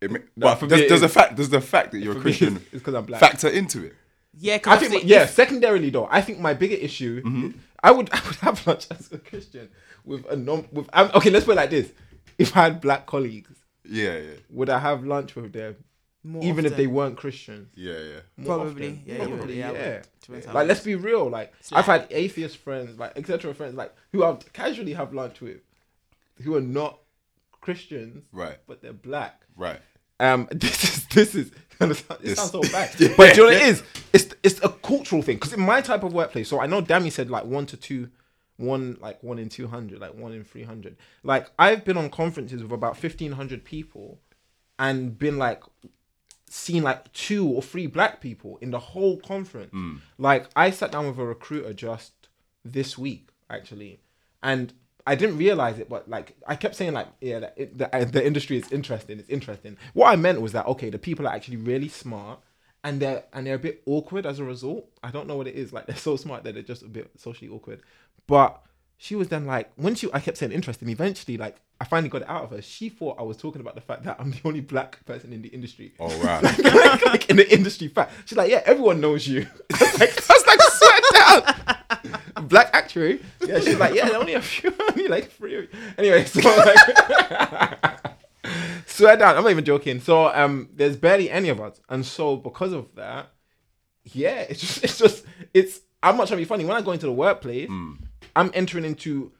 It 0.00 0.10
may, 0.12 0.20
but 0.36 0.54
for 0.56 0.64
me 0.66 0.70
does, 0.70 0.80
it 0.80 0.88
does 0.88 0.96
is. 0.96 1.00
the 1.02 1.08
fact 1.08 1.34
does 1.36 1.50
the 1.50 1.60
fact 1.60 1.90
that 1.92 1.98
you're 1.98 2.12
a 2.12 2.14
for 2.14 2.18
me, 2.20 2.22
Christian 2.22 2.56
it's- 2.56 2.68
it's 2.72 2.82
'cause 2.84 2.94
I'm 2.94 3.04
black. 3.04 3.20
factor 3.20 3.48
into 3.48 3.84
it? 3.84 3.94
Yeah 4.38 4.54
I 4.54 4.58
because 4.58 4.88
think 4.88 5.04
yeah. 5.04 5.26
Secondarily, 5.26 5.90
though, 5.90 6.08
I 6.10 6.20
think 6.22 6.38
my 6.38 6.54
bigger 6.54 6.76
issue, 6.76 7.52
I 7.82 7.90
would 7.90 8.10
I 8.12 8.20
would 8.26 8.36
have 8.36 8.66
lunch 8.66 8.86
as 8.90 9.10
a 9.12 9.18
Christian 9.18 9.68
with 10.04 10.24
a 10.30 10.36
non 10.36 10.66
with. 10.72 10.88
Um, 10.92 11.10
okay, 11.14 11.30
let's 11.30 11.44
put 11.44 11.52
it 11.52 11.56
like 11.56 11.70
this: 11.70 11.92
if 12.38 12.56
I 12.56 12.64
had 12.64 12.80
black 12.80 13.06
colleagues, 13.06 13.50
Yeah, 13.84 14.16
yeah, 14.18 14.30
would 14.50 14.70
I 14.70 14.78
have 14.78 15.04
lunch 15.04 15.34
with 15.36 15.52
them, 15.52 15.76
More 16.24 16.42
even 16.44 16.64
if 16.66 16.76
they 16.76 16.86
weren't 16.86 17.16
Christians? 17.16 17.68
yeah, 17.74 17.98
yeah. 17.98 18.20
More 18.36 18.56
Probably, 18.58 18.86
often. 18.88 19.02
yeah, 19.06 19.16
Probably, 19.26 19.58
yeah, 19.58 19.68
I 19.68 19.72
would. 19.72 19.80
yeah. 19.80 20.02
To 20.22 20.30
be 20.30 20.34
honest, 20.34 20.48
I 20.48 20.52
Like, 20.52 20.68
let's 20.68 20.80
be 20.80 20.94
real. 20.94 21.28
Like, 21.28 21.52
I've 21.72 21.86
had 21.86 22.06
atheist 22.10 22.56
friends, 22.58 22.98
like 22.98 23.12
etc. 23.16 23.52
friends, 23.54 23.74
like 23.74 23.92
who 24.12 24.22
I 24.24 24.30
would 24.30 24.52
casually 24.52 24.92
have 24.94 25.12
lunch 25.14 25.40
with, 25.40 25.60
who 26.42 26.54
are 26.56 26.60
not 26.60 26.98
Christians, 27.60 28.24
Right, 28.32 28.58
but 28.66 28.80
they're 28.82 28.92
black. 28.92 29.42
right. 29.56 29.80
Um, 30.20 30.48
this 30.52 30.84
is 30.84 31.06
this 31.06 31.34
is 31.34 31.50
it 31.80 31.88
This- 32.20 32.38
sounds 32.38 32.50
so 32.52 32.60
bad, 32.62 32.90
but 33.16 33.34
do 33.34 33.34
you 33.34 33.36
know 33.36 33.44
what 33.46 33.54
it 33.54 33.62
is? 33.62 33.82
It's 34.12 34.34
it's 34.42 34.62
a 34.62 34.68
cultural 34.68 35.22
thing 35.22 35.36
because 35.36 35.52
in 35.52 35.60
my 35.60 35.80
type 35.80 36.02
of 36.04 36.12
workplace, 36.12 36.48
so 36.48 36.60
I 36.60 36.66
know 36.66 36.80
Dammy 36.80 37.10
said 37.10 37.30
like 37.30 37.44
one 37.44 37.66
to 37.66 37.76
two, 37.76 38.10
one 38.56 38.98
like 39.00 39.22
one 39.22 39.38
in 39.38 39.48
two 39.48 39.66
hundred, 39.66 40.00
like 40.00 40.14
one 40.14 40.32
in 40.32 40.44
three 40.44 40.64
hundred. 40.64 40.96
Like 41.22 41.50
I've 41.58 41.84
been 41.84 41.96
on 41.96 42.10
conferences 42.10 42.62
with 42.62 42.72
about 42.72 42.96
fifteen 42.96 43.32
hundred 43.32 43.64
people, 43.64 44.20
and 44.78 45.18
been 45.18 45.38
like 45.38 45.62
seen 46.52 46.82
like 46.82 47.10
two 47.12 47.48
or 47.48 47.62
three 47.62 47.86
black 47.86 48.20
people 48.20 48.58
in 48.60 48.72
the 48.72 48.78
whole 48.78 49.16
conference. 49.18 49.72
Like 50.18 50.46
I 50.56 50.70
sat 50.70 50.92
down 50.92 51.06
with 51.06 51.18
a 51.18 51.24
recruiter 51.24 51.72
just 51.72 52.12
this 52.64 52.98
week 52.98 53.28
actually, 53.48 54.00
and 54.42 54.72
I 55.06 55.14
didn't 55.14 55.38
realize 55.38 55.78
it, 55.78 55.88
but 55.88 56.08
like 56.08 56.36
I 56.46 56.56
kept 56.56 56.74
saying 56.76 56.92
like 56.92 57.08
yeah, 57.20 57.40
that 57.40 57.54
it, 57.56 57.78
the, 57.78 57.94
uh, 57.94 58.04
the 58.04 58.24
industry 58.24 58.56
is 58.56 58.70
interesting. 58.72 59.18
It's 59.18 59.28
interesting. 59.28 59.76
What 59.94 60.10
I 60.10 60.16
meant 60.16 60.40
was 60.40 60.52
that 60.52 60.66
okay, 60.66 60.90
the 60.90 60.98
people 60.98 61.26
are 61.26 61.34
actually 61.34 61.56
really 61.58 61.88
smart 61.88 62.40
and 62.84 63.00
they're 63.00 63.24
and 63.32 63.46
they're 63.46 63.54
a 63.54 63.58
bit 63.58 63.82
awkward 63.86 64.26
as 64.26 64.38
a 64.38 64.44
result. 64.44 64.88
I 65.02 65.10
don't 65.10 65.26
know 65.26 65.36
what 65.36 65.46
it 65.46 65.54
is. 65.54 65.72
Like 65.72 65.86
they're 65.88 65.96
so 65.96 66.16
smart 66.16 66.44
that 66.44 66.54
they're 66.54 66.62
just 66.62 66.82
a 66.82 66.88
bit 66.88 67.10
socially 67.16 67.50
awkward. 67.50 67.80
But 68.26 68.62
she 69.02 69.16
was 69.16 69.28
then 69.28 69.46
like, 69.46 69.72
when 69.76 69.94
she, 69.94 70.10
I 70.12 70.20
kept 70.20 70.36
saying 70.36 70.52
interesting. 70.52 70.86
eventually, 70.90 71.38
like, 71.38 71.56
I 71.80 71.86
finally 71.86 72.10
got 72.10 72.20
it 72.20 72.28
out 72.28 72.44
of 72.44 72.50
her. 72.50 72.60
She 72.60 72.90
thought 72.90 73.18
I 73.18 73.22
was 73.22 73.38
talking 73.38 73.62
about 73.62 73.74
the 73.74 73.80
fact 73.80 74.04
that 74.04 74.16
I'm 74.20 74.30
the 74.30 74.40
only 74.44 74.60
black 74.60 75.02
person 75.06 75.32
in 75.32 75.40
the 75.40 75.48
industry. 75.48 75.94
Oh 75.98 76.14
right. 76.22 76.42
like, 76.58 77.06
like 77.06 77.30
in 77.30 77.36
the 77.36 77.50
industry 77.50 77.88
fact. 77.88 78.12
She's 78.26 78.36
like, 78.36 78.50
yeah, 78.50 78.60
everyone 78.66 79.00
knows 79.00 79.26
you. 79.26 79.46
That's 79.70 79.98
like, 80.00 80.14
that's 80.14 80.46
like 80.46 80.60
sweat 80.60 81.02
down. 81.14 81.76
Black 82.40 82.70
actuary. 82.72 83.20
Yeah, 83.44 83.60
she's 83.60 83.78
like, 83.78 83.94
yeah, 83.94 84.10
only 84.14 84.34
a 84.34 84.42
few, 84.42 84.72
only 84.90 85.08
like 85.08 85.30
three. 85.30 85.68
Anyway, 85.98 86.24
so 86.24 86.40
like, 86.40 88.06
swear 88.86 89.16
down. 89.16 89.36
I'm 89.36 89.42
not 89.42 89.50
even 89.50 89.64
joking. 89.64 90.00
So 90.00 90.28
um, 90.28 90.68
there's 90.74 90.96
barely 90.96 91.30
any 91.30 91.48
of 91.48 91.60
us, 91.60 91.80
and 91.88 92.04
so 92.04 92.36
because 92.36 92.72
of 92.72 92.94
that, 92.96 93.32
yeah, 94.04 94.40
it's 94.48 94.60
just, 94.60 94.84
it's 94.84 94.98
just, 94.98 95.24
it's. 95.54 95.80
I'm 96.02 96.16
not 96.16 96.28
trying 96.28 96.38
to 96.38 96.42
be 96.42 96.48
funny. 96.48 96.64
When 96.64 96.76
I 96.76 96.80
go 96.80 96.92
into 96.92 97.06
the 97.06 97.12
workplace, 97.12 97.68
I'm 98.34 98.50
entering 98.54 98.84
into 98.86 99.32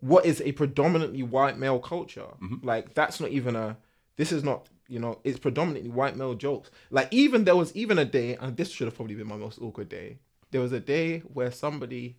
what 0.00 0.24
is 0.26 0.40
a 0.42 0.52
predominantly 0.52 1.22
white 1.22 1.58
male 1.58 1.78
culture. 1.80 2.26
Like 2.62 2.94
that's 2.94 3.20
not 3.20 3.30
even 3.30 3.56
a. 3.56 3.76
This 4.16 4.30
is 4.32 4.44
not. 4.44 4.68
You 4.86 4.98
know, 5.00 5.18
it's 5.24 5.38
predominantly 5.38 5.90
white 5.90 6.14
male 6.16 6.34
jokes. 6.34 6.70
Like 6.90 7.08
even 7.10 7.44
there 7.44 7.56
was 7.56 7.74
even 7.74 7.98
a 7.98 8.04
day, 8.04 8.36
and 8.36 8.56
this 8.56 8.70
should 8.70 8.86
have 8.86 8.94
probably 8.94 9.14
been 9.14 9.26
my 9.26 9.36
most 9.36 9.58
awkward 9.60 9.88
day. 9.88 10.18
There 10.50 10.60
was 10.60 10.72
a 10.72 10.80
day 10.80 11.20
where 11.20 11.50
somebody. 11.50 12.16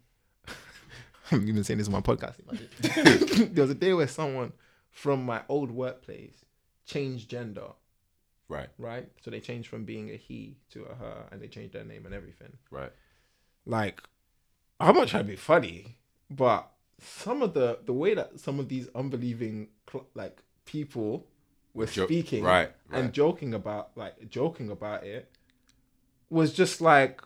I'm 1.31 1.47
even 1.47 1.63
saying 1.63 1.77
this 1.77 1.87
on 1.87 1.93
my 1.93 2.01
podcast. 2.01 2.35
there 3.53 3.63
was 3.63 3.71
a 3.71 3.75
day 3.75 3.93
where 3.93 4.07
someone 4.07 4.53
from 4.91 5.25
my 5.25 5.41
old 5.49 5.71
workplace 5.71 6.45
changed 6.85 7.29
gender 7.29 7.69
right. 8.49 8.69
right? 8.77 9.07
So 9.21 9.31
they 9.31 9.39
changed 9.39 9.69
from 9.69 9.85
being 9.85 10.09
a 10.09 10.15
he 10.15 10.57
to 10.71 10.83
a 10.83 10.95
her, 10.95 11.25
and 11.31 11.41
they 11.41 11.47
changed 11.47 11.73
their 11.73 11.83
name 11.83 12.05
and 12.05 12.13
everything. 12.13 12.53
Right. 12.71 12.91
Like, 13.65 14.01
I'm 14.79 14.95
not 14.95 15.07
trying 15.07 15.23
to 15.23 15.29
be 15.29 15.35
funny, 15.35 15.97
but 16.29 16.71
some 16.99 17.41
of 17.41 17.53
the 17.53 17.79
the 17.85 17.93
way 17.93 18.13
that 18.13 18.39
some 18.39 18.59
of 18.59 18.69
these 18.69 18.87
unbelieving 18.95 19.69
like 20.13 20.41
people 20.65 21.27
were 21.73 21.85
Jo- 21.85 22.05
speaking 22.05 22.43
right, 22.43 22.71
and 22.91 23.13
joking 23.13 23.53
about 23.53 23.91
like 23.95 24.29
joking 24.29 24.69
about 24.69 25.03
it 25.03 25.31
was 26.29 26.53
just 26.53 26.81
like 26.81 27.21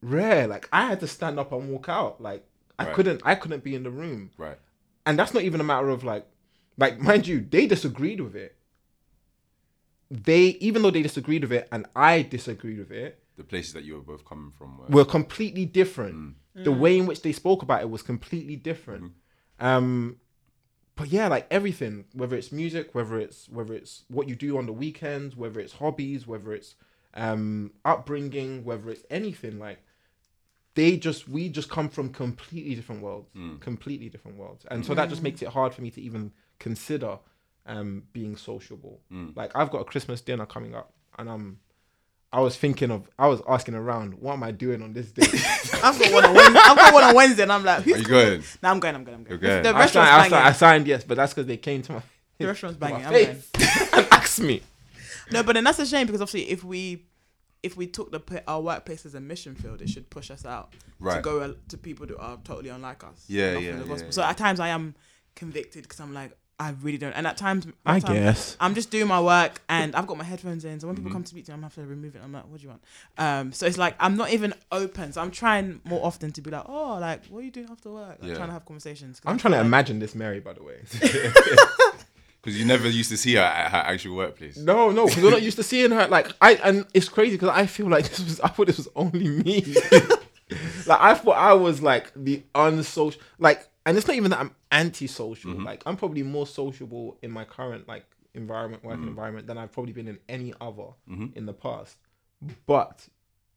rare. 0.00 0.46
Like 0.46 0.68
I 0.72 0.86
had 0.86 1.00
to 1.00 1.06
stand 1.06 1.38
up 1.38 1.52
and 1.52 1.70
walk 1.70 1.88
out. 1.88 2.20
Like 2.20 2.46
I 2.78 2.84
Right. 2.86 2.94
couldn't 2.94 3.22
I 3.24 3.34
couldn't 3.34 3.64
be 3.64 3.74
in 3.74 3.82
the 3.84 3.90
room 3.90 4.30
Right. 4.36 4.58
and 5.06 5.18
that's 5.18 5.32
not 5.34 5.42
even 5.44 5.60
a 5.60 5.64
matter 5.64 5.88
of 5.88 6.04
like 6.04 6.26
like 6.78 6.98
mind 7.00 7.26
you 7.26 7.40
they 7.40 7.66
disagreed 7.66 8.20
with 8.20 8.36
it 8.36 8.56
they 10.10 10.40
even 10.60 10.82
though 10.82 10.90
they 10.90 11.02
disagreed 11.02 11.42
with 11.42 11.52
it 11.52 11.68
and 11.72 11.86
i 11.96 12.22
disagreed 12.22 12.78
with 12.78 12.92
it 12.92 13.22
The 13.36 13.44
places 13.44 13.72
that 13.74 13.84
you 13.84 13.94
were 13.94 14.02
both 14.02 14.24
coming 14.24 14.52
from. 14.56 14.78
Were, 14.78 14.86
were 14.98 15.04
completely 15.04 15.66
different 15.66 16.36
the 16.54 16.72
way 16.72 16.96
in 16.98 17.04
which 17.06 17.20
they 17.20 17.32
spoke 17.32 17.60
about 17.62 17.82
it 17.82 17.90
was 17.90 18.00
completely 18.02 18.56
different 18.56 19.12
um 19.60 20.16
but 20.94 21.08
yeah 21.08 21.28
like 21.28 21.46
everything 21.50 22.04
whether 22.14 22.34
it's 22.36 22.50
music 22.52 22.94
whether 22.94 23.18
it's 23.18 23.48
whether 23.50 23.74
it's 23.74 24.04
what 24.08 24.26
you 24.28 24.34
do 24.34 24.56
on 24.56 24.64
the 24.66 24.72
weekends 24.72 25.36
whether 25.36 25.60
it's 25.60 25.74
hobbies 25.74 26.26
whether 26.26 26.52
it's 26.54 26.74
um 27.14 27.72
upbringing 27.84 28.64
whether 28.64 28.88
it's 28.90 29.04
anything 29.10 29.58
like 29.58 29.78
they 30.76 30.96
just 30.96 31.28
we 31.28 31.48
just 31.48 31.68
come 31.68 31.88
from 31.88 32.10
completely 32.10 32.76
different 32.76 33.02
worlds 33.02 33.28
hmm. 33.32 33.56
completely 33.56 34.08
different 34.08 34.38
worlds 34.38 34.64
and 34.70 34.86
so 34.86 34.92
hmm. 34.92 34.98
that 34.98 35.08
just 35.08 35.22
makes 35.22 35.42
it 35.42 35.48
hard 35.48 35.74
for 35.74 35.82
me 35.82 35.90
to 35.90 36.00
even 36.00 36.30
consider 36.60 37.18
um 37.66 38.04
being 38.12 38.36
sociable 38.36 39.00
hmm. 39.10 39.30
like 39.34 39.50
i've 39.56 39.70
got 39.70 39.80
a 39.80 39.84
christmas 39.84 40.20
dinner 40.20 40.46
coming 40.46 40.74
up 40.74 40.92
and 41.18 41.28
i'm 41.28 41.58
i 42.32 42.40
was 42.40 42.56
thinking 42.56 42.92
of 42.92 43.10
i 43.18 43.26
was 43.26 43.42
asking 43.48 43.74
around 43.74 44.14
what 44.14 44.34
am 44.34 44.44
i 44.44 44.52
doing 44.52 44.80
on 44.82 44.92
this 44.92 45.10
day 45.10 45.26
I've 45.82 45.98
got 45.98 46.12
one 46.12 46.24
on 46.24 46.34
Wednesday. 46.34 46.60
I've 46.62 46.76
got 46.76 46.94
one 46.94 47.04
on 47.04 47.14
Wednesday, 47.14 47.42
and 47.42 47.52
I'm 47.52 47.64
like, 47.64 47.80
Are 47.80 47.82
who's 47.82 47.98
you 47.98 48.04
going? 48.04 48.42
No, 48.62 48.70
I'm 48.70 48.80
going. 48.80 48.94
I'm 48.94 49.04
going. 49.04 49.16
I'm 49.16 49.24
going. 49.24 49.40
The 49.40 49.46
I, 49.46 49.78
restaurant's 49.78 49.92
signed, 49.92 49.98
I, 49.98 50.16
banging. 50.16 50.30
signed, 50.30 50.46
I 50.46 50.52
signed 50.52 50.86
yes 50.86 51.04
but 51.04 51.16
that's 51.16 51.34
because 51.34 51.46
they 51.46 51.56
came 51.56 51.82
to 51.82 51.92
my 51.94 52.02
the 52.38 52.46
restaurant's 52.46 52.78
banging. 52.78 53.04
I'm 53.04 53.12
going. 53.12 53.42
and 53.92 54.08
asked 54.12 54.40
me 54.40 54.62
No, 55.32 55.42
but 55.42 55.54
then 55.54 55.64
that's 55.64 55.78
a 55.78 55.86
shame 55.86 56.06
because 56.06 56.20
obviously, 56.20 56.50
if 56.50 56.62
we 56.62 57.04
if 57.66 57.76
we 57.76 57.86
took 57.86 58.10
the 58.10 58.20
pla- 58.20 58.40
our 58.48 58.60
workplace 58.60 59.04
as 59.06 59.14
a 59.14 59.20
mission 59.20 59.54
field, 59.54 59.82
it 59.82 59.88
should 59.90 60.08
push 60.10 60.30
us 60.30 60.44
out 60.46 60.72
to 61.16 61.20
go 61.22 61.54
to 61.68 61.76
people 61.76 62.06
that 62.06 62.18
are 62.18 62.38
totally 62.44 62.70
unlike 62.70 63.04
us. 63.04 63.24
Yeah, 63.28 63.52
yeah, 63.58 63.58
yeah, 63.84 63.84
yeah. 63.96 64.10
So 64.10 64.22
at 64.22 64.36
times 64.38 64.58
I 64.60 64.68
am 64.68 64.94
convicted 65.34 65.82
because 65.82 66.00
I'm 66.00 66.14
like, 66.14 66.32
I 66.58 66.70
really 66.80 66.96
don't. 66.96 67.12
And 67.12 67.26
at 67.26 67.36
times, 67.36 67.66
I 67.84 67.96
at 67.96 68.06
times, 68.06 68.18
guess. 68.18 68.56
I'm 68.58 68.74
just 68.74 68.90
doing 68.90 69.06
my 69.08 69.20
work 69.20 69.60
and 69.68 69.94
I've 69.94 70.06
got 70.06 70.16
my 70.16 70.24
headphones 70.24 70.64
in. 70.64 70.80
So 70.80 70.86
when 70.86 70.96
Mm-hmm. 70.96 71.04
people 71.04 71.12
come 71.16 71.22
to 71.22 71.28
speak 71.28 71.44
to 71.44 71.50
me, 71.52 71.56
I'm 71.56 71.62
have 71.64 71.74
to 71.74 71.82
remove 71.84 72.16
it. 72.16 72.22
I'm 72.24 72.32
like, 72.32 72.46
what 72.48 72.58
do 72.60 72.62
you 72.62 72.70
want? 72.70 72.82
Um, 73.18 73.52
so 73.52 73.66
it's 73.66 73.76
like 73.76 73.94
I'm 74.00 74.16
not 74.16 74.30
even 74.30 74.54
open. 74.72 75.12
So 75.12 75.20
I'm 75.20 75.30
trying 75.30 75.82
more 75.84 76.02
often 76.02 76.32
to 76.32 76.40
be 76.40 76.50
like, 76.50 76.64
oh, 76.66 76.96
like 76.98 77.26
what 77.26 77.40
are 77.40 77.42
you 77.42 77.50
doing 77.50 77.68
after 77.70 77.90
work? 77.90 78.16
Like, 78.20 78.30
Yeah. 78.30 78.36
trying 78.36 78.48
to 78.48 78.54
have 78.54 78.64
conversations. 78.64 79.20
i'm 79.26 79.34
I 79.34 79.36
trying 79.38 79.52
to 79.52 79.58
like- 79.58 79.66
imagine 79.66 79.98
this 79.98 80.14
mary 80.14 80.40
by 80.40 80.54
the 80.54 80.62
way 80.62 80.78
Because 82.46 82.60
you 82.60 82.64
never 82.64 82.88
used 82.88 83.10
to 83.10 83.16
see 83.16 83.34
her 83.34 83.42
at 83.42 83.72
her 83.72 83.78
actual 83.78 84.14
workplace. 84.14 84.56
No, 84.56 84.92
no, 84.92 85.06
because 85.06 85.20
we're 85.20 85.32
not 85.32 85.42
used 85.42 85.56
to 85.56 85.64
seeing 85.64 85.90
her. 85.90 86.06
Like 86.06 86.30
I, 86.40 86.54
and 86.62 86.86
it's 86.94 87.08
crazy 87.08 87.32
because 87.32 87.48
I 87.48 87.66
feel 87.66 87.88
like 87.88 88.04
this 88.08 88.20
was. 88.20 88.38
I 88.38 88.46
thought 88.46 88.68
this 88.68 88.76
was 88.76 88.86
only 88.94 89.26
me. 89.30 89.62
like 90.86 91.00
I 91.00 91.14
thought 91.14 91.36
I 91.36 91.54
was 91.54 91.82
like 91.82 92.12
the 92.14 92.44
unsocial. 92.54 93.20
Like, 93.40 93.68
and 93.84 93.98
it's 93.98 94.06
not 94.06 94.16
even 94.16 94.30
that 94.30 94.38
I'm 94.38 94.54
antisocial. 94.70 95.54
Mm-hmm. 95.54 95.64
Like 95.64 95.82
I'm 95.86 95.96
probably 95.96 96.22
more 96.22 96.46
sociable 96.46 97.18
in 97.20 97.32
my 97.32 97.44
current 97.44 97.88
like 97.88 98.06
environment, 98.32 98.84
working 98.84 99.00
mm-hmm. 99.00 99.08
environment, 99.08 99.48
than 99.48 99.58
I've 99.58 99.72
probably 99.72 99.92
been 99.92 100.06
in 100.06 100.20
any 100.28 100.54
other 100.60 100.90
mm-hmm. 101.10 101.26
in 101.34 101.46
the 101.46 101.52
past. 101.52 101.98
But 102.66 103.08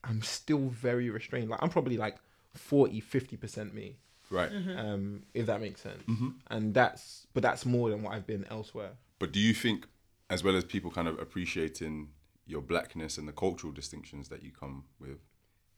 I'm 0.04 0.24
still 0.24 0.68
very 0.70 1.12
restrained. 1.12 1.52
Like 1.52 1.62
I'm 1.62 1.70
probably 1.70 1.98
like 1.98 2.18
40, 2.56 3.02
50 3.02 3.38
percent 3.38 3.76
me 3.76 3.98
Right. 4.32 4.52
Mm-hmm. 4.52 4.78
um, 4.78 5.24
if 5.34 5.48
that 5.48 5.60
makes 5.60 5.82
sense. 5.82 6.04
Mm-hmm. 6.08 6.30
And 6.52 6.74
that's, 6.74 7.28
but 7.34 7.42
that's 7.42 7.66
more 7.66 7.90
than 7.90 8.04
what 8.04 8.14
I've 8.14 8.28
been 8.28 8.46
elsewhere. 8.50 8.92
But 9.18 9.32
do 9.32 9.40
you 9.40 9.54
think, 9.54 9.88
as 10.30 10.44
well 10.44 10.56
as 10.56 10.64
people 10.64 10.92
kind 10.92 11.08
of 11.08 11.18
appreciating 11.20 12.10
your 12.46 12.62
blackness 12.62 13.18
and 13.18 13.28
the 13.28 13.32
cultural 13.32 13.74
distinctions 13.74 14.30
that 14.30 14.44
you 14.44 14.52
come 14.52 14.84
with, 15.00 15.20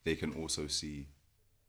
they 0.04 0.16
can 0.16 0.34
also 0.34 0.68
see 0.68 1.08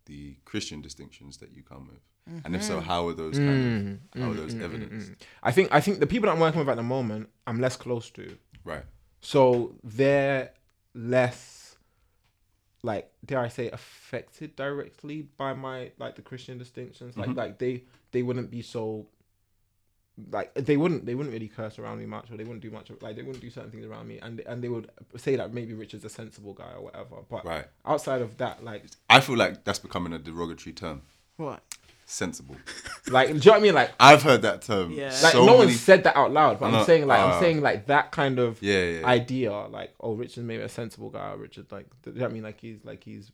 the 0.07 0.37
Christian 0.45 0.81
distinctions 0.81 1.37
that 1.37 1.53
you 1.53 1.63
come 1.63 1.87
with? 1.87 2.01
And 2.45 2.55
if 2.55 2.63
so, 2.63 2.77
mm-hmm. 2.77 2.87
how 2.87 3.09
are 3.09 3.15
those 3.15 3.37
kind 3.37 4.01
of 4.15 4.21
how 4.21 4.31
are 4.31 4.35
those 4.35 4.55
evidence? 4.55 5.11
I 5.43 5.51
think, 5.51 5.69
I 5.73 5.81
think 5.81 5.99
the 5.99 6.07
people 6.07 6.27
that 6.27 6.35
I'm 6.35 6.41
working 6.41 6.61
with 6.61 6.69
at 6.69 6.77
the 6.77 6.83
moment, 6.83 7.29
I'm 7.49 7.61
less 7.61 7.77
close 7.77 8.11
to. 8.11 8.37
Right. 8.65 8.85
So 9.21 9.75
they're 9.83 10.53
less, 10.95 11.62
like, 12.83 13.11
dare 13.25 13.41
I 13.41 13.49
say, 13.49 13.71
affected 13.71 14.57
directly 14.57 15.29
by 15.37 15.55
my 15.55 15.93
like 15.99 16.17
the 16.17 16.23
Christian 16.23 16.59
distinctions. 16.59 17.17
Like, 17.17 17.31
mm-hmm. 17.31 17.39
like 17.39 17.59
they 17.59 17.85
they 18.13 18.23
wouldn't 18.23 18.51
be 18.51 18.63
so. 18.63 19.07
Like 20.31 20.53
they 20.55 20.77
wouldn't 20.77 21.07
they 21.07 21.15
wouldn't 21.15 21.33
really 21.33 21.49
curse 21.49 21.79
around 21.79 21.99
me 21.99 22.05
much 22.05 22.31
or 22.31 22.37
they 22.37 22.45
wouldn't 22.45 22.61
do 22.61 22.71
much 22.71 22.91
like 23.01 23.17
they 23.17 23.23
wouldn't 23.23 23.41
do 23.41 23.49
certain 23.49 23.71
things 23.71 23.87
around 23.87 24.07
me 24.07 24.19
and 24.21 24.41
and 24.41 24.63
they 24.63 24.69
would 24.69 24.91
say 25.17 25.37
that 25.37 25.55
maybe 25.55 25.73
Richard's 25.73 26.05
a 26.05 26.11
sensible 26.11 26.53
guy 26.53 26.71
or 26.77 26.83
whatever 26.83 27.17
but 27.31 27.47
Right. 27.47 27.65
outside 27.87 28.21
of 28.21 28.37
that 28.37 28.63
like 28.63 28.85
I 29.09 29.21
feel 29.21 29.39
like 29.39 29.65
that's 29.65 29.79
becoming 29.79 30.13
a 30.13 30.19
derogatory 30.19 30.75
term. 30.75 31.01
What? 31.39 31.63
Sensible. 32.13 32.57
like 33.11 33.29
do 33.29 33.35
you 33.35 33.41
know 33.41 33.51
what 33.53 33.59
I 33.59 33.63
mean 33.63 33.75
like 33.75 33.91
I've 33.99 34.23
heard 34.23 34.43
that 34.43 34.61
term. 34.63 34.93
Yeah. 34.93 35.05
like 35.07 35.33
so 35.33 35.47
no 35.47 35.57
one 35.57 35.71
said 35.71 36.05
that 36.05 36.15
out 36.17 36.31
loud 36.31 36.61
but 36.61 36.67
I 36.67 36.69
I'm 36.69 36.75
know, 36.75 36.85
saying 36.85 37.07
like 37.07 37.21
uh, 37.21 37.27
I'm 37.27 37.41
saying 37.41 37.63
like 37.63 37.87
that 37.87 38.11
kind 38.13 38.39
of 38.39 38.63
Yeah, 38.63 38.85
yeah. 39.01 39.07
idea 39.07 39.53
like 39.53 39.95
oh 39.99 40.13
Richard's 40.15 40.47
maybe 40.47 40.63
a 40.63 40.69
sensible 40.69 41.09
guy 41.09 41.31
or 41.33 41.39
Richard 41.39 41.73
like 41.73 41.87
do 42.03 42.11
you 42.11 42.17
know 42.17 42.23
what 42.25 42.31
I 42.31 42.35
mean 42.35 42.43
like 42.43 42.61
he's 42.61 42.85
like 42.85 43.03
he's 43.03 43.33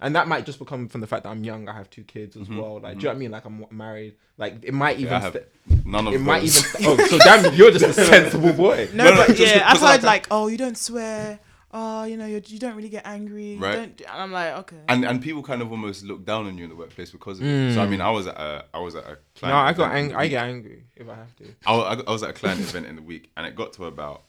and 0.00 0.16
that 0.16 0.28
might 0.28 0.46
just 0.46 0.58
become 0.58 0.88
from 0.88 1.02
the 1.02 1.06
fact 1.06 1.24
that 1.24 1.28
I'm 1.28 1.44
young 1.44 1.68
I 1.68 1.74
have 1.74 1.90
two 1.90 2.04
kids 2.04 2.36
as 2.38 2.48
well 2.48 2.80
like 2.80 2.94
do 2.94 3.00
you 3.00 3.04
know 3.04 3.10
what 3.10 3.16
I 3.16 3.18
mean 3.18 3.30
like 3.32 3.44
I'm 3.44 3.66
married 3.70 4.14
like 4.38 4.64
it 4.64 4.72
might 4.72 4.98
even 4.98 5.12
Mm-hmm, 5.12 5.14
I 5.14 5.20
have 5.20 5.32
st- 5.34 5.86
none 5.86 6.06
of 6.06 6.14
it 6.14 6.20
might 6.20 6.44
even 6.44 6.62
those. 6.82 7.00
oh 7.00 7.06
so 7.06 7.18
damn 7.18 7.54
you're 7.54 7.70
just 7.70 7.84
a 7.84 7.92
sensible 7.92 8.54
boy 8.54 8.88
No, 8.94 9.04
No, 9.04 9.10
no, 9.10 9.26
but 9.26 9.36
just 9.36 9.54
yeah, 9.54 9.66
I've 9.68 9.74
because 9.74 9.82
I- 9.82 9.92
heard 9.92 10.02
like, 10.04 10.26
oh, 10.30 10.46
you 10.46 10.56
don't 10.56 10.78
swear. 10.78 11.38
Oh, 11.78 12.04
you 12.04 12.16
know, 12.16 12.24
you're, 12.24 12.40
you 12.46 12.58
don't 12.58 12.74
really 12.74 12.88
get 12.88 13.06
angry. 13.06 13.56
Right. 13.58 13.74
don't- 13.74 14.00
And 14.10 14.22
I'm 14.22 14.32
like, 14.32 14.54
okay. 14.60 14.78
and 14.88 15.04
and 15.04 15.20
people 15.20 15.42
kind 15.42 15.60
of 15.60 15.70
almost 15.70 16.04
look 16.04 16.24
down 16.24 16.46
on 16.46 16.56
you 16.56 16.64
in 16.64 16.70
the 16.70 16.76
workplace 16.76 17.10
because 17.10 17.38
of 17.38 17.44
it. 17.44 17.74
So 17.74 17.82
I 17.82 17.84
hmm. 17.84 17.90
mean, 17.90 18.00
I 18.00 18.10
was 18.10 18.26
at 18.26 18.36
a 18.38 18.64
I 18.72 18.78
was 18.78 18.94
at 18.96 19.04
a 19.04 19.10
no 19.10 19.16
client 19.34 19.56
I 19.58 19.72
got 19.74 19.90
event 19.90 19.98
in 19.98 20.10
ang- 20.12 20.16
I 20.16 20.28
get 20.28 20.44
angry 20.44 20.84
if 20.96 21.06
I 21.06 21.14
have 21.16 21.36
to 21.36 21.44
I, 21.66 21.74
I 21.74 21.94
I 22.00 22.10
was 22.10 22.22
at 22.22 22.30
a 22.30 22.32
client 22.32 22.60
event 22.60 22.86
in 22.86 22.96
the 22.96 23.02
week, 23.02 23.30
and 23.36 23.46
it 23.46 23.54
got 23.54 23.74
to 23.74 23.84
about 23.84 24.22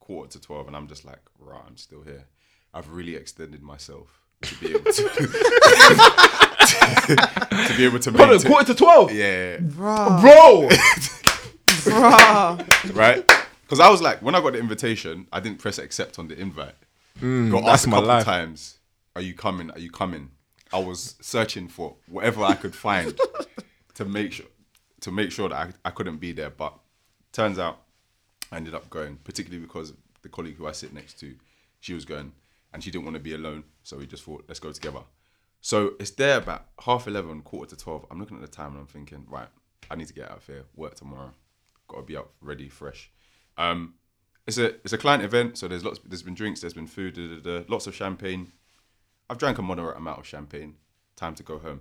quarter 0.00 0.30
to 0.32 0.40
twelve, 0.40 0.66
and 0.66 0.74
I'm 0.74 0.88
just 0.88 1.04
like, 1.04 1.20
right, 1.38 1.60
I'm 1.66 1.76
still 1.76 2.00
here. 2.00 2.24
I've 2.72 2.88
really 2.88 3.16
extended 3.16 3.62
myself 3.62 4.08
to 4.40 4.54
be 4.60 4.70
able 4.70 4.84
to 4.84 4.90
to 7.68 7.74
be 7.76 7.84
able 7.84 7.98
to 7.98 8.10
Hold 8.12 8.20
on, 8.22 8.28
maintain. 8.30 8.50
quarter 8.50 8.72
to 8.72 8.74
twelve 8.74 9.12
Yeah, 9.12 9.58
Bruh. 9.58 10.20
bro 10.22 10.68
Bruh. 11.84 12.94
right. 12.96 13.30
Because 13.60 13.80
I 13.80 13.88
was 13.90 14.00
like, 14.00 14.22
when 14.22 14.34
I 14.34 14.40
got 14.40 14.52
the 14.54 14.58
invitation, 14.58 15.26
I 15.32 15.40
didn't 15.40 15.58
press 15.58 15.78
accept 15.78 16.18
on 16.18 16.28
the 16.28 16.38
invite. 16.38 16.74
Got 17.20 17.64
that's 17.64 17.68
asked 17.68 17.86
a 17.86 17.90
couple 17.90 18.06
life. 18.06 18.24
times, 18.24 18.78
"Are 19.14 19.22
you 19.22 19.34
coming? 19.34 19.70
Are 19.70 19.78
you 19.78 19.90
coming?" 19.90 20.30
I 20.72 20.78
was 20.78 21.14
searching 21.20 21.68
for 21.68 21.96
whatever 22.08 22.42
I 22.42 22.54
could 22.54 22.74
find 22.74 23.18
to 23.94 24.04
make 24.04 24.32
sure 24.32 24.46
to 25.00 25.12
make 25.12 25.30
sure 25.30 25.48
that 25.48 25.56
I, 25.56 25.88
I 25.88 25.90
couldn't 25.90 26.16
be 26.18 26.32
there. 26.32 26.50
But 26.50 26.74
turns 27.32 27.58
out 27.58 27.82
I 28.50 28.56
ended 28.56 28.74
up 28.74 28.90
going, 28.90 29.16
particularly 29.22 29.64
because 29.64 29.92
the 30.22 30.28
colleague 30.28 30.56
who 30.56 30.66
I 30.66 30.72
sit 30.72 30.92
next 30.92 31.18
to, 31.20 31.34
she 31.80 31.94
was 31.94 32.04
going, 32.04 32.32
and 32.72 32.82
she 32.82 32.90
didn't 32.90 33.04
want 33.04 33.14
to 33.16 33.22
be 33.22 33.34
alone, 33.34 33.64
so 33.82 33.98
we 33.98 34.06
just 34.06 34.24
thought 34.24 34.44
let's 34.48 34.60
go 34.60 34.72
together. 34.72 35.02
So 35.60 35.94
it's 36.00 36.10
there 36.10 36.38
about 36.38 36.66
half 36.80 37.06
eleven, 37.06 37.42
quarter 37.42 37.74
to 37.74 37.82
twelve. 37.82 38.06
I'm 38.10 38.18
looking 38.18 38.36
at 38.36 38.42
the 38.42 38.48
time 38.48 38.72
and 38.72 38.80
I'm 38.80 38.86
thinking, 38.86 39.26
right, 39.28 39.48
I 39.90 39.96
need 39.96 40.08
to 40.08 40.14
get 40.14 40.30
out 40.30 40.38
of 40.38 40.46
here. 40.46 40.64
Work 40.74 40.96
tomorrow. 40.96 41.32
Got 41.88 41.98
to 41.98 42.02
be 42.02 42.16
up, 42.16 42.32
ready, 42.40 42.68
fresh. 42.68 43.10
Um, 43.56 43.94
it's 44.46 44.58
a 44.58 44.66
it's 44.82 44.92
a 44.92 44.98
client 44.98 45.22
event, 45.22 45.58
so 45.58 45.68
there's 45.68 45.84
lots. 45.84 46.00
There's 46.04 46.22
been 46.22 46.34
drinks, 46.34 46.60
there's 46.60 46.74
been 46.74 46.86
food, 46.86 47.14
da, 47.14 47.36
da, 47.40 47.60
da, 47.60 47.64
lots 47.68 47.86
of 47.86 47.94
champagne. 47.94 48.52
I've 49.30 49.38
drank 49.38 49.58
a 49.58 49.62
moderate 49.62 49.96
amount 49.96 50.18
of 50.20 50.26
champagne. 50.26 50.76
Time 51.16 51.34
to 51.36 51.42
go 51.42 51.58
home. 51.58 51.80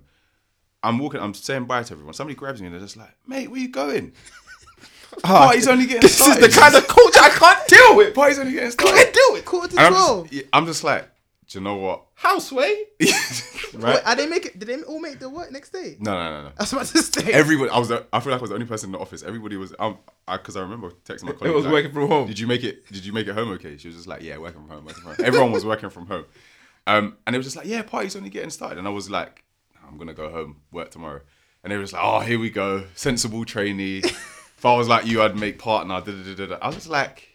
I'm 0.82 0.98
walking. 1.00 1.20
I'm 1.22 1.34
saying 1.34 1.66
bye 1.66 1.84
to 1.84 1.94
everyone. 1.94 2.14
Somebody 2.14 2.36
grabs 2.36 2.62
me 2.62 2.68
and 2.68 2.74
they're 2.76 2.82
just 2.82 2.98
like, 2.98 3.16
"Mate, 3.28 3.50
where 3.50 3.60
you 3.60 3.70
going?" 3.70 4.14
Party's 5.24 5.68
only 5.68 5.86
getting 5.86 6.02
This 6.02 6.20
is 6.20 6.40
the 6.40 6.50
kind 6.50 6.76
of 6.76 6.88
culture 6.88 7.20
I 7.22 7.30
can't 7.30 7.68
deal 7.68 7.96
with. 7.96 8.16
Party's 8.16 8.40
only 8.40 8.54
getting 8.54 8.72
started. 8.72 8.96
Can't 8.96 9.14
deal 9.14 9.34
with. 9.34 9.46
Quarter 9.46 9.68
to 9.70 9.78
And 9.78 9.86
I'm 9.88 9.94
twelve. 9.94 10.24
just, 10.30 10.34
yeah, 10.34 10.50
I'm 10.54 10.66
just 10.66 10.84
like, 10.84 11.08
do 11.48 11.60
you 11.60 11.64
know 11.64 11.76
what? 11.76 12.04
Houseway. 12.24 12.76
right? 13.74 13.96
Wait, 13.96 14.08
are 14.08 14.16
they 14.16 14.28
make 14.28 14.46
it? 14.46 14.58
Did 14.58 14.68
they 14.68 14.82
all 14.84 15.00
make 15.00 15.20
the 15.20 15.30
work 15.30 15.52
next 15.52 15.72
day? 15.72 15.98
No, 16.00 16.14
no, 16.14 16.30
no, 16.30 16.42
no. 16.44 16.52
I 16.58 16.64
was 16.64 16.74
about 16.74 16.86
to 16.86 17.04
say. 17.04 17.32
Everybody, 17.32 17.70
I 17.70 17.80
was. 17.80 17.90
The, 17.90 18.06
I 18.14 18.20
feel 18.20 18.32
like 18.32 18.40
I 18.40 18.42
was 18.42 18.50
the 18.50 18.56
only 18.56 18.68
person 18.68 18.88
in 18.88 18.92
the 18.94 19.00
office. 19.00 19.24
Everybody 19.24 19.58
was. 19.58 19.74
Um, 19.78 19.98
because 20.32 20.56
I, 20.56 20.62
remember 20.62 20.92
texting 21.06 21.26
my 21.26 21.32
colleague. 21.34 21.52
It 21.52 21.56
was 21.56 21.66
like, 21.66 21.74
working 21.74 21.92
from 21.92 22.08
home. 22.08 22.28
Did 22.28 22.40
you 22.40 22.48
make 22.48 22.64
it? 22.64 22.88
Did 22.92 23.06
you 23.06 23.14
make 23.14 23.28
it 23.28 23.34
home 23.34 23.50
okay? 23.52 23.78
She 23.78 23.90
was 23.90 23.96
just 23.98 24.08
like, 24.08 24.22
yeah, 24.22 24.38
working 24.38 24.62
from 24.62 24.70
home. 24.70 24.86
Working 24.86 25.04
from 25.04 25.16
home. 25.16 25.26
Everyone 25.26 25.52
was 25.52 25.66
working 25.66 25.90
from 25.90 26.08
home. 26.08 26.26
Um, 26.88 27.18
and 27.26 27.36
it 27.36 27.40
was 27.40 27.46
just 27.46 27.56
like, 27.56 27.66
yeah, 27.66 27.82
party's 27.82 28.16
only 28.16 28.30
getting 28.30 28.50
started. 28.50 28.78
And 28.78 28.88
I 28.88 28.92
was 28.92 29.10
like, 29.10 29.44
I'm 29.88 29.98
gonna 29.98 30.14
go 30.14 30.30
home, 30.30 30.62
work 30.72 30.92
tomorrow. 30.92 31.22
And 31.64 31.72
they 31.72 31.78
was 31.78 31.94
like, 31.94 32.02
oh, 32.04 32.20
here 32.20 32.40
we 32.40 32.50
go, 32.50 32.86
sensible 32.96 33.46
trainee. 33.46 33.98
if 34.04 34.66
I 34.66 34.76
was 34.76 34.88
like 34.88 35.06
you, 35.06 35.22
I'd 35.22 35.38
make 35.38 35.60
partner. 35.60 36.02
Da, 36.02 36.12
da, 36.12 36.24
da, 36.24 36.36
da, 36.36 36.46
da. 36.46 36.58
I 36.62 36.68
was 36.68 36.76
just 36.76 36.90
like, 36.90 37.30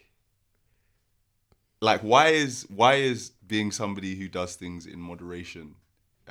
like, 1.81 2.01
why 2.01 2.29
is 2.29 2.65
why 2.69 2.95
is 2.95 3.31
being 3.49 3.71
somebody 3.71 4.15
who 4.15 4.29
does 4.29 4.55
things 4.55 4.85
in 4.85 5.01
moderation 5.01 5.75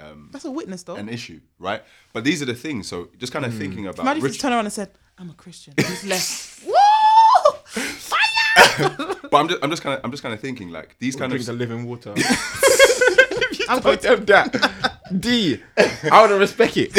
um, 0.03 0.29
That's 0.33 0.45
a 0.45 0.51
witness, 0.51 0.85
though. 0.85 0.95
an 0.95 1.09
issue, 1.09 1.41
right? 1.59 1.83
But 2.13 2.25
these 2.25 2.41
are 2.41 2.45
the 2.47 2.55
things. 2.55 2.87
So 2.87 3.09
just 3.19 3.33
kind 3.33 3.45
of 3.45 3.53
thinking 3.53 3.87
about 3.87 4.01
Imagine 4.03 4.19
if 4.19 4.25
rich- 4.25 4.35
you 4.35 4.41
turned 4.41 4.55
around 4.55 4.67
and 4.67 4.73
said, 4.73 4.91
"I'm 5.19 5.31
a 5.31 5.35
Christian." 5.35 5.75
He's 5.77 6.05
left. 6.05 6.65
but 9.31 9.35
I'm 9.35 9.49
just, 9.49 9.65
I'm 9.65 9.71
just 9.71 9.83
kind 9.83 9.99
of, 9.99 10.05
I'm 10.05 10.11
just 10.13 10.23
kind 10.23 10.33
of 10.35 10.41
thinking 10.41 10.71
like 10.71 10.97
these 11.01 11.17
kind 11.17 11.31
Drink 11.31 11.41
of 11.41 11.47
the 11.47 11.53
living 11.53 11.85
water. 11.85 12.15
I'm 13.69 13.81
Told 13.83 14.01
going 14.03 14.25
them 14.25 14.27
that. 14.27 14.93
D. 15.19 15.61
I 16.11 16.23
would 16.27 16.39
respect 16.39 16.75
it. 16.77 16.93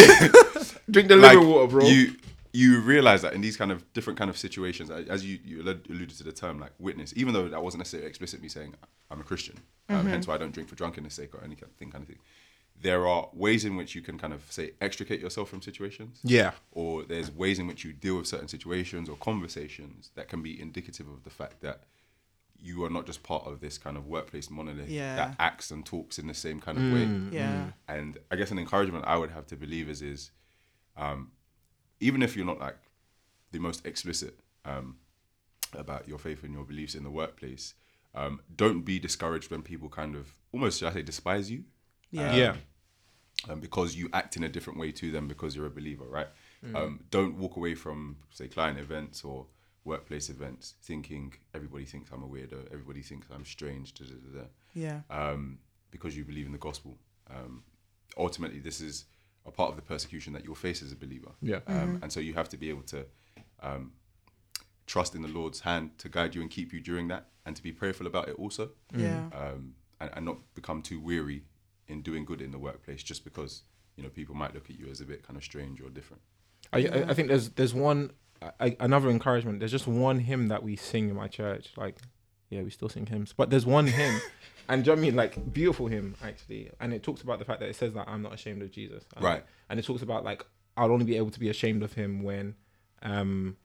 Drink 0.91 1.07
the 1.07 1.15
like 1.15 1.35
living 1.35 1.49
water, 1.49 1.67
bro. 1.67 1.85
you 1.87 2.15
you 2.53 2.79
realize 2.79 3.21
that 3.21 3.33
in 3.33 3.41
these 3.41 3.57
kind 3.57 3.71
of 3.71 3.91
different 3.93 4.17
kind 4.17 4.29
of 4.29 4.37
situations, 4.37 4.89
as 4.89 5.23
you 5.25 5.39
you 5.43 5.61
alluded 5.61 6.09
to 6.17 6.23
the 6.23 6.31
term 6.31 6.59
like 6.59 6.71
witness, 6.79 7.13
even 7.15 7.33
though 7.33 7.47
that 7.47 7.61
wasn't 7.63 7.79
necessarily 7.79 8.07
explicit 8.09 8.41
me 8.41 8.47
saying 8.49 8.73
I'm 9.11 9.19
a 9.21 9.23
Christian, 9.23 9.59
um, 9.89 10.05
hence 10.07 10.27
why 10.27 10.35
I 10.35 10.37
don't 10.37 10.51
drink 10.53 10.69
for 10.69 10.75
drunkenness 10.75 11.13
sake 11.13 11.33
or 11.35 11.43
any 11.43 11.55
kind 11.55 11.71
of 11.71 11.77
thing, 11.77 11.91
kind 11.91 12.01
of 12.03 12.07
thing. 12.07 12.19
There 12.81 13.05
are 13.07 13.27
ways 13.33 13.65
in 13.65 13.75
which 13.75 13.93
you 13.93 14.01
can 14.01 14.17
kind 14.17 14.31
of 14.33 14.41
say 14.51 14.71
extricate 14.79 15.19
yourself 15.19 15.49
from 15.49 15.61
situations. 15.61 16.19
yeah. 16.23 16.51
or 16.71 17.03
there's 17.03 17.29
ways 17.29 17.59
in 17.59 17.67
which 17.67 17.83
you 17.83 17.91
deal 17.91 18.17
with 18.17 18.25
certain 18.27 18.47
situations 18.47 19.09
or 19.09 19.17
conversations 19.17 20.11
that 20.15 20.29
can 20.29 20.41
be 20.41 20.59
indicative 20.59 21.07
of 21.09 21.23
the 21.25 21.29
fact 21.29 21.59
that 21.61 21.83
you 22.61 22.83
are 22.85 22.89
not 22.89 23.05
just 23.05 23.21
part 23.23 23.45
of 23.47 23.59
this 23.59 23.77
kind 23.77 23.95
of 23.97 24.07
workplace 24.07 24.49
monolith 24.49 24.89
Yeah. 24.89 25.15
that 25.17 25.35
acts 25.39 25.71
and 25.71 25.85
talks 25.85 26.17
in 26.19 26.27
the 26.27 26.33
same 26.33 26.59
kind 26.61 26.77
of 26.77 26.83
way. 26.93 27.37
Yeah. 27.37 27.71
And 27.87 28.17
I 28.31 28.35
guess 28.37 28.49
an 28.51 28.59
encouragement 28.59 29.03
I 29.05 29.17
would 29.17 29.31
have 29.31 29.45
to 29.47 29.55
believers 29.57 30.01
is, 30.01 30.31
um, 30.97 31.31
even 31.99 32.21
if 32.21 32.35
you're 32.35 32.45
not 32.45 32.59
like 32.59 32.77
the 33.51 33.59
most 33.59 33.85
explicit 33.85 34.39
um, 34.65 34.97
about 35.73 36.07
your 36.07 36.17
faith 36.19 36.43
and 36.43 36.53
your 36.53 36.63
beliefs 36.63 36.95
in 36.95 37.03
the 37.03 37.09
workplace, 37.09 37.73
um, 38.15 38.41
don't 38.55 38.81
be 38.81 38.99
discouraged 38.99 39.51
when 39.51 39.61
people 39.61 39.89
kind 39.89 40.15
of 40.15 40.31
almost, 40.51 40.79
should 40.79 40.87
I 40.89 40.93
say, 40.93 41.01
despise 41.03 41.49
you 41.51 41.63
Yeah. 42.11 42.35
yeah. 42.35 42.55
um, 43.49 43.59
because 43.59 43.95
you 43.95 44.09
act 44.13 44.35
in 44.37 44.43
a 44.43 44.49
different 44.49 44.79
way 44.79 44.91
to 44.93 45.11
them 45.11 45.27
because 45.27 45.55
you're 45.55 45.67
a 45.67 45.71
believer, 45.71 46.05
right? 46.05 46.27
Mm. 46.65 46.75
Um, 46.75 46.99
don't 47.11 47.35
walk 47.37 47.55
away 47.55 47.75
from 47.75 48.17
say 48.31 48.47
client 48.47 48.79
events 48.79 49.23
or 49.23 49.45
workplace 49.85 50.29
events 50.29 50.75
thinking 50.83 51.33
everybody 51.53 51.85
thinks 51.85 52.11
I'm 52.11 52.23
a 52.23 52.27
weirdo, 52.27 52.65
everybody 52.71 53.01
thinks 53.01 53.27
I'm 53.33 53.45
strange, 53.45 53.93
da, 53.93 54.05
da, 54.05 54.13
da, 54.13 54.39
da, 54.41 54.47
Yeah. 54.73 55.01
um, 55.09 55.59
because 55.91 56.15
you 56.17 56.25
believe 56.25 56.45
in 56.45 56.51
the 56.51 56.57
gospel. 56.57 56.97
Um, 57.29 57.63
ultimately, 58.17 58.59
this 58.59 58.81
is 58.81 59.05
a 59.49 59.51
part 59.59 59.69
of 59.71 59.75
the 59.75 59.81
persecution 59.93 60.31
that 60.33 60.43
you'll 60.45 60.55
face 60.69 60.79
as 60.85 60.91
a 60.91 60.95
believer. 61.03 61.31
Yeah. 61.41 61.59
Um, 61.67 61.75
Mm-hmm. 61.75 62.03
And 62.03 62.09
so 62.13 62.19
you 62.27 62.33
have 62.41 62.49
to 62.49 62.57
be 62.63 62.69
able 62.73 62.83
to 62.95 62.99
um, 63.61 63.91
trust 64.85 65.15
in 65.15 65.21
the 65.21 65.27
Lord's 65.39 65.61
hand 65.61 65.97
to 65.99 66.07
guide 66.09 66.35
you 66.35 66.41
and 66.41 66.49
keep 66.49 66.71
you 66.73 66.79
during 66.79 67.07
that, 67.09 67.23
and 67.45 67.55
to 67.55 67.63
be 67.63 67.71
prayerful 67.71 68.07
about 68.07 68.27
it 68.29 68.35
also 68.43 68.69
Yeah. 68.95 69.29
um, 69.33 69.75
and, 69.99 70.09
and 70.15 70.25
not 70.25 70.37
become 70.55 70.81
too 70.81 70.99
weary 70.99 71.43
in 71.87 72.01
doing 72.01 72.23
good 72.25 72.41
in 72.41 72.51
the 72.51 72.59
workplace 72.59 73.01
just 73.03 73.23
because 73.23 73.63
you 73.95 74.03
know 74.03 74.09
people 74.09 74.35
might 74.35 74.53
look 74.53 74.69
at 74.69 74.77
you 74.79 74.87
as 74.89 75.01
a 75.01 75.05
bit 75.05 75.23
kind 75.27 75.35
of 75.37 75.43
strange 75.43 75.81
or 75.81 75.89
different. 75.89 76.21
I, 76.71 76.79
I, 76.79 77.05
I 77.09 77.13
think 77.15 77.27
there's 77.27 77.49
there's 77.49 77.73
one 77.73 78.11
I, 78.59 78.75
another 78.79 79.09
encouragement. 79.09 79.59
There's 79.59 79.71
just 79.79 79.87
one 79.87 80.19
hymn 80.19 80.47
that 80.47 80.61
we 80.63 80.75
sing 80.75 81.09
in 81.09 81.15
my 81.15 81.27
church. 81.27 81.65
Like, 81.75 81.95
yeah, 82.49 82.61
we 82.61 82.69
still 82.69 82.87
sing 82.89 83.05
hymns, 83.07 83.33
but 83.35 83.49
there's 83.49 83.65
one 83.65 83.87
hymn, 83.87 84.15
and 84.69 84.83
do 84.83 84.89
you 84.91 84.95
know 84.95 85.01
what 85.01 85.05
I 85.05 85.09
mean? 85.09 85.15
Like, 85.17 85.53
beautiful 85.53 85.87
hymn 85.87 86.15
actually, 86.23 86.71
and 86.79 86.93
it 86.93 87.03
talks 87.03 87.21
about 87.21 87.39
the 87.39 87.45
fact 87.45 87.59
that 87.59 87.67
it 87.69 87.75
says 87.75 87.93
that 87.93 88.07
I'm 88.07 88.21
not 88.21 88.33
ashamed 88.33 88.61
of 88.61 88.71
Jesus. 88.71 89.03
And- 89.15 89.23
Right. 89.25 89.43
And 89.69 89.79
it 89.79 89.85
talks 89.85 90.01
about 90.01 90.23
like 90.23 90.45
I'll 90.77 90.91
only 90.91 91.05
be 91.05 91.17
able 91.17 91.31
to 91.31 91.39
be 91.39 91.49
ashamed 91.49 91.83
of 91.83 91.93
him 91.93 92.23
when, 92.23 92.55
um, 93.01 93.57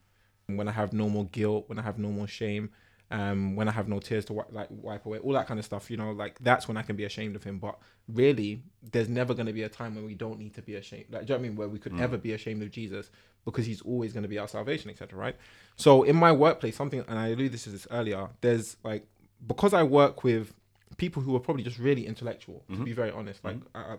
when 0.46 0.66
I 0.68 0.72
have 0.72 0.92
no 0.92 1.09
more 1.09 1.26
guilt, 1.26 1.68
when 1.68 1.78
I 1.78 1.82
have 1.82 1.98
no 1.98 2.09
more 2.09 2.26
shame. 2.26 2.70
Um, 3.11 3.55
when 3.55 3.68
I 3.68 3.70
have 3.72 3.86
no 3.86 4.00
tears 4.00 4.24
to 4.24 4.32
wi- 4.32 4.48
like 4.50 4.66
wipe 4.70 5.05
away, 5.07 5.18
all 5.18 5.34
that 5.34 5.46
kind 5.46 5.61
of 5.61 5.64
stuff, 5.66 5.90
you 5.90 5.96
know, 5.96 6.11
like 6.12 6.38
that's 6.40 6.66
when 6.66 6.76
I 6.76 6.82
can 6.82 6.96
be 6.96 7.05
ashamed 7.05 7.36
of 7.36 7.44
him. 7.44 7.59
But 7.59 7.78
really, 8.09 8.62
there's 8.90 9.09
never 9.11 9.34
going 9.34 9.46
to 9.46 9.52
be 9.52 9.62
a 9.62 9.68
time 9.68 9.94
when 9.94 10.05
we 10.07 10.14
don't 10.14 10.38
need 10.38 10.55
to 10.55 10.62
be 10.62 10.74
ashamed. 10.74 11.05
Like, 11.11 11.26
do 11.26 11.32
you 11.34 11.38
know 11.38 11.42
what 11.42 11.44
I 11.44 11.48
mean? 11.48 11.57
Where 11.57 11.68
we 11.68 11.78
could 11.78 11.92
ever 12.00 12.16
be 12.16 12.32
ashamed 12.32 12.62
of 12.62 12.70
Jesus 12.72 13.11
because 13.44 13.66
he's 13.66 13.82
always 13.82 14.12
going 14.14 14.22
to 14.24 14.28
be 14.28 14.38
our 14.38 14.48
salvation, 14.48 14.90
etc. 14.90 15.16
Right? 15.16 15.36
So 15.76 16.02
in 16.02 16.16
my 16.16 16.32
workplace, 16.32 16.76
something, 16.76 17.05
and 17.07 17.18
I 17.18 17.28
alluded 17.28 17.61
to 17.61 17.70
this 17.70 17.86
earlier. 17.90 18.30
There's 18.40 18.78
like 18.82 19.07
because 19.46 19.74
I 19.74 19.82
work 19.84 20.24
with 20.24 20.52
people 20.97 21.22
who 21.22 21.34
are 21.36 21.40
probably 21.40 21.62
just 21.62 21.78
really 21.78 22.07
intellectual. 22.07 22.64
To 22.68 22.74
mm-hmm. 22.74 22.84
be 22.84 22.92
very 22.92 23.11
honest, 23.11 23.45
like 23.45 23.59
I, 23.74 23.80
I- 23.80 23.97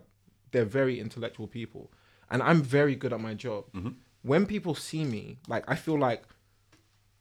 they're 0.51 0.65
very 0.65 0.99
intellectual 0.99 1.47
people, 1.47 1.91
and 2.29 2.41
I'm 2.41 2.61
very 2.61 2.95
good 2.95 3.11
at 3.11 3.19
my 3.19 3.33
job. 3.33 3.65
Mm-hmm. 3.73 3.89
When 4.21 4.45
people 4.45 4.73
see 4.75 5.03
me, 5.03 5.39
like 5.47 5.63
I 5.67 5.75
feel 5.75 5.97
like 5.99 6.23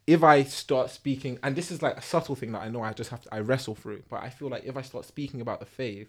if 0.07 0.23
I 0.23 0.43
start 0.45 0.91
speaking, 0.91 1.39
and 1.43 1.57
this 1.57 1.71
is 1.71 1.83
like 1.83 1.97
a 1.97 2.03
subtle 2.03 2.35
thing 2.35 2.53
that 2.53 2.61
I 2.63 2.69
know 2.69 2.83
I 2.83 2.93
just 2.93 3.11
have 3.11 3.23
to 3.23 3.35
I 3.35 3.41
wrestle 3.41 3.75
through, 3.75 4.03
but 4.09 4.23
I 4.23 4.31
feel 4.31 4.49
like 4.49 4.65
if 4.65 4.77
I 4.77 4.83
start 4.83 5.05
speaking 5.05 5.41
about 5.41 5.61
the 5.61 5.67
faith, 5.67 6.09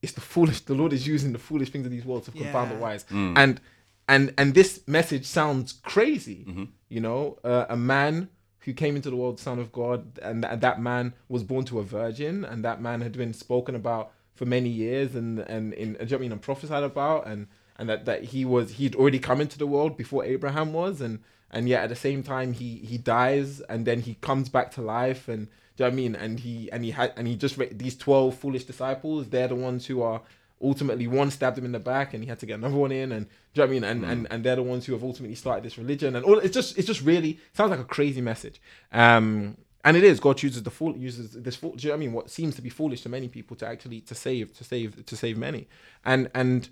it's 0.00 0.12
the 0.12 0.20
foolish. 0.20 0.60
The 0.60 0.74
Lord 0.74 0.92
is 0.92 1.06
using 1.06 1.32
the 1.32 1.38
foolish 1.38 1.70
things 1.70 1.84
of 1.86 1.92
these 1.92 2.04
worlds 2.04 2.26
to 2.26 2.32
confound 2.32 2.70
the 2.70 2.74
Yeah. 2.76 2.80
wise, 2.80 3.04
mm. 3.04 3.36
and 3.36 3.60
and 4.08 4.32
and 4.38 4.54
this 4.54 4.82
message 4.86 5.26
sounds 5.26 5.72
crazy. 5.72 6.68
You 6.88 7.00
know, 7.00 7.38
uh, 7.44 7.66
a 7.68 7.76
man 7.76 8.28
who 8.64 8.72
came 8.72 8.96
into 8.96 9.10
the 9.10 9.16
world, 9.16 9.40
Son 9.40 9.58
of 9.58 9.72
God, 9.72 10.18
and, 10.20 10.44
and 10.44 10.60
that 10.60 10.80
man 10.80 11.14
was 11.28 11.42
born 11.42 11.64
to 11.66 11.78
a 11.80 11.84
virgin, 11.84 12.44
and 12.44 12.64
that 12.64 12.80
man 12.80 13.00
had 13.00 13.12
been 13.12 13.32
spoken 13.32 13.74
about 13.74 14.12
for 14.34 14.46
many 14.46 14.68
years, 14.68 15.14
and 15.14 15.40
and 15.40 15.72
in 15.74 15.96
uh, 15.96 16.00
do 16.00 16.04
you 16.04 16.10
know 16.10 16.16
I 16.16 16.20
mean, 16.20 16.32
and 16.32 16.42
prophesied 16.42 16.82
about, 16.82 17.26
and 17.26 17.48
and 17.76 17.88
that 17.88 18.04
that 18.06 18.24
he 18.24 18.44
was 18.44 18.72
he'd 18.72 18.96
already 18.96 19.18
come 19.18 19.40
into 19.40 19.58
the 19.58 19.66
world 19.66 19.96
before 19.96 20.24
Abraham 20.24 20.72
was, 20.72 21.00
and 21.00 21.20
and 21.50 21.68
yet 21.68 21.84
at 21.84 21.88
the 21.88 21.96
same 21.96 22.22
time 22.22 22.52
he 22.52 22.76
he 22.78 22.98
dies, 22.98 23.60
and 23.62 23.86
then 23.86 24.00
he 24.00 24.14
comes 24.14 24.48
back 24.48 24.70
to 24.72 24.82
life, 24.82 25.28
and 25.28 25.48
do 25.76 25.84
you 25.84 25.90
know 25.90 25.92
I 25.92 25.96
mean? 25.96 26.14
And 26.14 26.40
he 26.40 26.70
and 26.72 26.84
he 26.84 26.92
had 26.92 27.12
and 27.16 27.26
he 27.26 27.36
just 27.36 27.58
these 27.76 27.96
twelve 27.96 28.36
foolish 28.36 28.64
disciples. 28.64 29.28
They're 29.28 29.48
the 29.48 29.54
ones 29.54 29.86
who 29.86 30.02
are 30.02 30.22
ultimately 30.62 31.06
one 31.06 31.30
stabbed 31.30 31.58
him 31.58 31.64
in 31.64 31.72
the 31.72 31.80
back, 31.80 32.14
and 32.14 32.22
he 32.22 32.28
had 32.28 32.38
to 32.40 32.46
get 32.46 32.54
another 32.54 32.76
one 32.76 32.92
in. 32.92 33.12
And 33.12 33.26
do 33.26 33.32
you 33.60 33.60
know 33.60 33.64
what 33.64 33.70
I 33.70 33.72
mean? 33.72 33.84
And 33.84 34.04
and 34.04 34.26
and 34.30 34.44
they're 34.44 34.56
the 34.56 34.62
ones 34.62 34.86
who 34.86 34.92
have 34.92 35.02
ultimately 35.02 35.34
started 35.34 35.64
this 35.64 35.78
religion. 35.78 36.16
And 36.16 36.24
all 36.24 36.38
it's 36.38 36.54
just 36.54 36.78
it's 36.78 36.86
just 36.86 37.02
really 37.02 37.38
sounds 37.52 37.70
like 37.70 37.80
a 37.80 37.84
crazy 37.84 38.20
message. 38.20 38.60
Um, 38.92 39.56
and 39.84 39.96
it 39.96 40.04
is 40.04 40.20
God 40.20 40.36
chooses 40.36 40.62
the 40.62 40.70
fool 40.70 40.96
uses 40.96 41.32
this 41.32 41.56
fool. 41.56 41.72
Do 41.72 41.82
you 41.82 41.88
know 41.88 41.94
what 41.94 41.96
I 41.96 42.00
mean? 42.00 42.12
What 42.12 42.30
seems 42.30 42.54
to 42.56 42.62
be 42.62 42.70
foolish 42.70 43.02
to 43.02 43.08
many 43.08 43.28
people 43.28 43.56
to 43.56 43.66
actually 43.66 44.00
to 44.02 44.14
save 44.14 44.56
to 44.56 44.64
save 44.64 45.04
to 45.04 45.16
save 45.16 45.36
many. 45.36 45.68
And 46.04 46.30
and 46.34 46.68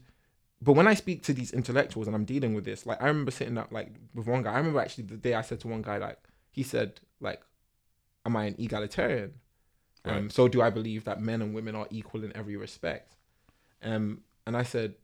but 0.62 0.74
when 0.74 0.86
I 0.86 0.94
speak 0.94 1.22
to 1.24 1.32
these 1.32 1.52
intellectuals 1.52 2.06
and 2.06 2.14
I'm 2.14 2.24
dealing 2.24 2.54
with 2.54 2.64
this, 2.64 2.86
like 2.86 3.02
I 3.02 3.06
remember 3.06 3.30
sitting 3.30 3.58
up 3.58 3.72
like 3.72 3.92
with 4.14 4.26
one 4.26 4.42
guy. 4.42 4.52
I 4.52 4.58
remember 4.58 4.80
actually 4.80 5.04
the 5.04 5.16
day 5.16 5.34
I 5.34 5.42
said 5.42 5.60
to 5.60 5.68
one 5.68 5.82
guy 5.82 5.98
like 5.98 6.18
he 6.50 6.62
said 6.62 7.00
like, 7.20 7.42
"Am 8.24 8.36
I 8.36 8.44
an 8.44 8.56
egalitarian? 8.58 9.34
Um, 10.04 10.30
so 10.30 10.48
do 10.48 10.62
I 10.62 10.70
believe 10.70 11.04
that 11.04 11.20
men 11.20 11.42
and 11.42 11.54
women 11.54 11.74
are 11.74 11.88
equal 11.90 12.24
in 12.24 12.36
every 12.36 12.56
respect?" 12.56 13.16
Um, 13.82 14.20
and 14.46 14.56
I 14.56 14.62
said, 14.62 14.94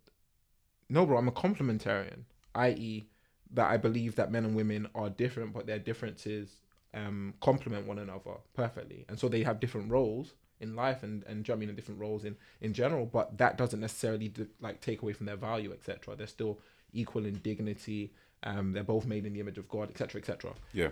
"No, 0.88 1.06
bro. 1.06 1.18
I'm 1.18 1.28
a 1.28 1.32
complementarian, 1.32 2.24
i.e., 2.54 3.08
that 3.52 3.70
I 3.70 3.76
believe 3.76 4.16
that 4.16 4.30
men 4.32 4.44
and 4.44 4.54
women 4.56 4.88
are 4.94 5.08
different, 5.10 5.52
but 5.52 5.66
their 5.66 5.78
differences 5.78 6.56
um, 6.94 7.34
complement 7.40 7.86
one 7.86 7.98
another 7.98 8.34
perfectly, 8.54 9.04
and 9.08 9.18
so 9.18 9.28
they 9.28 9.42
have 9.42 9.60
different 9.60 9.90
roles." 9.90 10.34
in 10.58 10.74
life 10.74 11.02
and 11.02 11.22
and 11.24 11.44
do 11.44 11.52
you 11.52 11.54
know 11.54 11.58
I 11.58 11.60
mean 11.60 11.68
in 11.68 11.74
different 11.76 12.00
roles 12.00 12.24
in 12.24 12.34
in 12.62 12.72
general 12.72 13.04
but 13.04 13.36
that 13.36 13.58
doesn't 13.58 13.78
necessarily 13.78 14.28
d- 14.28 14.46
like 14.58 14.80
take 14.80 15.02
away 15.02 15.12
from 15.12 15.26
their 15.26 15.36
value 15.36 15.70
etc 15.70 16.16
they're 16.16 16.26
still 16.26 16.58
equal 16.94 17.26
in 17.26 17.34
dignity 17.40 18.14
um 18.42 18.72
they're 18.72 18.82
both 18.82 19.04
made 19.04 19.26
in 19.26 19.34
the 19.34 19.40
image 19.40 19.58
of 19.58 19.68
god 19.68 19.90
etc 19.90 20.18
etc 20.18 20.52
Yeah. 20.72 20.88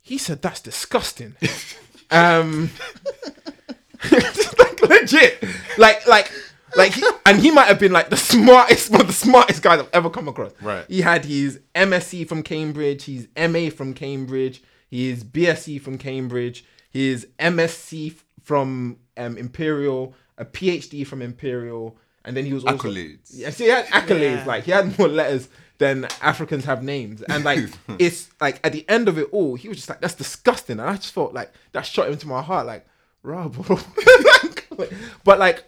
he 0.00 0.16
said 0.16 0.40
that's 0.40 0.62
disgusting 0.62 1.36
um 2.10 2.70
like 4.10 4.24
legit, 4.88 5.44
like 5.76 6.06
like 6.06 6.30
like, 6.76 6.92
he, 6.92 7.02
and 7.26 7.40
he 7.40 7.50
might 7.50 7.68
have 7.68 7.78
been 7.78 7.92
like 7.92 8.10
the 8.10 8.16
smartest, 8.16 8.90
one 8.90 9.00
of 9.00 9.06
the 9.06 9.12
smartest 9.12 9.62
guys 9.62 9.80
I've 9.80 9.90
ever 9.92 10.10
come 10.10 10.28
across. 10.28 10.52
Right. 10.60 10.84
He 10.88 11.00
had 11.00 11.24
his 11.24 11.60
MSc 11.74 12.28
from 12.28 12.42
Cambridge, 12.42 13.04
his 13.04 13.28
MA 13.36 13.70
from 13.70 13.94
Cambridge, 13.94 14.62
his 14.90 15.24
BSc 15.24 15.80
from 15.80 15.98
Cambridge, 15.98 16.64
his 16.90 17.26
MSc 17.38 18.14
from 18.42 18.98
um, 19.16 19.36
Imperial, 19.36 20.14
a 20.36 20.44
PhD 20.44 21.06
from 21.06 21.22
Imperial, 21.22 21.96
and 22.24 22.36
then 22.36 22.44
he 22.44 22.52
was 22.52 22.64
also 22.64 22.88
Accolades. 22.88 23.30
Yes, 23.30 23.58
he 23.58 23.66
had 23.66 23.86
accolades. 23.86 24.38
Yeah. 24.38 24.44
Like 24.44 24.64
he 24.64 24.70
had 24.70 24.98
more 24.98 25.08
letters 25.08 25.48
than 25.78 26.06
Africans 26.20 26.64
have 26.64 26.82
names, 26.82 27.22
and 27.22 27.44
like 27.44 27.60
it's 27.98 28.28
like 28.40 28.60
at 28.64 28.72
the 28.72 28.88
end 28.88 29.08
of 29.08 29.18
it 29.18 29.28
all, 29.32 29.54
he 29.54 29.68
was 29.68 29.78
just 29.78 29.88
like, 29.88 30.00
"That's 30.00 30.14
disgusting," 30.14 30.80
and 30.80 30.88
I 30.88 30.96
just 30.96 31.12
felt 31.12 31.34
like 31.34 31.52
that 31.72 31.86
shot 31.86 32.08
into 32.08 32.26
my 32.26 32.42
heart, 32.42 32.66
like, 32.66 32.86
"Rah, 33.22 33.48
bro." 34.78 34.88
but 35.24 35.38
like, 35.38 35.64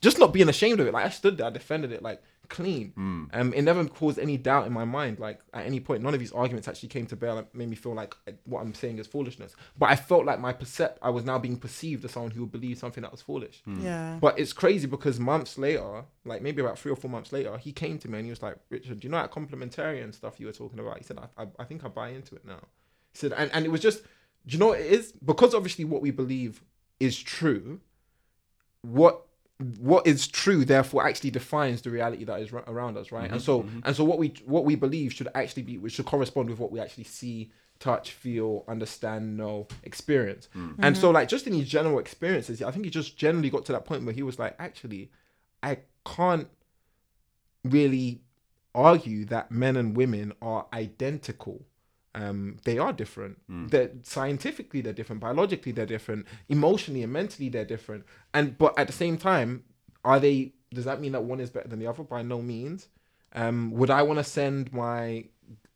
just 0.00 0.18
not 0.18 0.32
being 0.32 0.48
ashamed 0.48 0.80
of 0.80 0.86
it. 0.86 0.92
Like 0.92 1.06
I 1.06 1.10
stood 1.10 1.38
there, 1.38 1.46
I 1.46 1.50
defended 1.50 1.92
it 1.92 2.02
like 2.02 2.22
clean. 2.48 2.92
Um, 3.32 3.52
it 3.54 3.62
never 3.62 3.84
caused 3.86 4.18
any 4.18 4.36
doubt 4.36 4.66
in 4.66 4.72
my 4.72 4.84
mind. 4.84 5.18
Like 5.18 5.40
at 5.52 5.66
any 5.66 5.80
point, 5.80 6.02
none 6.02 6.14
of 6.14 6.20
these 6.20 6.32
arguments 6.32 6.68
actually 6.68 6.90
came 6.90 7.06
to 7.06 7.16
bear. 7.16 7.34
Like, 7.34 7.54
made 7.54 7.68
me 7.68 7.76
feel 7.76 7.94
like 7.94 8.14
what 8.44 8.60
I'm 8.60 8.74
saying 8.74 8.98
is 8.98 9.06
foolishness. 9.06 9.56
But 9.78 9.90
I 9.90 9.96
felt 9.96 10.24
like 10.24 10.38
my 10.38 10.52
percept, 10.52 10.98
I 11.02 11.10
was 11.10 11.24
now 11.24 11.38
being 11.38 11.56
perceived 11.56 12.04
as 12.04 12.12
someone 12.12 12.30
who 12.30 12.42
would 12.42 12.52
believe 12.52 12.78
something 12.78 13.02
that 13.02 13.10
was 13.10 13.22
foolish. 13.22 13.62
Yeah. 13.66 14.18
But 14.20 14.38
it's 14.38 14.52
crazy 14.52 14.86
because 14.86 15.18
months 15.18 15.58
later, 15.58 16.04
like 16.24 16.42
maybe 16.42 16.62
about 16.62 16.78
three 16.78 16.92
or 16.92 16.96
four 16.96 17.10
months 17.10 17.32
later, 17.32 17.56
he 17.58 17.72
came 17.72 17.98
to 17.98 18.08
me 18.08 18.18
and 18.18 18.26
he 18.26 18.30
was 18.30 18.42
like, 18.42 18.56
Richard, 18.70 19.00
do 19.00 19.06
you 19.06 19.10
know 19.10 19.18
that 19.18 19.32
complementarian 19.32 20.14
stuff 20.14 20.38
you 20.38 20.46
were 20.46 20.52
talking 20.52 20.78
about? 20.78 20.98
He 20.98 21.04
said, 21.04 21.18
I, 21.18 21.42
I, 21.42 21.46
I 21.58 21.64
think 21.64 21.84
I 21.84 21.88
buy 21.88 22.10
into 22.10 22.36
it 22.36 22.44
now. 22.44 22.60
He 23.12 23.18
said, 23.18 23.32
and, 23.32 23.50
and 23.52 23.64
it 23.64 23.70
was 23.70 23.80
just, 23.80 24.02
do 24.02 24.52
you 24.52 24.58
know 24.58 24.68
what 24.68 24.80
it 24.80 24.86
is? 24.86 25.12
Because 25.12 25.54
obviously 25.54 25.84
what 25.84 26.02
we 26.02 26.10
believe 26.10 26.62
is 27.00 27.18
true, 27.20 27.80
what 28.86 29.22
what 29.78 30.06
is 30.06 30.28
true 30.28 30.64
therefore 30.64 31.06
actually 31.06 31.30
defines 31.30 31.80
the 31.80 31.90
reality 31.90 32.24
that 32.24 32.40
is 32.40 32.52
ra- 32.52 32.64
around 32.66 32.96
us 32.96 33.10
right? 33.10 33.30
And 33.30 33.40
mm-hmm, 33.40 33.40
so 33.40 33.62
mm-hmm. 33.62 33.80
and 33.84 33.96
so 33.96 34.04
what 34.04 34.18
we 34.18 34.34
what 34.44 34.64
we 34.64 34.74
believe 34.74 35.12
should 35.12 35.28
actually 35.34 35.62
be 35.62 35.78
which 35.78 35.94
should 35.94 36.06
correspond 36.06 36.50
with 36.50 36.58
what 36.58 36.70
we 36.70 36.80
actually 36.80 37.04
see 37.04 37.50
touch 37.78 38.12
feel 38.12 38.64
understand 38.68 39.36
know 39.36 39.66
experience. 39.82 40.48
Mm. 40.56 40.76
And 40.78 40.96
so 40.96 41.08
mm-hmm. 41.08 41.14
like 41.14 41.28
just 41.28 41.46
in 41.46 41.52
his 41.54 41.68
general 41.68 41.98
experiences 41.98 42.62
i 42.62 42.70
think 42.70 42.84
he 42.84 42.90
just 42.90 43.16
generally 43.16 43.50
got 43.50 43.64
to 43.66 43.72
that 43.72 43.84
point 43.84 44.04
where 44.04 44.14
he 44.14 44.22
was 44.22 44.38
like 44.38 44.54
actually 44.58 45.10
i 45.62 45.78
can't 46.04 46.48
really 47.64 48.20
argue 48.74 49.24
that 49.24 49.50
men 49.50 49.76
and 49.76 49.96
women 49.96 50.32
are 50.42 50.66
identical 50.72 51.64
um, 52.16 52.56
they 52.64 52.78
are 52.78 52.92
different. 52.92 53.38
They're 53.68 53.90
scientifically 54.02 54.80
they're 54.80 54.92
different, 55.00 55.20
biologically 55.20 55.72
they're 55.72 55.86
different, 55.96 56.26
emotionally 56.48 57.02
and 57.04 57.12
mentally 57.12 57.48
they're 57.48 57.64
different. 57.64 58.04
And 58.34 58.58
but 58.58 58.76
at 58.76 58.86
the 58.88 58.92
same 58.92 59.16
time, 59.18 59.62
are 60.04 60.18
they? 60.18 60.54
Does 60.74 60.86
that 60.86 61.00
mean 61.00 61.12
that 61.12 61.22
one 61.22 61.40
is 61.40 61.50
better 61.50 61.68
than 61.68 61.78
the 61.78 61.86
other? 61.86 62.02
By 62.02 62.22
no 62.22 62.42
means. 62.42 62.88
Um, 63.34 63.70
would 63.72 63.90
I 63.90 64.02
want 64.02 64.18
to 64.18 64.24
send 64.24 64.72
my 64.72 65.26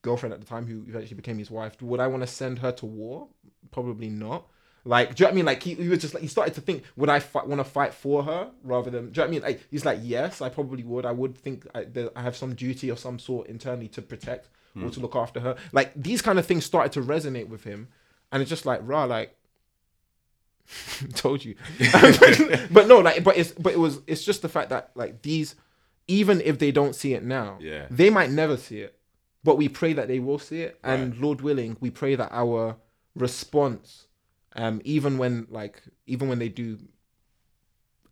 girlfriend 0.02 0.32
at 0.32 0.40
the 0.40 0.46
time, 0.46 0.66
who 0.66 0.84
eventually 0.88 1.16
became 1.16 1.38
his 1.38 1.50
wife, 1.50 1.80
would 1.82 2.00
I 2.00 2.06
want 2.06 2.22
to 2.22 2.26
send 2.26 2.58
her 2.60 2.72
to 2.72 2.86
war? 2.86 3.28
Probably 3.70 4.08
not. 4.08 4.46
Like, 4.84 5.14
do 5.14 5.22
you 5.22 5.26
know 5.26 5.28
what 5.28 5.32
I 5.32 5.36
mean? 5.36 5.44
Like, 5.44 5.62
he, 5.62 5.74
he 5.74 5.88
was 5.88 5.98
just 5.98 6.14
like, 6.14 6.22
he 6.22 6.28
started 6.28 6.54
to 6.54 6.62
think, 6.62 6.84
would 6.96 7.10
I 7.10 7.20
fi- 7.20 7.44
want 7.44 7.60
to 7.60 7.64
fight 7.64 7.92
for 7.92 8.22
her 8.22 8.50
rather 8.62 8.90
than, 8.90 9.10
do 9.10 9.20
you 9.20 9.20
know 9.20 9.22
what 9.22 9.28
I 9.28 9.30
mean? 9.30 9.42
Like, 9.42 9.60
he's 9.70 9.84
like, 9.84 9.98
yes, 10.02 10.40
I 10.40 10.48
probably 10.48 10.84
would. 10.84 11.04
I 11.04 11.12
would 11.12 11.36
think 11.36 11.66
I, 11.74 11.84
that 11.84 12.12
I 12.16 12.22
have 12.22 12.34
some 12.34 12.54
duty 12.54 12.88
of 12.88 12.98
some 12.98 13.18
sort 13.18 13.48
internally 13.48 13.88
to 13.88 14.00
protect 14.00 14.48
or 14.76 14.90
to 14.90 15.00
look 15.00 15.16
after 15.16 15.40
her. 15.40 15.56
Like, 15.72 15.92
these 15.94 16.22
kind 16.22 16.38
of 16.38 16.46
things 16.46 16.64
started 16.64 16.92
to 16.92 17.00
resonate 17.02 17.48
with 17.48 17.64
him. 17.64 17.88
And 18.32 18.40
it's 18.42 18.48
just 18.50 18.66
like, 18.66 18.80
rah, 18.84 19.04
like, 19.04 19.36
told 21.14 21.44
you. 21.44 21.56
but 22.70 22.86
no, 22.86 22.98
like, 23.00 23.24
but 23.24 23.36
it's, 23.36 23.52
but 23.52 23.72
it 23.72 23.78
was, 23.78 24.00
it's 24.06 24.24
just 24.24 24.42
the 24.42 24.48
fact 24.48 24.70
that, 24.70 24.90
like, 24.94 25.22
these, 25.22 25.54
even 26.08 26.40
if 26.42 26.58
they 26.58 26.70
don't 26.70 26.94
see 26.94 27.14
it 27.14 27.24
now, 27.24 27.58
Yeah. 27.60 27.86
they 27.90 28.10
might 28.10 28.30
never 28.30 28.56
see 28.56 28.80
it. 28.80 28.96
But 29.42 29.56
we 29.56 29.68
pray 29.68 29.92
that 29.94 30.06
they 30.08 30.18
will 30.20 30.38
see 30.38 30.62
it. 30.62 30.78
And 30.84 31.12
Right. 31.14 31.22
Lord 31.22 31.40
willing, 31.40 31.76
we 31.80 31.90
pray 31.90 32.14
that 32.14 32.30
our 32.32 32.76
response 33.14 34.06
um, 34.56 34.80
even 34.84 35.16
when 35.18 35.46
like 35.50 35.80
even 36.06 36.28
when 36.28 36.38
they 36.40 36.48
do 36.48 36.78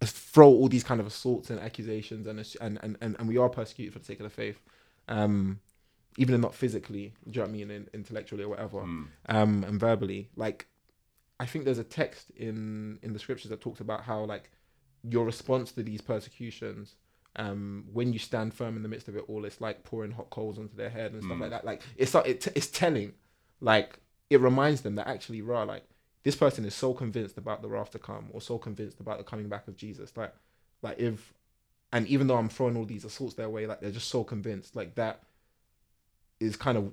throw 0.03 0.47
all 0.49 0.69
these 0.69 0.85
kind 0.85 1.01
of 1.01 1.07
assaults 1.07 1.51
and 1.51 1.59
accusations 1.59 2.27
and 2.27 2.39
and 2.61 2.79
and, 2.83 2.97
and, 3.01 3.17
and 3.19 3.29
we 3.29 3.37
are 3.37 3.49
persecuted 3.49 3.93
for 3.93 3.99
the 3.99 4.05
sake 4.05 4.21
of 4.21 4.25
the 4.25 4.31
faith 4.31 4.61
um 5.09 5.59
even 6.17 6.35
if 6.35 6.41
not 6.41 6.55
physically 6.55 7.13
do 7.31 7.31
you 7.31 7.37
know 7.37 7.43
what 7.43 7.49
i 7.49 7.53
mean 7.53 7.71
in, 7.71 7.89
intellectually 7.93 8.45
or 8.45 8.49
whatever 8.49 8.81
um 9.29 9.65
and 9.65 9.79
verbally 9.79 10.29
like 10.37 10.67
i 11.39 11.47
think 11.47 11.65
there's 11.65 11.79
a 11.79 11.85
text 11.85 12.31
in 12.37 12.99
in 13.03 13.13
the 13.13 13.19
scriptures 13.19 13.51
that 13.51 13.61
talks 13.61 13.81
about 13.81 14.03
how 14.03 14.25
like 14.25 14.51
your 15.05 15.25
response 15.25 15.73
to 15.73 15.83
these 15.83 16.01
persecutions 16.01 16.97
um 17.37 17.85
when 17.93 18.13
you 18.13 18.19
stand 18.19 18.53
firm 18.53 18.77
in 18.77 18.83
the 18.83 18.89
midst 18.89 19.09
of 19.09 19.17
it 19.17 19.25
all 19.29 19.45
it's 19.45 19.61
like 19.61 19.85
pouring 19.85 20.11
hot 20.11 20.29
coals 20.31 20.59
onto 20.59 20.75
their 20.75 20.91
head 20.91 21.13
and 21.13 21.23
stuff 21.23 21.39
like 21.39 21.51
that. 21.51 21.65
Like 21.65 21.83
it's 21.97 22.15
it, 22.15 22.49
it's 22.55 22.67
telling. 22.67 23.13
Like 23.61 24.01
it 24.31 24.41
reminds 24.41 24.83
them 24.83 24.97
that 24.97 25.07
actually 25.07 25.43
raw 25.43 25.63
like 25.63 25.85
this 26.25 26.37
person 26.37 26.65
is 26.65 26.75
so 26.75 26.93
convinced 26.93 27.39
about 27.39 27.63
the 27.63 27.69
wrath 27.69 27.91
to 27.93 27.99
come 27.99 28.29
or 28.33 28.41
so 28.41 28.59
convinced 28.59 29.01
about 29.01 29.19
the 29.19 29.25
coming 29.25 29.49
back 29.49 29.67
of 29.69 29.77
jesus 29.77 30.13
like 30.17 30.35
like 30.83 30.99
if 30.99 31.33
and 31.93 32.07
even 32.07 32.27
though 32.27 32.37
i'm 32.37 32.49
throwing 32.49 32.77
all 32.77 32.85
these 32.85 33.05
assaults 33.05 33.35
their 33.35 33.49
way 33.49 33.67
like 33.67 33.81
they're 33.81 33.91
just 33.91 34.09
so 34.09 34.23
convinced 34.23 34.77
like 34.77 34.95
that 34.95 35.23
is 36.41 36.57
kind 36.57 36.79
of 36.79 36.93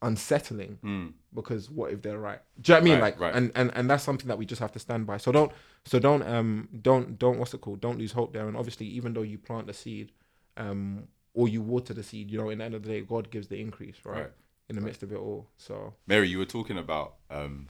unsettling 0.00 1.14
because 1.32 1.70
what 1.70 1.92
if 1.92 2.02
they're 2.02 2.18
right? 2.18 2.40
Do 2.60 2.72
you 2.72 2.74
know 2.74 2.80
what 2.80 2.82
i 2.82 2.84
mean? 2.84 2.94
Right, 2.94 3.00
like 3.14 3.20
right. 3.20 3.34
and, 3.34 3.52
and 3.54 3.70
and 3.74 3.88
that's 3.88 4.02
something 4.02 4.26
that 4.28 4.36
we 4.38 4.44
just 4.46 4.60
have 4.60 4.72
to 4.72 4.78
stand 4.78 5.06
by. 5.06 5.16
So 5.16 5.30
don't 5.32 5.52
so 5.84 5.98
don't 5.98 6.22
um 6.26 6.68
don't 6.82 7.18
don't 7.18 7.38
what's 7.38 7.54
it 7.54 7.60
called? 7.60 7.80
Don't 7.80 7.98
lose 7.98 8.12
hope 8.12 8.32
there. 8.32 8.48
And 8.48 8.56
obviously 8.56 8.86
even 8.86 9.12
though 9.14 9.22
you 9.22 9.38
plant 9.38 9.66
the 9.68 9.72
seed 9.72 10.10
um 10.56 11.04
or 11.34 11.48
you 11.48 11.62
water 11.62 11.94
the 11.94 12.02
seed 12.02 12.30
you 12.30 12.38
know 12.38 12.50
in 12.50 12.58
the 12.58 12.64
end 12.64 12.74
of 12.74 12.82
the 12.82 12.88
day 12.90 13.00
god 13.00 13.30
gives 13.30 13.46
the 13.48 13.58
increase 13.60 13.96
right, 14.04 14.18
Right. 14.22 14.30
in 14.68 14.76
the 14.76 14.82
midst 14.82 15.02
of 15.02 15.12
it 15.12 15.16
all. 15.18 15.48
So. 15.56 15.94
Mary, 16.06 16.28
you 16.28 16.38
were 16.38 16.44
talking 16.44 16.76
about 16.78 17.14
um, 17.30 17.68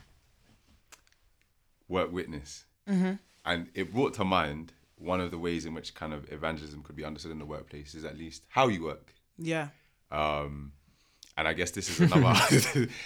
work 1.89 2.11
witness, 2.13 2.65
and 2.87 3.69
it 3.75 3.93
brought 3.93 4.15
to 4.15 4.25
mind 4.25 4.73
one 4.97 5.21
of 5.21 5.31
the 5.31 5.39
ways 5.39 5.67
in 5.67 5.75
which 5.75 5.95
kind 5.95 6.13
of 6.13 6.33
evangelism 6.33 6.83
could 6.83 6.97
be 6.97 7.05
understood 7.05 7.33
in 7.33 7.39
the 7.39 7.45
workplace 7.45 7.95
is 7.95 8.05
at 8.05 8.17
least 8.17 8.45
how 8.49 8.69
you 8.69 8.85
work. 8.85 9.15
Yeah. 9.37 9.69
Um, 10.13 10.73
and 11.39 11.49
I 11.49 11.55
guess 11.55 11.71
this 11.71 11.89
is 11.89 12.01
another 12.13 12.35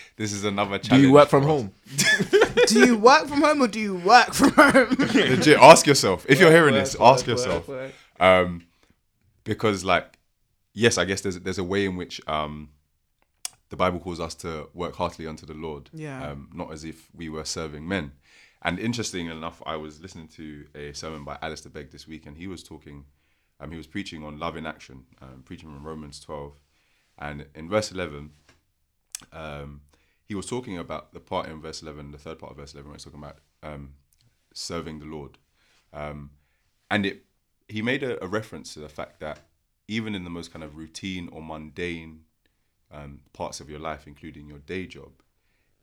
this 0.16 0.32
is 0.32 0.44
another 0.44 0.78
challenge. 0.78 1.02
do 1.02 1.07
you 1.09 1.12
work 1.12 1.28
from 1.28 1.42
us. 1.44 1.48
home 1.48 1.72
do 2.66 2.86
you 2.86 2.96
work 2.98 3.28
from 3.28 3.40
home 3.40 3.62
or 3.62 3.68
do 3.68 3.78
you 3.80 3.94
work 3.96 4.34
from 4.34 4.50
home? 4.50 4.96
Legit, 5.14 5.59
ask 5.59 5.86
yourself 5.86 6.26
if 6.28 6.40
you're 6.40 6.50
hearing 6.50 6.74
Work, 6.74 6.84
this. 6.84 6.98
work, 6.98 7.09
ask 7.14 7.26
work, 7.26 7.36
yourself, 7.38 7.68
work. 7.68 7.92
um, 8.18 8.66
because 9.44 9.84
like, 9.84 10.18
yes, 10.74 10.98
I 10.98 11.04
guess 11.04 11.20
there's 11.20 11.38
there's 11.40 11.59
a 11.59 11.64
way 11.64 11.84
in 11.86 11.94
which 11.96 12.20
um, 12.26 12.70
the 13.70 13.76
Bible 13.76 14.00
calls 14.00 14.18
us 14.20 14.34
to 14.36 14.68
work 14.74 14.96
heartily 14.96 15.28
unto 15.28 15.46
the 15.46 15.54
Lord, 15.54 15.90
Yeah. 15.92 16.30
um, 16.30 16.50
not 16.52 16.72
as 16.72 16.84
if 16.84 17.09
we 17.14 17.28
were 17.28 17.44
serving 17.44 17.86
men. 17.86 18.12
And 18.62 18.78
interesting 18.80 19.26
enough, 19.28 19.62
I 19.66 19.76
was 19.76 20.00
listening 20.00 20.28
to 20.28 20.66
a 20.74 20.92
sermon 20.92 21.24
by 21.24 21.38
Alistair 21.42 21.70
Begg 21.70 21.90
this 21.92 22.09
week, 22.09 22.26
and 22.26 22.36
he 22.36 22.46
was 22.48 22.62
talking, 22.64 23.04
um, 23.61 23.70
he 23.70 23.76
was 23.76 23.86
preaching 23.86 24.24
on 24.24 24.38
love 24.40 24.57
in 24.57 24.66
action, 24.66 25.04
um, 25.22 25.42
preaching 25.44 25.68
from 25.72 25.84
Romans 25.86 26.18
12, 26.20 26.54
and 27.18 27.46
in 27.54 27.68
verse 27.68 27.90
11, 27.90 28.30
um, 29.32 29.80
he 30.24 30.34
was 30.34 30.46
talking 30.46 30.76
about 30.78 31.12
the 31.12 31.20
part 31.20 31.48
in 31.48 31.60
verse 31.60 31.82
11, 31.82 32.12
the 32.12 32.18
third 32.18 32.38
part 32.38 32.52
of 32.52 32.58
verse 32.58 32.74
11, 32.74 32.88
where 32.88 32.96
he's 32.96 33.04
talking 33.04 33.22
about 33.22 33.38
um, 33.62 33.94
serving 34.52 34.98
the 34.98 35.06
Lord. 35.06 35.38
Um, 35.92 36.30
and 36.90 37.06
it, 37.06 37.24
he 37.68 37.82
made 37.82 38.02
a, 38.02 38.22
a 38.22 38.26
reference 38.26 38.74
to 38.74 38.80
the 38.80 38.88
fact 38.88 39.20
that 39.20 39.40
even 39.88 40.14
in 40.14 40.24
the 40.24 40.30
most 40.30 40.52
kind 40.52 40.64
of 40.64 40.76
routine 40.76 41.28
or 41.32 41.42
mundane 41.42 42.20
um, 42.92 43.20
parts 43.32 43.60
of 43.60 43.70
your 43.70 43.78
life, 43.78 44.06
including 44.06 44.48
your 44.48 44.58
day 44.58 44.86
job, 44.86 45.12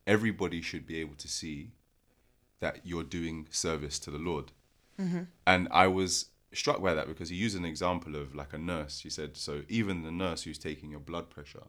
everybody 0.05 0.61
should 0.61 0.85
be 0.85 0.99
able 0.99 1.15
to 1.15 1.27
see 1.27 1.71
that 2.59 2.81
you're 2.83 3.03
doing 3.03 3.47
service 3.49 3.99
to 3.99 4.11
the 4.11 4.17
Lord. 4.17 4.51
And 5.47 5.67
I 5.71 5.87
was 5.87 6.27
struck 6.53 6.81
by 6.81 6.93
that 6.93 7.07
because 7.07 7.29
he 7.29 7.35
used 7.35 7.57
an 7.57 7.65
example 7.65 8.15
of 8.15 8.35
like 8.35 8.53
a 8.53 8.57
nurse. 8.57 9.01
He 9.01 9.09
said, 9.09 9.37
so 9.37 9.61
even 9.69 10.03
the 10.03 10.11
nurse 10.11 10.43
who's 10.43 10.57
taking 10.57 10.91
your 10.91 10.99
blood 10.99 11.29
pressure, 11.29 11.63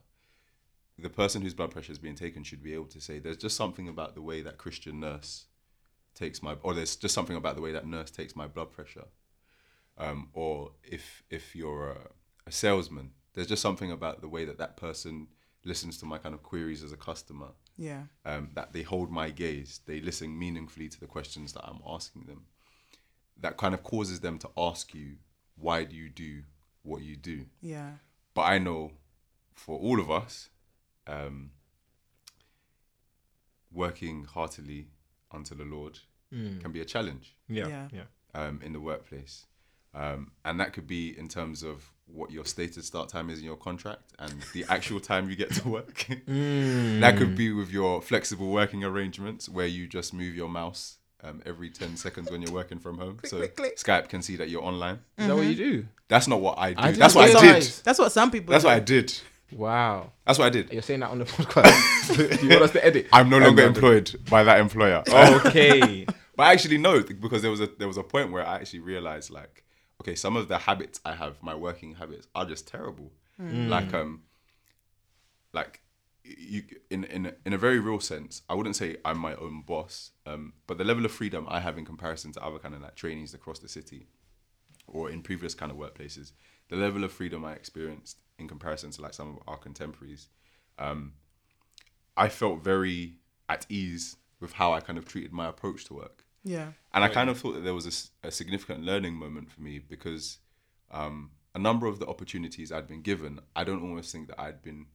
the 0.99 1.11
person 1.11 1.43
whose 1.43 1.55
blood 1.55 1.70
pressure 1.70 1.93
is 1.93 1.99
being 1.99 2.14
taken 2.14 2.43
should 2.45 2.62
be 2.62 2.74
able 2.74 2.87
to 2.87 3.01
say, 3.01 3.18
there's 3.18 3.37
just 3.37 3.57
something 3.57 3.89
about 3.89 4.14
the 4.14 4.22
way 4.22 4.43
that 4.43 4.59
Christian 4.59 5.01
nurse 5.01 5.47
takes 6.14 6.43
my, 6.43 6.57
or 6.62 6.74
there's 6.74 6.97
just 6.97 7.14
something 7.14 7.37
about 7.37 7.57
the 7.57 7.62
way 7.62 7.72
that 7.72 7.87
nurse 7.87 8.11
takes 8.11 8.37
my 8.37 8.47
blood 8.47 8.72
pressure. 8.72 9.07
Um, 9.97 10.28
or 10.32 10.72
if 10.82 11.22
if 11.30 11.55
you're 11.55 11.91
a, 11.91 11.99
a 12.47 12.53
salesman, 12.53 13.12
there's 13.35 13.47
just 13.47 13.62
something 13.62 13.93
about 13.93 14.20
the 14.20 14.28
way 14.28 14.45
that 14.45 14.59
that 14.59 14.76
person 14.76 15.28
listens 15.64 15.99
to 15.99 16.07
my 16.07 16.18
kind 16.18 16.35
of 16.35 16.43
queries 16.43 16.82
as 16.82 16.93
a 16.93 16.97
customer 16.97 17.49
yeah. 17.76 18.03
um, 18.24 18.51
that 18.55 18.72
they 18.72 18.82
hold 18.82 19.11
my 19.11 19.30
gaze, 19.30 19.80
they 19.87 20.01
listen 20.01 20.39
meaningfully 20.39 20.89
to 20.89 21.01
the 21.01 21.07
questions 21.07 21.53
that 21.53 21.64
I'm 21.64 21.80
asking 21.87 22.24
them. 22.24 22.43
That 23.41 23.57
kind 23.57 23.74
of 23.74 23.82
causes 23.82 24.20
them 24.20 24.39
to 24.39 24.51
ask 24.57 24.95
you, 24.95 25.16
why 25.57 25.85
do 25.85 25.95
you 25.97 26.09
do 26.09 26.43
what 26.82 27.03
you 27.03 27.16
do? 27.16 27.47
Yeah. 27.61 27.91
But 28.35 28.43
I 28.43 28.59
know 28.59 28.93
for 29.55 29.78
all 29.78 30.01
of 30.01 30.11
us, 30.11 30.49
um, 31.07 31.51
working 33.72 34.24
heartily 34.24 34.89
unto 35.30 35.55
the 35.55 35.64
Lord 35.64 35.99
can 36.61 36.72
be 36.72 36.80
a 36.80 36.85
challenge 36.85 37.37
Yeah, 37.49 37.68
Yeah. 37.68 37.89
yeah. 37.93 38.03
um, 38.35 38.61
in 38.61 38.72
the 38.72 38.80
workplace. 38.80 39.47
Um, 39.95 40.32
and 40.45 40.59
that 40.59 40.72
could 40.72 40.89
be 40.89 41.16
in 41.16 41.28
terms 41.28 41.62
of 41.62 41.93
what 42.07 42.32
your 42.32 42.45
stated 42.45 42.85
start 42.85 43.09
time 43.09 43.30
is 43.30 43.39
in 43.39 43.45
your 43.45 43.57
contract 43.57 44.12
and 44.18 44.45
the 44.53 44.64
actual 44.68 44.99
time 45.11 45.30
you 45.30 45.37
get 45.37 45.53
to 45.53 45.68
work. 45.68 46.07
That 46.26 47.14
could 47.16 47.37
be 47.37 47.53
with 47.53 47.70
your 47.70 48.03
flexible 48.03 48.51
working 48.51 48.82
arrangements 48.82 49.49
where 49.49 49.68
you 49.68 49.87
just 49.87 50.12
move 50.12 50.35
your 50.35 50.49
mouse 50.49 50.99
um, 51.25 51.43
every 51.47 51.70
10 51.70 51.97
seconds 51.97 52.31
when 52.31 52.43
you're 52.43 52.53
working 52.62 52.79
from 52.79 52.99
home. 52.99 53.18
so 53.25 53.39
click, 53.39 53.57
click. 53.57 53.77
Skype 53.77 54.09
can 54.09 54.22
see 54.22 54.37
that 54.37 54.49
you're 54.49 54.62
online. 54.62 55.01
Is 55.18 55.27
that 55.27 55.35
what 55.37 55.47
you 55.47 55.55
do? 55.55 55.87
That's 56.09 56.29
not 56.29 56.41
what 56.41 56.59
I 56.59 56.75
do. 56.75 56.81
I 56.81 56.87
didn't 56.89 56.99
That's 57.01 57.14
what 57.14 57.31
I 57.31 57.33
did. 57.33 57.43
realise. 57.43 57.81
That's 57.81 57.99
what 57.99 58.12
some 58.12 58.31
people. 58.31 58.53
That's 58.53 58.64
do. 58.64 58.68
what 58.68 58.77
I 58.77 58.81
did. 58.81 59.14
Wow. 59.53 60.12
That's 60.27 60.39
what 60.39 60.47
I 60.47 60.51
did. 60.51 60.72
You're 60.72 60.83
saying 60.83 61.01
that 61.01 61.11
on 61.11 61.18
the 61.18 61.25
podcast. 61.25 62.43
you 62.43 62.49
want 62.49 62.62
us 62.62 62.72
to 62.72 62.85
edit? 62.85 63.07
I'm 63.12 63.29
no 63.31 63.39
longer 63.39 63.62
employed 63.64 64.14
by 64.29 64.45
that 64.45 64.61
employer. 64.61 65.03
Okay. 65.47 66.07
But 66.37 66.49
actually, 66.49 66.79
no, 66.79 67.01
because 67.01 67.43
there 67.43 67.51
was 67.51 67.61
a 67.61 67.68
there 67.79 67.87
was 67.87 67.97
a 67.97 68.03
point 68.03 68.33
where 68.33 68.45
I 68.45 68.57
actually 68.57 68.81
realized 68.81 69.31
like, 69.31 69.62
okay, 70.01 70.16
some 70.16 70.37
of 70.37 70.49
the 70.49 70.59
habits 70.59 71.01
I 71.05 71.14
have, 71.14 71.41
my 71.41 71.55
working 71.55 71.95
habits, 71.95 72.27
are 72.35 72.45
just 72.45 72.66
terrible. 72.66 73.12
Like 73.39 73.95
um, 73.95 74.22
like 75.53 75.81
you 76.25 76.62
in 76.91 77.05
in 77.05 77.27
a, 77.27 77.33
in 77.45 77.53
a 77.53 77.59
very 77.59 77.79
real 77.79 78.01
sense, 78.01 78.43
I 78.49 78.55
wouldn't 78.55 78.77
say 78.77 78.97
I'm 79.05 79.18
my 79.18 79.35
own 79.37 79.62
boss. 79.66 80.12
Um, 80.27 80.55
but 80.66 80.79
the 80.79 80.85
level 80.85 81.05
of 81.05 81.12
freedom 81.12 81.47
I 81.49 81.61
have 81.61 81.79
in 81.79 81.85
comparison 81.85 82.33
to 82.33 82.43
other 82.43 82.59
kind 82.59 82.75
of 82.75 82.83
like 82.83 82.97
trainees 82.97 83.35
across 83.35 83.59
the 83.59 83.68
city, 83.68 84.09
or 84.87 85.11
in 85.11 85.22
previous 85.22 85.55
kind 85.55 85.70
of 85.70 85.79
workplaces, 85.79 86.33
the 86.68 86.77
level 86.77 87.05
of 87.05 87.12
freedom 87.12 87.45
I 87.45 87.53
experienced 87.53 88.18
in 88.39 88.49
comparison 88.49 88.91
to 88.93 89.03
like 89.03 89.14
some 89.14 89.29
of 89.29 89.39
our 89.47 89.59
contemporaries, 89.59 90.29
um, 90.79 91.12
I 92.16 92.29
felt 92.29 92.64
very 92.64 93.18
at 93.49 93.66
ease 93.68 94.16
with 94.41 94.55
how 94.55 94.72
I 94.72 94.81
kind 94.81 94.99
of 94.99 95.05
treated 95.07 95.33
my 95.33 95.47
approach 95.49 95.85
to 95.87 95.95
work. 95.95 96.25
Yeah. 96.43 96.68
And 96.93 97.03
I 97.03 97.09
kind 97.09 97.31
of 97.31 97.39
thought 97.39 97.55
that 97.55 97.64
there 97.64 97.75
was 97.75 98.11
a 98.22 98.31
significant 98.31 98.85
learning 98.85 99.14
moment 99.14 99.51
for 99.51 99.62
me 99.62 99.79
because 99.79 100.39
um, 100.91 101.31
a 101.55 101.59
number 101.59 101.87
of 101.87 101.99
the 101.99 102.07
opportunities 102.07 102.70
I'd 102.70 102.87
been 102.87 103.03
given, 103.03 103.41
I 103.57 103.64
don't 103.64 103.83
almost 103.83 104.12
think 104.12 104.29
that 104.29 104.39
I'd 104.41 104.62
been 104.62 104.87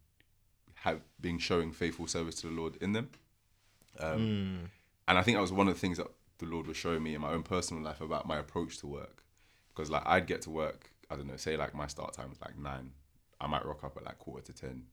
have 0.83 1.01
been 1.19 1.37
showing 1.39 1.71
faithful 1.71 2.07
service 2.07 2.35
to 2.41 2.47
the 2.47 2.53
Lord 2.53 2.77
in 2.81 2.93
them. 2.93 3.09
Um, 3.99 4.69
And 5.07 5.17
I 5.17 5.23
think 5.23 5.35
that 5.37 5.41
was 5.41 5.51
one 5.51 5.67
of 5.67 5.73
the 5.73 5.79
things 5.79 5.97
that 5.97 6.07
the 6.37 6.45
Lord 6.45 6.67
was 6.67 6.77
showing 6.77 7.03
me 7.03 7.15
in 7.15 7.21
my 7.21 7.31
own 7.31 7.43
personal 7.43 7.83
life 7.83 7.99
about 8.01 8.27
my 8.27 8.37
approach 8.37 8.77
to 8.79 8.87
work. 8.87 9.23
Because 9.69 9.89
like 9.89 10.03
I'd 10.05 10.27
get 10.27 10.41
to 10.43 10.49
work, 10.49 10.91
I 11.09 11.15
don't 11.15 11.27
know, 11.27 11.35
say 11.37 11.57
like 11.57 11.73
my 11.73 11.87
start 11.87 12.13
time 12.13 12.29
was 12.29 12.39
like 12.41 12.57
nine, 12.57 12.91
I 13.41 13.47
might 13.47 13.65
rock 13.65 13.83
up 13.83 13.97
at 13.97 14.05
like 14.05 14.19
quarter 14.19 14.51
to 14.51 14.53
ten. 14.53 14.83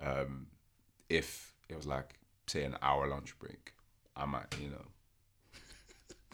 Um, 0.00 0.46
if 1.08 1.54
it 1.68 1.76
was 1.76 1.86
like 1.86 2.18
say 2.46 2.64
an 2.64 2.76
hour 2.82 3.06
lunch 3.06 3.38
break, 3.38 3.74
I 4.16 4.24
might 4.26 4.54
you 4.60 4.70
know 4.70 4.86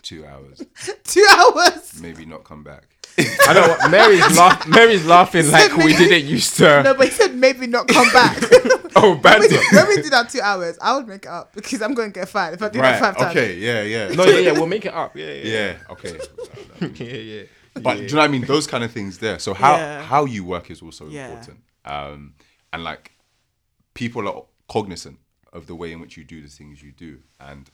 two 0.03 0.24
hours 0.26 0.62
Two 1.05 1.26
hours. 1.36 2.01
maybe 2.01 2.24
not 2.24 2.44
come 2.44 2.62
back. 2.62 2.84
I 3.18 3.53
know 3.55 3.62
what 3.68 3.90
Mary's 3.90 4.20
laugh. 4.38 4.66
Mary's 4.68 5.05
laughing 5.05 5.51
like 5.51 5.76
we 5.76 5.92
didn't 5.92 6.24
used 6.28 6.57
to. 6.59 6.82
No, 6.84 6.94
but 6.94 7.07
he 7.07 7.12
said 7.12 7.34
maybe 7.34 7.66
not 7.66 7.88
come 7.88 8.09
back. 8.12 8.36
oh, 8.96 9.18
let, 9.24 9.40
When, 9.40 9.49
banter. 9.49 9.57
let 9.72 10.05
do 10.05 10.11
that 10.11 10.28
two 10.30 10.40
hours. 10.40 10.78
I 10.80 10.96
would 10.96 11.09
make 11.09 11.24
it 11.24 11.28
up 11.28 11.53
because 11.53 11.82
I'm 11.82 11.94
going 11.94 12.12
to 12.12 12.20
get 12.20 12.28
fired 12.28 12.55
if 12.55 12.62
I 12.62 12.68
do 12.68 12.78
that 12.80 12.92
right? 12.92 13.01
five 13.01 13.16
times. 13.16 13.30
Okay. 13.36 13.57
Yeah. 13.57 13.82
Yeah. 13.82 14.14
No, 14.14 14.24
yeah, 14.24 14.38
yeah. 14.38 14.53
We'll 14.53 14.66
make 14.68 14.86
it 14.86 14.94
up. 14.94 15.16
Yeah, 15.16 15.32
yeah, 15.32 15.42
Yeah. 15.44 15.76
Okay. 15.90 16.18
yeah, 16.80 17.12
yeah. 17.16 17.42
But 17.74 17.96
do 17.96 18.03
you 18.05 18.09
know 18.11 18.18
what 18.18 18.24
I 18.24 18.28
mean? 18.28 18.42
Those 18.44 18.66
kind 18.68 18.84
of 18.84 18.92
things 18.92 19.18
there. 19.18 19.38
So 19.40 19.53
how 19.55 19.76
Yeah. 19.76 20.03
how 20.03 20.24
you 20.24 20.44
work 20.44 20.70
is 20.70 20.80
also 20.82 21.09
Yeah. 21.09 21.28
important. 21.28 21.59
Um, 21.84 22.34
and 22.72 22.84
like 22.84 23.12
people 23.94 24.28
are 24.28 24.44
cognizant 24.68 25.18
of 25.53 25.66
the 25.66 25.74
way 25.74 25.92
in 25.92 25.99
which 26.01 26.16
you 26.16 26.22
do 26.24 26.40
the 26.42 26.49
things 26.49 26.82
you 26.82 26.92
do, 26.92 27.18
and 27.40 27.68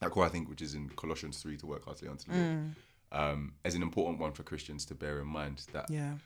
like 0.00 0.16
what 0.16 0.26
I 0.26 0.28
think, 0.30 0.48
which 0.48 0.62
is 0.62 0.74
in 0.74 0.88
Colossians 0.90 1.38
three, 1.42 1.56
to 1.58 1.66
work 1.66 1.84
heartily 1.84 2.10
unto 2.10 2.30
the 2.30 2.36
Lord, 2.38 2.74
um, 3.12 3.54
is 3.64 3.74
an 3.74 3.82
important 3.82 4.18
one 4.18 4.32
for 4.32 4.42
Christians 4.42 4.84
to 4.86 4.94
bear 4.94 5.20
in 5.20 5.26
mind 5.26 5.66
that 5.72 5.90
Yeah. 5.90 6.16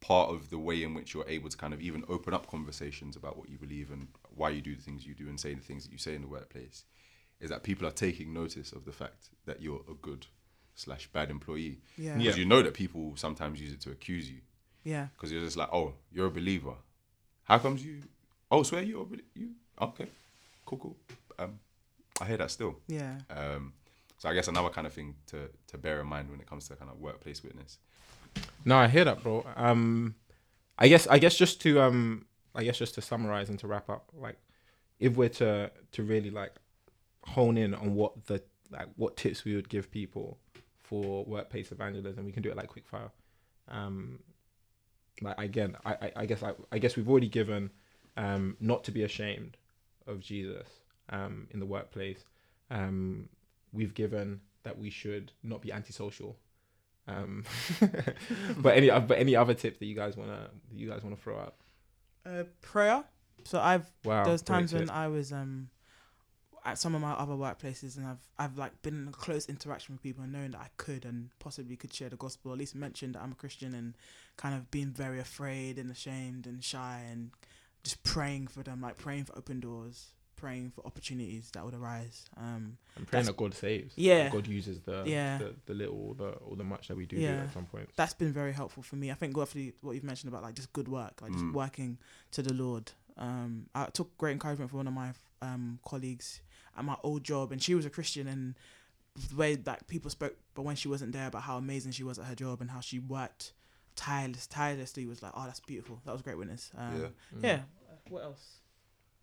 part 0.00 0.30
of 0.30 0.50
the 0.50 0.58
way 0.58 0.82
in 0.82 0.94
which 0.94 1.14
you're 1.14 1.28
able 1.28 1.48
to 1.48 1.56
kind 1.56 1.74
of 1.74 1.80
even 1.80 2.04
open 2.08 2.32
up 2.34 2.46
conversations 2.48 3.16
about 3.16 3.36
what 3.36 3.48
you 3.48 3.58
believe 3.58 3.90
and 3.90 4.08
why 4.34 4.50
you 4.50 4.60
do 4.62 4.74
the 4.76 4.82
things 4.82 5.04
you 5.06 5.14
do 5.14 5.28
and 5.28 5.38
say 5.40 5.54
the 5.54 5.60
things 5.60 5.84
that 5.84 5.92
you 5.92 5.98
say 5.98 6.14
in 6.14 6.22
the 6.22 6.28
workplace 6.28 6.84
is 7.40 7.50
that 7.50 7.62
people 7.62 7.86
are 7.86 7.90
taking 7.92 8.32
notice 8.32 8.72
of 8.72 8.84
the 8.84 8.92
fact 8.92 9.28
that 9.46 9.60
you're 9.60 9.82
a 9.90 9.94
good 9.94 10.26
slash 10.74 11.06
bad 11.08 11.30
employee. 11.30 11.80
Yeah. 11.98 12.16
Because 12.16 12.36
Yeah. 12.36 12.40
you 12.42 12.46
know 12.48 12.62
that 12.62 12.74
people 12.74 13.14
sometimes 13.16 13.60
use 13.60 13.72
it 13.72 13.80
to 13.82 13.90
accuse 13.90 14.30
you. 14.30 14.40
Yeah. 14.84 15.08
Because 15.16 15.32
you're 15.32 15.42
just 15.42 15.56
like, 15.56 15.68
oh, 15.72 15.94
you're 16.12 16.26
a 16.26 16.30
believer. 16.30 16.74
How 17.44 17.58
comes 17.58 17.84
you? 17.84 18.02
Oh, 18.50 18.62
swear 18.62 18.82
you're 18.82 19.02
a 19.02 19.06
belie- 19.06 19.24
you? 19.34 19.50
Okay, 19.80 20.08
cool, 20.64 20.78
cool. 20.78 20.96
Um, 21.38 21.58
I 22.20 22.24
hear 22.24 22.36
that 22.38 22.50
still. 22.50 22.76
Yeah. 22.88 23.18
Um, 23.30 23.72
so 24.18 24.28
I 24.28 24.34
guess 24.34 24.48
another 24.48 24.70
kind 24.70 24.86
of 24.86 24.92
thing 24.92 25.14
to 25.28 25.50
to 25.68 25.78
bear 25.78 26.00
in 26.00 26.06
mind 26.06 26.30
when 26.30 26.40
it 26.40 26.46
comes 26.46 26.68
to 26.68 26.76
kind 26.76 26.90
of 26.90 26.98
workplace 26.98 27.42
witness. 27.42 27.78
No, 28.64 28.76
I 28.76 28.88
hear 28.88 29.04
that, 29.04 29.22
bro. 29.22 29.44
Um, 29.56 30.14
I 30.78 30.88
guess, 30.88 31.06
I 31.06 31.18
guess 31.18 31.36
just 31.36 31.60
to 31.62 31.80
um, 31.80 32.26
I 32.54 32.64
guess 32.64 32.78
just 32.78 32.94
to 32.94 33.02
summarize 33.02 33.48
and 33.48 33.58
to 33.60 33.66
wrap 33.66 33.88
up, 33.88 34.10
like, 34.14 34.36
if 34.98 35.16
we're 35.16 35.28
to 35.30 35.70
to 35.92 36.02
really 36.02 36.30
like 36.30 36.54
hone 37.22 37.56
in 37.58 37.74
on 37.74 37.94
what 37.94 38.26
the 38.26 38.42
like 38.70 38.88
what 38.96 39.16
tips 39.16 39.44
we 39.44 39.54
would 39.54 39.68
give 39.68 39.90
people 39.90 40.38
for 40.78 41.24
workplace 41.24 41.72
evangelism, 41.72 42.24
we 42.24 42.32
can 42.32 42.42
do 42.42 42.50
it 42.50 42.56
like 42.56 42.68
quick 42.68 42.86
fire. 42.86 43.10
Um, 43.68 44.20
like 45.20 45.38
again, 45.38 45.76
I, 45.84 45.92
I, 45.92 46.12
I 46.16 46.26
guess 46.26 46.42
I, 46.42 46.52
I 46.72 46.78
guess 46.78 46.96
we've 46.96 47.08
already 47.08 47.28
given 47.28 47.70
um, 48.16 48.56
not 48.60 48.84
to 48.84 48.92
be 48.92 49.02
ashamed 49.02 49.56
of 50.06 50.20
Jesus 50.20 50.68
um, 51.10 51.48
in 51.50 51.60
the 51.60 51.66
workplace. 51.66 52.24
Um, 52.70 53.28
we've 53.72 53.94
given 53.94 54.40
that 54.62 54.78
we 54.78 54.90
should 54.90 55.32
not 55.42 55.62
be 55.62 55.72
antisocial. 55.72 56.36
Um, 57.08 57.44
but 58.58 58.76
any 58.76 58.90
but 58.90 59.18
any 59.18 59.36
other 59.36 59.54
tips 59.54 59.78
that 59.78 59.86
you 59.86 59.94
guys 59.94 60.16
wanna 60.16 60.50
that 60.68 60.78
you 60.78 60.88
guys 60.88 61.02
wanna 61.04 61.16
throw 61.16 61.38
out? 61.38 61.54
Uh, 62.24 62.44
prayer. 62.62 63.04
So 63.44 63.60
I've 63.60 63.90
Wow, 64.04 64.24
those 64.24 64.42
great 64.42 64.54
times 64.54 64.72
when. 64.74 64.90
I 64.90 65.06
was 65.08 65.32
um 65.32 65.68
at 66.64 66.78
some 66.78 66.96
of 66.96 67.00
my 67.00 67.12
other 67.12 67.34
workplaces 67.34 67.96
and 67.96 68.04
I've 68.04 68.28
I've 68.38 68.58
like 68.58 68.82
been 68.82 69.06
in 69.06 69.12
close 69.12 69.46
interaction 69.48 69.94
with 69.94 70.02
people 70.02 70.24
and 70.24 70.32
knowing 70.32 70.50
that 70.50 70.60
I 70.60 70.68
could 70.76 71.04
and 71.04 71.30
possibly 71.38 71.76
could 71.76 71.94
share 71.94 72.08
the 72.08 72.16
gospel, 72.16 72.52
at 72.52 72.58
least 72.58 72.74
mention 72.74 73.12
that 73.12 73.22
I'm 73.22 73.32
a 73.32 73.36
Christian 73.36 73.72
and 73.72 73.94
kind 74.36 74.56
of 74.56 74.68
being 74.72 74.90
very 74.90 75.20
afraid 75.20 75.78
and 75.78 75.92
ashamed 75.92 76.44
and 76.44 76.62
shy 76.64 77.02
and 77.08 77.30
just 77.84 78.02
praying 78.02 78.48
for 78.48 78.64
them, 78.64 78.80
like 78.80 78.98
praying 78.98 79.26
for 79.26 79.38
open 79.38 79.60
doors, 79.60 80.08
praying 80.36 80.70
for 80.74 80.86
opportunities 80.86 81.50
that 81.54 81.64
would 81.64 81.74
arise. 81.74 82.26
Um 82.36 82.78
I'm 82.96 83.04
praying 83.06 83.26
that 83.26 83.36
God 83.36 83.54
saves. 83.54 83.92
Yeah. 83.96 84.28
God 84.28 84.46
uses 84.46 84.80
the 84.80 85.02
Yeah. 85.06 85.38
the, 85.38 85.54
the 85.66 85.74
little 85.74 86.14
the 86.14 86.28
or 86.46 86.56
the 86.56 86.64
much 86.64 86.88
that 86.88 86.96
we 86.96 87.06
do, 87.06 87.16
do 87.16 87.26
at 87.40 87.52
some 87.52 87.66
point. 87.66 87.88
that's 87.96 88.14
been 88.14 88.32
very 88.32 88.52
helpful 88.52 88.82
for 88.82 88.96
me. 88.96 89.10
I 89.10 89.14
think 89.14 89.36
roughly 89.36 89.72
what 89.80 89.92
you've 89.92 90.04
mentioned 90.04 90.30
about 90.32 90.42
like 90.42 90.54
just 90.54 90.72
good 90.72 90.88
work, 90.88 91.20
like 91.22 91.32
just 91.32 91.44
Mm. 91.44 91.52
working 91.52 91.98
to 92.32 92.42
the 92.42 92.54
Lord. 92.54 92.92
Um, 93.18 93.66
I 93.74 93.86
took 93.86 94.16
great 94.18 94.32
encouragement 94.32 94.70
from 94.70 94.78
one 94.78 94.86
of 94.88 94.92
my 94.92 95.12
um, 95.42 95.78
colleagues 95.86 96.40
at 96.76 96.84
my 96.84 96.96
old 97.02 97.24
job, 97.24 97.50
and 97.52 97.62
she 97.62 97.74
was 97.74 97.86
a 97.86 97.90
Christian, 97.90 98.26
and 98.28 98.54
the 99.30 99.36
way 99.36 99.54
that 99.54 99.86
people 99.88 100.10
spoke, 100.10 100.36
but 100.54 100.62
when 100.62 100.76
she 100.76 100.88
wasn't 100.88 101.12
there, 101.12 101.26
about 101.28 101.42
how 101.42 101.56
amazing 101.56 101.92
she 101.92 102.04
was 102.04 102.18
at 102.18 102.26
her 102.26 102.34
job 102.34 102.60
and 102.60 102.70
how 102.70 102.80
she 102.80 102.98
worked 102.98 103.54
tireless, 103.94 104.46
tirelessly, 104.46 105.06
was 105.06 105.22
like, 105.22 105.32
oh, 105.34 105.44
that's 105.46 105.60
beautiful. 105.60 106.00
That 106.04 106.12
was 106.12 106.20
a 106.20 106.24
great 106.24 106.36
witness. 106.36 106.70
Um, 106.76 107.00
Yeah. 107.00 107.08
yeah. 107.42 107.60
What 108.10 108.24
else? 108.24 108.58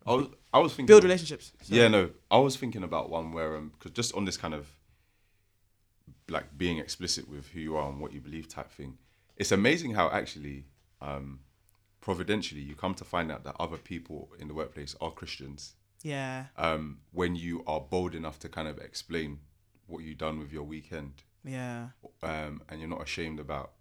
I 0.06 0.12
was 0.14 0.26
I 0.52 0.58
was 0.58 0.72
thinking 0.72 0.86
Build 0.86 1.04
relationships. 1.04 1.52
So- 1.62 1.74
Yeah, 1.74 1.88
no, 1.88 2.10
I 2.30 2.38
was 2.38 2.56
thinking 2.56 2.82
about 2.84 3.10
one 3.10 3.32
where 3.32 3.56
um, 3.56 3.72
because 3.78 3.90
just 3.92 4.14
on 4.14 4.24
this 4.24 4.36
kind 4.36 4.54
of 4.54 4.66
like 6.28 6.56
being 6.56 6.78
explicit 6.78 7.28
with 7.28 7.48
who 7.48 7.60
you 7.60 7.76
are 7.76 7.88
and 7.88 8.00
what 8.00 8.12
you 8.12 8.20
believe 8.20 8.48
type 8.48 8.70
thing, 8.70 8.96
it's 9.36 9.52
amazing 9.52 9.94
how 9.94 10.10
actually 10.10 10.64
um, 11.00 11.40
providentially 12.00 12.60
you 12.60 12.74
come 12.74 12.94
to 12.94 13.04
find 13.04 13.30
out 13.30 13.44
that 13.44 13.56
other 13.60 13.76
people 13.76 14.30
in 14.38 14.48
the 14.48 14.54
workplace 14.54 14.94
are 15.00 15.10
Christians 15.10 15.74
Yeah. 16.02 16.46
um, 16.56 16.98
when 17.12 17.36
you 17.36 17.62
are 17.66 17.80
bold 17.80 18.14
enough 18.14 18.38
to 18.40 18.48
kind 18.48 18.68
of 18.68 18.78
explain 18.78 19.40
what 19.86 20.02
you've 20.02 20.18
done 20.18 20.38
with 20.38 20.50
your 20.52 20.62
weekend 20.64 21.22
Yeah. 21.44 21.88
um, 22.22 22.62
and 22.68 22.80
you're 22.80 22.88
not 22.88 23.02
ashamed 23.02 23.38
about, 23.40 23.72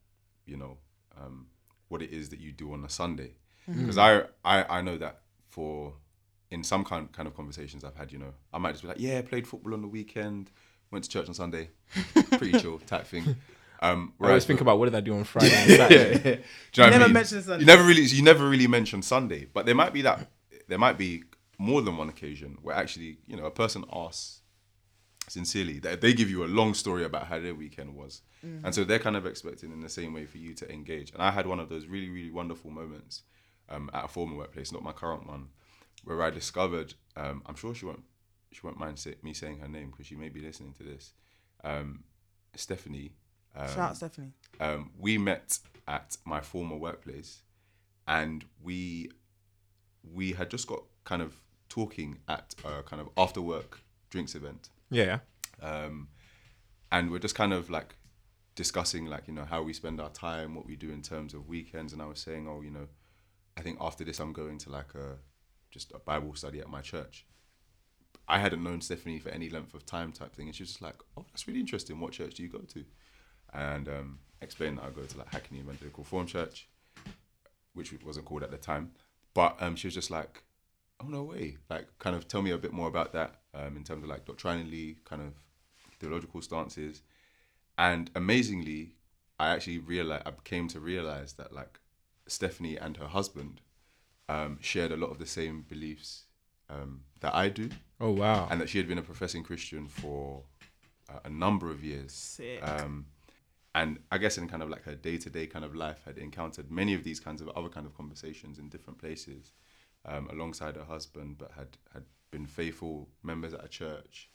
you 0.45 0.57
know, 0.57 0.77
um, 1.17 1.47
what 1.87 2.01
it 2.01 2.11
is 2.11 2.29
that 2.29 2.39
you 2.39 2.51
do 2.51 2.73
on 2.73 2.83
a 2.83 2.89
Sunday. 2.89 3.35
Because 3.67 3.97
I, 3.97 4.23
I, 4.43 4.79
I 4.79 4.81
know 4.81 4.97
that 4.97 5.21
for 5.49 5.93
in 6.53 6.63
some 6.63 6.83
kind 6.83 7.11
kind 7.17 7.27
of 7.27 7.33
conversations 7.35 7.83
I've 7.83 7.95
had, 8.01 8.11
you 8.13 8.19
know, 8.23 8.33
I 8.53 8.57
might 8.59 8.71
just 8.73 8.83
be 8.83 8.87
like, 8.89 8.99
yeah, 8.99 9.21
played 9.21 9.45
football 9.47 9.73
on 9.73 9.81
the 9.81 9.87
weekend, 9.97 10.51
went 10.91 11.03
to 11.05 11.09
church 11.09 11.27
on 11.27 11.33
Sunday, 11.33 11.65
pretty 12.37 12.53
chill 12.61 12.77
type 12.93 13.05
thing. 13.07 13.25
Um, 13.25 13.33
I 13.81 13.89
always 13.89 14.11
whereas 14.17 14.45
think 14.45 14.61
about 14.61 14.77
what 14.79 14.85
did 14.85 14.95
I 14.95 15.01
do 15.01 15.13
on 15.15 15.23
Friday. 15.33 15.51
and 15.53 15.71
Saturday. 15.71 16.13
do 16.23 16.29
you 16.29 16.33
know 16.35 16.83
what 16.83 16.87
I 16.87 16.89
Never 16.91 17.03
mean? 17.05 17.13
mention 17.13 17.41
Sunday. 17.41 17.59
You 17.61 17.65
never 17.65 17.83
really, 17.83 18.03
you 18.03 18.23
never 18.31 18.47
really 18.47 18.67
mention 18.67 19.01
Sunday, 19.01 19.47
but 19.53 19.65
there 19.65 19.75
might 19.75 19.93
be 19.93 20.01
that, 20.03 20.27
there 20.69 20.77
might 20.77 20.97
be 20.97 21.23
more 21.57 21.81
than 21.81 21.97
one 21.97 22.09
occasion 22.09 22.57
where 22.61 22.75
actually, 22.75 23.17
you 23.27 23.35
know, 23.35 23.45
a 23.45 23.51
person 23.51 23.83
asks 23.91 24.41
sincerely 25.29 25.79
that 25.79 26.01
they 26.01 26.13
give 26.13 26.29
you 26.29 26.43
a 26.43 26.49
long 26.59 26.73
story 26.73 27.03
about 27.03 27.27
how 27.27 27.39
their 27.39 27.55
weekend 27.55 27.95
was, 27.95 28.21
and 28.63 28.75
so 28.75 28.83
they're 28.83 28.99
kind 28.99 29.15
of 29.15 29.25
expecting 29.25 29.71
in 29.71 29.79
the 29.79 29.87
same 29.89 30.13
way 30.13 30.25
for 30.25 30.37
you 30.37 30.53
to 30.53 30.69
engage. 30.71 31.11
And 31.13 31.21
I 31.23 31.31
had 31.31 31.47
one 31.47 31.61
of 31.61 31.69
those 31.69 31.85
really, 31.85 32.09
really 32.09 32.29
wonderful 32.29 32.71
moments 32.71 33.21
um, 33.69 33.89
at 33.93 34.03
a 34.05 34.07
former 34.09 34.35
workplace, 34.35 34.71
not 34.73 34.83
my 34.83 34.91
current 34.91 35.25
one, 35.25 35.47
where 36.03 36.21
I 36.21 36.29
discovered, 36.29 36.93
um, 37.15 37.41
I'm 37.45 37.55
sure 37.55 37.73
she 37.75 37.85
won't 37.85 38.03
she 38.51 38.61
won't 38.63 38.77
mind 38.77 38.99
say, 38.99 39.15
me 39.23 39.33
saying 39.33 39.59
her 39.59 39.67
name 39.67 39.89
because 39.91 40.05
she 40.05 40.15
may 40.15 40.29
be 40.29 40.39
listening 40.41 40.73
to 40.73 40.83
this. 40.83 41.13
Um, 41.63 42.03
Stephanie. 42.55 43.13
Um, 43.55 43.67
Shout 43.67 43.77
out 43.79 43.95
Stephanie. 43.97 44.31
um, 44.59 44.91
we 44.99 45.17
met 45.17 45.59
at 45.87 46.17
my 46.25 46.41
former 46.41 46.75
workplace, 46.77 47.41
and 48.07 48.43
we 48.61 49.09
we 50.13 50.33
had 50.33 50.49
just 50.49 50.67
got 50.67 50.83
kind 51.05 51.21
of 51.21 51.35
talking 51.69 52.19
at 52.27 52.53
a 52.65 52.83
kind 52.83 53.01
of 53.01 53.09
after 53.17 53.41
work 53.41 53.81
drinks 54.09 54.35
event, 54.35 54.69
Yeah. 54.91 55.19
um, 55.61 56.09
and 56.91 57.09
we're 57.11 57.19
just 57.19 57.35
kind 57.35 57.53
of 57.53 57.69
like 57.69 57.95
discussing 58.55 59.05
like 59.07 59.27
you 59.27 59.33
know 59.33 59.45
how 59.45 59.63
we 59.63 59.73
spend 59.73 59.99
our 59.99 60.09
time, 60.09 60.53
what 60.55 60.65
we 60.67 60.75
do 60.75 60.91
in 60.91 61.01
terms 61.01 61.33
of 61.33 61.47
weekends, 61.47 61.93
and 61.93 62.01
I 62.01 62.05
was 62.05 62.19
saying, 62.19 62.47
oh, 62.47 62.61
you 62.61 62.69
know, 62.71 62.87
I 63.57 63.61
think 63.61 63.77
after 63.81 64.03
this 64.03 64.19
I'm 64.19 64.33
going 64.33 64.57
to 64.59 64.69
like 64.69 64.93
a 64.95 65.17
just 65.73 65.91
a 65.91 65.99
Bible 65.99 66.35
study 66.35 66.59
at 66.59 66.69
my 66.69 66.81
church. 66.81 67.25
I 68.27 68.39
hadn't 68.39 68.63
known 68.63 68.79
Stephanie 68.79 69.19
for 69.19 69.29
any 69.29 69.49
length 69.49 69.73
of 69.73 69.85
time, 69.85 70.11
type 70.11 70.35
thing, 70.35 70.45
and 70.47 70.55
she 70.55 70.63
was 70.63 70.69
just 70.69 70.81
like, 70.81 70.95
"Oh, 71.17 71.25
that's 71.31 71.47
really 71.47 71.59
interesting. 71.59 71.99
What 71.99 72.13
church 72.13 72.35
do 72.35 72.43
you 72.43 72.49
go 72.49 72.59
to?" 72.59 72.85
And 73.53 73.89
um, 73.89 74.19
explained 74.41 74.77
that 74.77 74.85
I 74.85 74.89
go 74.91 75.01
to 75.01 75.17
like 75.17 75.31
Hackney 75.33 75.59
Evangelical 75.59 76.03
Reformed 76.03 76.29
Church, 76.29 76.69
which 77.73 77.91
wasn't 78.03 78.25
called 78.25 78.43
at 78.43 78.51
the 78.51 78.57
time. 78.57 78.91
But 79.33 79.57
um, 79.59 79.75
she 79.75 79.87
was 79.87 79.95
just 79.95 80.11
like, 80.11 80.43
"Oh 81.01 81.07
no 81.07 81.23
way!" 81.23 81.57
Like, 81.69 81.87
kind 81.99 82.15
of 82.15 82.27
tell 82.27 82.41
me 82.41 82.51
a 82.51 82.57
bit 82.57 82.71
more 82.71 82.87
about 82.87 83.11
that 83.13 83.41
um, 83.53 83.75
in 83.75 83.83
terms 83.83 84.03
of 84.03 84.09
like 84.09 84.25
doctrinally, 84.25 84.97
kind 85.03 85.21
of 85.21 85.33
theological 85.99 86.41
stances. 86.41 87.01
And 87.77 88.11
amazingly, 88.15 88.95
I 89.39 89.49
actually 89.49 89.79
realized 89.79 90.23
I 90.27 90.31
came 90.43 90.67
to 90.69 90.79
realize 90.79 91.33
that 91.33 91.51
like 91.51 91.79
Stephanie 92.27 92.77
and 92.77 92.95
her 92.97 93.07
husband 93.07 93.61
um, 94.29 94.57
shared 94.61 94.91
a 94.91 94.97
lot 94.97 95.11
of 95.11 95.19
the 95.19 95.25
same 95.25 95.61
beliefs 95.67 96.23
um, 96.69 97.01
that 97.19 97.33
I 97.35 97.49
do, 97.49 97.69
Oh 97.99 98.11
wow. 98.11 98.47
and 98.49 98.59
that 98.61 98.69
she 98.69 98.77
had 98.77 98.87
been 98.87 98.97
a 98.97 99.03
professing 99.03 99.43
Christian 99.43 99.87
for 99.87 100.43
uh, 101.09 101.19
a 101.25 101.29
number 101.29 101.69
of 101.69 101.83
years. 101.83 102.11
Sick. 102.13 102.59
Um, 102.67 103.07
and 103.75 103.99
I 104.11 104.17
guess 104.19 104.37
in 104.37 104.47
kind 104.47 104.61
of 104.63 104.69
like 104.69 104.83
her 104.83 104.95
day 104.95 105.17
to 105.17 105.29
day 105.29 105.47
kind 105.47 105.65
of 105.65 105.75
life, 105.75 106.01
had 106.05 106.17
encountered 106.17 106.69
many 106.71 106.93
of 106.93 107.03
these 107.03 107.19
kinds 107.19 107.41
of 107.41 107.49
other 107.49 107.69
kind 107.69 107.85
of 107.85 107.95
conversations 107.97 108.59
in 108.59 108.69
different 108.69 108.99
places, 108.99 109.51
um, 110.05 110.29
alongside 110.31 110.75
her 110.75 110.85
husband, 110.85 111.37
but 111.37 111.51
had 111.57 111.77
had 111.93 112.03
been 112.31 112.45
faithful 112.45 113.09
members 113.23 113.53
at 113.53 113.63
a 113.65 113.67
church, 113.67 114.29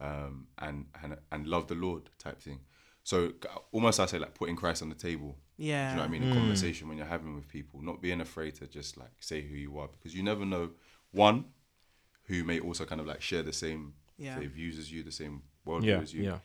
um, 0.00 0.46
and 0.58 0.86
and 1.02 1.16
and 1.30 1.46
loved 1.46 1.68
the 1.68 1.74
Lord 1.74 2.10
type 2.18 2.40
thing. 2.40 2.60
So 3.10 3.32
almost 3.72 3.98
I 3.98 4.06
say 4.06 4.20
like 4.20 4.34
putting 4.34 4.54
Christ 4.54 4.82
on 4.82 4.88
the 4.88 4.94
table. 4.94 5.36
Do 5.58 5.64
Yeah. 5.64 5.90
you 5.90 5.96
know 5.96 6.02
what 6.02 6.08
I 6.08 6.12
mean? 6.12 6.22
In 6.22 6.30
mm. 6.30 6.34
conversation 6.40 6.86
when 6.86 6.96
you're 6.96 7.12
having 7.16 7.34
with 7.34 7.48
people, 7.48 7.82
not 7.82 8.00
being 8.00 8.20
afraid 8.20 8.54
to 8.60 8.68
just 8.68 8.96
like 8.96 9.16
say 9.18 9.40
who 9.42 9.56
you 9.56 9.80
are 9.80 9.88
because 9.88 10.14
you 10.14 10.22
never 10.22 10.44
know 10.46 10.70
one 11.10 11.46
who 12.28 12.44
may 12.44 12.60
also 12.60 12.84
kind 12.84 13.00
of 13.00 13.08
like 13.08 13.20
share 13.20 13.42
the 13.42 13.52
same 13.52 13.94
Yeah. 14.16 14.36
say, 14.38 14.46
views 14.46 14.78
as 14.78 14.92
you, 14.92 15.02
the 15.02 15.10
same 15.10 15.42
worldview 15.66 15.96
Yeah, 15.96 16.00
as 16.06 16.14
you, 16.14 16.22
yeah. 16.22 16.38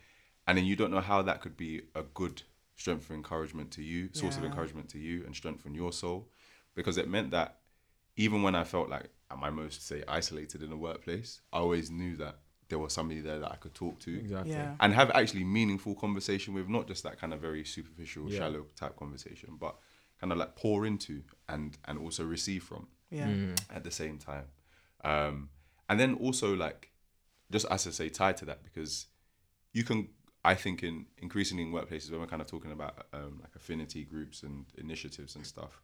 and 0.48 0.58
then 0.58 0.66
you 0.66 0.76
don't 0.76 0.90
know 0.90 1.02
how 1.02 1.22
that 1.22 1.40
could 1.42 1.56
be 1.56 1.84
a 1.94 2.02
good 2.02 2.42
strength 2.78 3.04
of 3.10 3.12
encouragement 3.16 3.70
to 3.78 3.84
you, 3.84 4.10
source 4.14 4.38
of 4.38 4.44
encouragement 4.44 4.90
to 4.90 4.98
you, 4.98 5.24
and 5.26 5.36
strengthen 5.36 5.76
your 5.76 5.94
soul, 5.94 6.32
because 6.74 6.98
it 6.98 7.08
meant 7.08 7.30
that 7.30 7.60
even 8.16 8.42
when 8.42 8.56
I 8.56 8.64
felt 8.64 8.90
like 8.90 9.10
at 9.30 9.38
my 9.38 9.52
most 9.52 9.86
say 9.86 10.04
isolated 10.08 10.64
in 10.64 10.72
the 10.72 10.78
workplace, 10.78 11.42
I 11.54 11.58
always 11.60 11.92
knew 11.92 12.16
that 12.24 12.40
there 12.70 12.80
was 12.80 12.94
somebody 12.94 13.22
there 13.22 13.40
that 13.40 13.52
I 13.52 13.56
could 13.58 13.74
talk 13.76 14.00
to 14.02 14.18
Exactly. 14.18 14.54
Yeah. 14.54 14.76
and 14.80 14.94
have 14.94 15.12
actually 15.12 15.44
meaningful 15.44 15.94
conversation 15.96 16.54
with, 16.54 16.68
not 16.68 16.88
just 16.88 17.04
that 17.04 17.20
kind 17.20 17.34
of 17.34 17.40
very 17.42 17.64
superficial, 17.66 18.30
Yeah. 18.32 18.40
shallow 18.40 18.66
type 18.76 18.96
conversation, 18.98 19.58
but 19.60 19.76
kind 20.20 20.32
of 20.32 20.38
like 20.40 20.56
pour 20.56 20.86
into 20.86 21.24
and 21.48 21.78
and 21.86 22.00
also 22.00 22.24
receive 22.26 22.64
from 22.64 22.88
Yeah. 23.12 23.28
Mm. 23.28 23.56
at 23.76 23.84
the 23.84 23.92
same 23.92 24.18
time. 24.18 24.48
Um, 25.04 25.50
and 25.90 26.00
then 26.00 26.16
also 26.16 26.56
like 26.56 26.92
just 27.52 27.66
as 27.70 27.86
I 27.88 27.92
say, 27.92 28.10
tied 28.10 28.38
to 28.38 28.46
that 28.46 28.64
because 28.64 29.08
you 29.74 29.84
can 29.84 30.10
I 30.44 30.56
think 30.56 30.84
in 30.84 31.06
increasingly 31.18 31.64
in 31.64 31.72
workplaces 31.72 32.10
when 32.12 32.20
we're 32.22 32.28
kind 32.28 32.42
of 32.42 32.48
talking 32.48 32.72
about 32.72 33.08
um, 33.14 33.40
like 33.42 33.56
affinity 33.56 34.04
groups 34.04 34.42
and 34.44 34.66
initiatives 34.78 35.36
and 35.36 35.46
stuff, 35.46 35.82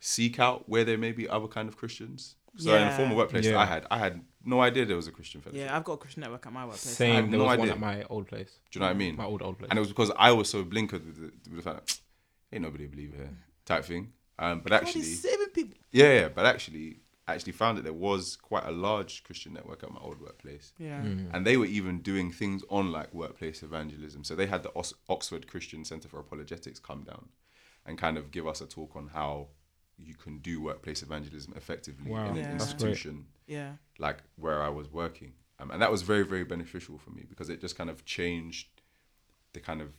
seek 0.00 0.38
out 0.38 0.68
where 0.68 0.84
there 0.84 0.98
may 0.98 1.12
be 1.12 1.28
other 1.28 1.48
kind 1.48 1.68
of 1.68 1.76
Christians. 1.76 2.36
So 2.58 2.74
in 2.76 2.88
a 2.88 2.96
former 2.96 3.14
workplace 3.14 3.46
that 3.46 3.56
I 3.56 3.64
had, 3.66 3.86
I 3.90 3.98
had 3.98 4.20
no 4.44 4.60
idea 4.60 4.84
there 4.84 4.96
was 4.96 5.06
a 5.08 5.12
Christian 5.12 5.40
fellowship. 5.40 5.64
Yeah, 5.66 5.76
I've 5.76 5.84
got 5.84 5.92
a 5.94 5.96
Christian 5.98 6.22
network 6.22 6.46
at 6.46 6.52
my 6.52 6.64
workplace. 6.64 6.86
I 6.86 6.90
Same. 6.90 7.14
had 7.14 7.24
There 7.32 7.38
no 7.38 7.44
was 7.44 7.58
one 7.58 7.60
idea. 7.60 7.72
at 7.74 7.80
my 7.80 8.02
old 8.10 8.26
place. 8.28 8.50
Do 8.70 8.78
you 8.78 8.80
know 8.80 8.86
what 8.86 8.94
I 8.96 8.98
mean? 8.98 9.16
My 9.16 9.24
old 9.24 9.42
old 9.42 9.58
place. 9.58 9.68
And 9.70 9.78
it 9.78 9.80
was 9.80 9.88
because 9.90 10.10
I 10.18 10.32
was 10.32 10.48
so 10.48 10.64
blinkered 10.64 11.04
with 11.06 11.16
the, 11.16 11.32
with 11.54 11.64
the 11.64 11.70
fact 11.70 12.00
ain't 12.52 12.62
nobody 12.62 12.86
believe 12.86 13.14
here 13.14 13.30
type 13.64 13.84
thing. 13.84 14.12
Um, 14.38 14.60
but 14.60 14.72
actually, 14.72 15.02
he's 15.02 15.20
saving 15.22 15.48
people. 15.48 15.76
yeah, 15.92 16.12
yeah, 16.20 16.28
but 16.28 16.46
actually, 16.46 17.00
I 17.26 17.34
actually 17.34 17.52
found 17.52 17.76
that 17.76 17.82
there 17.82 17.92
was 17.92 18.36
quite 18.36 18.64
a 18.64 18.70
large 18.70 19.22
Christian 19.24 19.52
network 19.52 19.82
at 19.82 19.90
my 19.92 20.00
old 20.00 20.20
workplace, 20.20 20.72
Yeah. 20.78 21.02
and 21.02 21.44
they 21.46 21.56
were 21.56 21.66
even 21.66 21.98
doing 22.00 22.30
things 22.32 22.62
on 22.70 22.90
like 22.92 23.12
workplace 23.12 23.62
evangelism. 23.62 24.24
So 24.24 24.34
they 24.34 24.46
had 24.46 24.62
the 24.62 24.72
Os- 24.76 24.94
Oxford 25.08 25.46
Christian 25.48 25.84
Centre 25.84 26.08
for 26.08 26.20
Apologetics 26.20 26.78
come 26.78 27.02
down 27.02 27.28
and 27.84 27.98
kind 27.98 28.16
of 28.16 28.30
give 28.30 28.46
us 28.46 28.60
a 28.60 28.66
talk 28.66 28.94
on 28.96 29.08
how 29.08 29.48
you 29.98 30.14
can 30.14 30.38
do 30.38 30.60
workplace 30.60 31.02
evangelism 31.02 31.52
effectively 31.56 32.10
Wow, 32.10 32.28
in 32.30 32.36
Yeah. 32.36 32.44
an 32.48 32.52
institution 32.54 33.26
Yeah. 33.46 33.76
like 33.98 34.18
where 34.36 34.62
I 34.62 34.68
was 34.68 34.88
working, 34.92 35.32
um, 35.58 35.70
and 35.70 35.80
that 35.82 35.90
was 35.90 36.02
very 36.02 36.22
very 36.24 36.44
beneficial 36.44 36.98
for 36.98 37.10
me 37.10 37.24
because 37.28 37.48
it 37.48 37.60
just 37.60 37.76
kind 37.76 37.90
of 37.90 38.04
changed 38.04 38.68
the 39.52 39.60
kind 39.60 39.80
of 39.82 39.92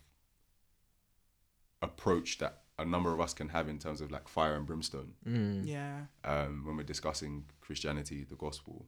approach 1.81 2.37
that 2.39 2.63
a 2.77 2.85
number 2.85 3.13
of 3.13 3.19
us 3.19 3.33
can 3.33 3.49
have 3.49 3.67
in 3.67 3.77
terms 3.77 4.01
of 4.01 4.11
like 4.11 4.27
fire 4.27 4.55
and 4.55 4.65
brimstone 4.65 5.13
Mm. 5.25 5.65
Yeah. 5.65 6.05
um, 6.23 6.63
when 6.65 6.77
we're 6.77 6.83
discussing 6.83 7.45
Christianity, 7.61 8.23
the 8.23 8.35
gospel, 8.35 8.85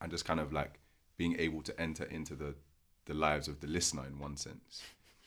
and 0.00 0.10
just 0.10 0.24
kind 0.24 0.40
of 0.40 0.52
like 0.52 0.80
being 1.16 1.36
able 1.38 1.62
to 1.62 1.78
enter 1.80 2.04
into 2.04 2.34
the 2.34 2.54
the 3.06 3.14
lives 3.14 3.48
of 3.48 3.60
the 3.60 3.66
listener 3.66 4.06
in 4.06 4.18
one 4.18 4.34
sense 4.34 4.82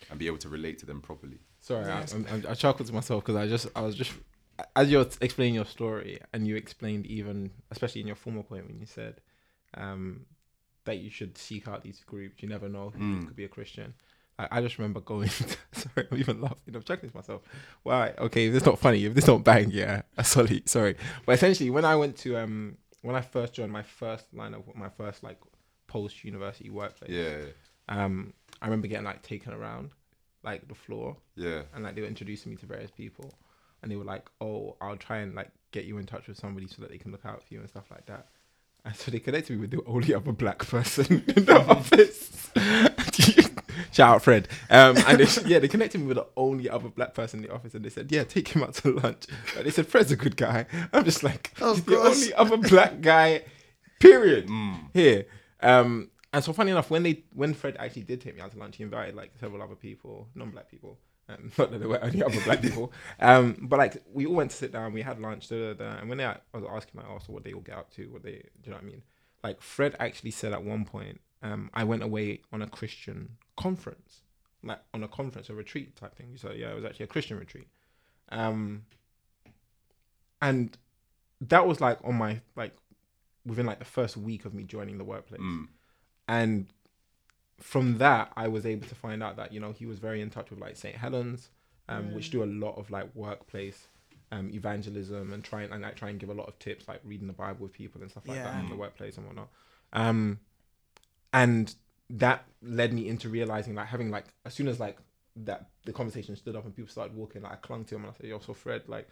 and 0.10 0.18
be 0.18 0.26
able 0.26 0.40
to 0.40 0.50
relate 0.50 0.80
to 0.80 0.86
them 0.88 1.00
properly. 1.00 1.40
Sorry, 1.60 1.86
Yeah. 1.86 1.98
I, 2.12 2.14
I'm- 2.16 2.44
I, 2.48 2.52
I 2.52 2.54
chuckled 2.56 2.88
to 2.88 2.94
myself 2.94 3.24
because 3.24 3.36
I 3.36 3.48
just, 3.48 3.68
I 3.76 3.82
was 3.82 3.94
just, 3.96 4.12
as 4.76 4.90
you're 4.90 5.06
explaining 5.22 5.56
your 5.56 5.66
story, 5.66 6.20
and 6.34 6.48
you 6.48 6.56
explained 6.56 7.06
even, 7.06 7.52
especially 7.72 8.02
in 8.02 8.08
your 8.08 8.16
former 8.16 8.44
point 8.44 8.68
when 8.68 8.80
you 8.80 8.86
said 8.86 9.22
um, 9.76 10.26
that 10.86 10.98
you 10.98 11.10
should 11.10 11.38
seek 11.38 11.68
out 11.68 11.84
these 11.84 12.02
groups. 12.06 12.42
You 12.42 12.50
never 12.50 12.68
know 12.70 12.90
who 12.92 13.00
Mm. 13.00 13.28
could 13.28 13.36
be 13.36 13.46
a 13.46 13.50
Christian. 13.50 13.94
I, 14.40 14.48
I 14.52 14.62
just 14.62 14.78
remember 14.78 15.00
going. 15.02 15.30
sorry, 15.72 16.08
I'm 16.12 16.18
even 16.18 16.42
laughing. 16.42 16.76
I'm 16.76 16.84
chuckling 16.84 17.12
to 17.12 17.18
myself. 17.18 17.42
Why? 17.84 18.14
Okay, 18.18 18.48
if 18.48 18.54
this 18.54 18.66
not 18.66 18.80
funny, 18.80 19.06
if 19.06 19.14
this 19.14 19.26
don't 19.26 19.44
bang, 19.44 19.70
yeah, 19.72 20.02
sorry, 20.24 20.64
sorry. 20.66 20.96
But 21.26 21.34
essentially, 21.34 21.70
when 21.70 21.86
I 21.86 21.96
went 21.96 22.18
to 22.18 22.38
um, 22.38 22.78
when 23.02 23.16
I 23.16 23.22
first 23.22 23.54
joined 23.54 23.72
my 23.72 23.84
first 23.84 24.34
line 24.34 24.54
of 24.54 24.64
my 24.76 24.90
first 24.90 25.24
like 25.24 25.40
post 25.88 26.24
university 26.24 26.70
workplace, 26.70 27.12
Yeah, 27.12 27.46
um, 27.90 28.34
I 28.62 28.66
remember 28.66 28.88
getting 28.88 29.06
like 29.06 29.22
taken 29.24 29.54
around 29.54 29.92
like 30.44 30.68
the 30.68 30.76
floor 30.76 31.18
yeah, 31.36 31.64
and 31.74 31.84
like 31.84 31.96
they 31.96 32.02
were 32.02 32.08
introducing 32.08 32.52
me 32.52 32.58
to 32.58 32.66
various 32.66 32.92
people 32.92 33.34
and 33.88 33.92
they 33.92 33.96
were 33.96 34.04
like 34.04 34.26
oh 34.42 34.76
i'll 34.82 34.98
try 34.98 35.20
and 35.20 35.34
like 35.34 35.50
get 35.72 35.86
you 35.86 35.98
in 35.98 36.06
touch 36.06 36.28
with 36.28 36.38
somebody 36.38 36.68
so 36.68 36.82
that 36.82 36.90
they 36.90 36.98
can 36.98 37.12
look 37.12 37.26
out 37.26 37.44
for 37.44 37.54
you 37.54 37.60
and 37.60 37.70
stuff 37.70 37.86
like 37.92 38.06
that. 38.08 38.28
And 38.86 38.96
so 38.96 39.12
they 39.12 39.20
connected 39.20 39.54
me 39.54 39.60
with 39.60 39.72
the 39.72 39.84
only 39.86 40.14
other 40.14 40.32
black 40.32 40.60
person 40.60 41.24
in 41.36 41.46
the 41.46 41.60
office. 41.70 42.50
Shout 43.92 44.16
out 44.16 44.24
fred. 44.24 44.48
Um 44.70 44.98
and 45.08 45.20
they, 45.20 45.28
yeah 45.46 45.60
they 45.60 45.68
connected 45.68 46.00
me 46.00 46.08
with 46.08 46.18
the 46.18 46.28
only 46.36 46.70
other 46.70 46.90
black 46.90 47.14
person 47.14 47.40
in 47.40 47.48
the 47.48 47.54
office 47.54 47.74
and 47.74 47.84
they 47.84 47.90
said 47.90 48.12
yeah 48.12 48.24
take 48.24 48.48
him 48.50 48.64
out 48.64 48.74
to 48.76 48.92
lunch. 48.92 49.26
And 49.56 49.66
they 49.66 49.72
said 49.72 49.88
fred's 49.88 50.12
a 50.12 50.16
good 50.16 50.38
guy. 50.38 50.66
I'm 50.94 51.04
just 51.04 51.24
like 51.24 51.52
he's 51.58 51.84
the 51.84 51.98
only 51.98 52.34
other 52.34 52.58
black 52.58 53.02
guy 53.02 53.44
period 54.00 54.50
here. 54.94 55.26
Um 55.62 56.10
and 56.34 56.44
so 56.44 56.54
funny 56.54 56.72
enough 56.72 56.90
when 56.90 57.04
they 57.04 57.24
when 57.34 57.54
fred 57.54 57.76
actually 57.80 58.04
did 58.04 58.22
take 58.22 58.36
me 58.36 58.42
out 58.42 58.52
to 58.52 58.60
lunch 58.60 58.78
he 58.78 58.84
invited 58.84 59.16
like 59.16 59.32
several 59.40 59.62
other 59.62 59.76
people 59.76 60.28
non-black 60.36 60.70
people 60.70 61.00
um, 61.30 61.52
not 61.58 61.72
that 61.72 61.80
there 61.80 61.90
were 61.90 61.98
any 62.04 62.24
other 62.24 62.42
black 62.42 62.62
people. 62.62 62.92
Um 63.20 63.58
but 63.62 63.80
like 63.80 64.04
we 64.12 64.26
all 64.26 64.36
went 64.36 64.52
to 64.52 64.58
sit 64.58 64.72
down 64.72 64.94
we 64.94 65.02
had 65.02 65.20
lunch 65.20 65.48
da, 65.50 65.74
da, 65.74 65.74
da, 65.74 65.98
and 66.00 66.10
when 66.10 66.18
they, 66.18 66.26
i 66.26 66.38
was 66.54 66.64
asking 66.70 67.02
my 67.02 67.08
also 67.08 67.34
what 67.34 67.44
they 67.44 67.54
all 67.54 67.62
get 67.62 67.78
up 67.78 67.92
to 67.96 68.10
what 68.12 68.24
they 68.24 68.32
do 68.32 68.42
you 68.66 68.72
know 68.72 68.78
what 68.78 68.84
i 68.84 68.86
mean? 68.86 69.04
Like 69.44 69.62
fred 69.62 69.96
actually 70.00 70.32
said 70.32 70.54
at 70.54 70.64
one 70.64 70.86
point 70.86 71.22
um 71.44 71.70
i 71.74 71.84
went 71.84 72.04
away 72.04 72.42
on 72.52 72.62
a 72.62 72.68
christian 72.68 73.38
conference. 73.56 74.22
Like 74.64 74.80
on 74.94 75.04
a 75.04 75.08
conference 75.08 75.50
a 75.50 75.54
retreat 75.54 75.96
type 75.96 76.16
thing. 76.16 76.38
So 76.38 76.52
yeah 76.52 76.72
it 76.72 76.76
was 76.76 76.86
actually 76.86 77.06
a 77.06 77.08
christian 77.08 77.38
retreat. 77.38 77.68
Um 78.30 78.84
and 80.42 80.78
that 81.42 81.68
was 81.68 81.82
like 81.82 82.00
on 82.04 82.16
my 82.16 82.42
like 82.56 82.76
within 83.46 83.66
like 83.66 83.80
the 83.80 83.86
first 83.86 84.18
week 84.18 84.46
of 84.46 84.54
me 84.54 84.64
joining 84.64 84.98
the 84.98 85.04
workplace. 85.04 85.42
Mm, 85.42 85.68
and 86.28 86.68
from 87.60 87.98
that 87.98 88.32
i 88.38 88.48
was 88.48 88.66
able 88.66 88.88
to 88.88 88.96
find 88.96 89.24
out 89.24 89.36
that 89.36 89.52
you 89.52 89.60
know 89.60 89.72
he 89.72 89.86
was 89.86 90.00
very 90.00 90.22
in 90.22 90.30
touch 90.30 90.50
with 90.50 90.60
like 90.60 90.76
st 90.76 90.96
helens 90.96 91.50
um, 91.90 92.14
which 92.14 92.32
do 92.32 92.44
a 92.44 92.46
lot 92.46 92.78
of 92.78 92.92
like 92.92 93.08
workplace 93.16 93.88
um, 94.32 94.50
evangelism 94.54 95.32
and 95.32 95.44
try 95.44 95.62
and, 95.62 95.72
and 95.72 95.82
like 95.82 95.96
try 95.96 96.10
and 96.10 96.20
give 96.20 96.30
a 96.30 96.34
lot 96.34 96.48
of 96.48 96.60
tips 96.60 96.88
like 96.88 97.00
reading 97.04 97.28
the 97.28 97.34
bible 97.34 97.62
with 97.62 97.72
people 97.72 98.02
and 98.02 98.12
stuff 98.12 98.28
like 98.28 98.44
that 98.44 98.60
in 98.60 98.70
the 98.70 98.76
workplace 98.76 99.18
and 99.18 99.26
whatnot. 99.26 99.48
Um, 99.94 100.40
and 101.34 101.74
that 102.10 102.46
led 102.62 102.94
me 102.94 103.08
into 103.08 103.30
realizing 103.30 103.76
like 103.76 103.88
having 103.88 104.12
like 104.12 104.26
as 104.46 104.54
soon 104.54 104.68
as 104.68 104.80
like 104.80 104.98
that 105.36 105.70
the 105.86 105.94
conversation 105.94 106.36
stood 106.36 106.56
up 106.56 106.66
and 106.66 106.76
people 106.76 106.90
started 106.90 107.16
walking 107.16 107.42
like 107.42 107.52
i 107.52 107.56
clung 107.56 107.86
to 107.86 107.96
him 107.96 108.02
and 108.04 108.12
i 108.12 108.14
said 108.18 108.28
yo 108.28 108.40
so 108.40 108.54
fred 108.54 108.82
like 108.88 109.08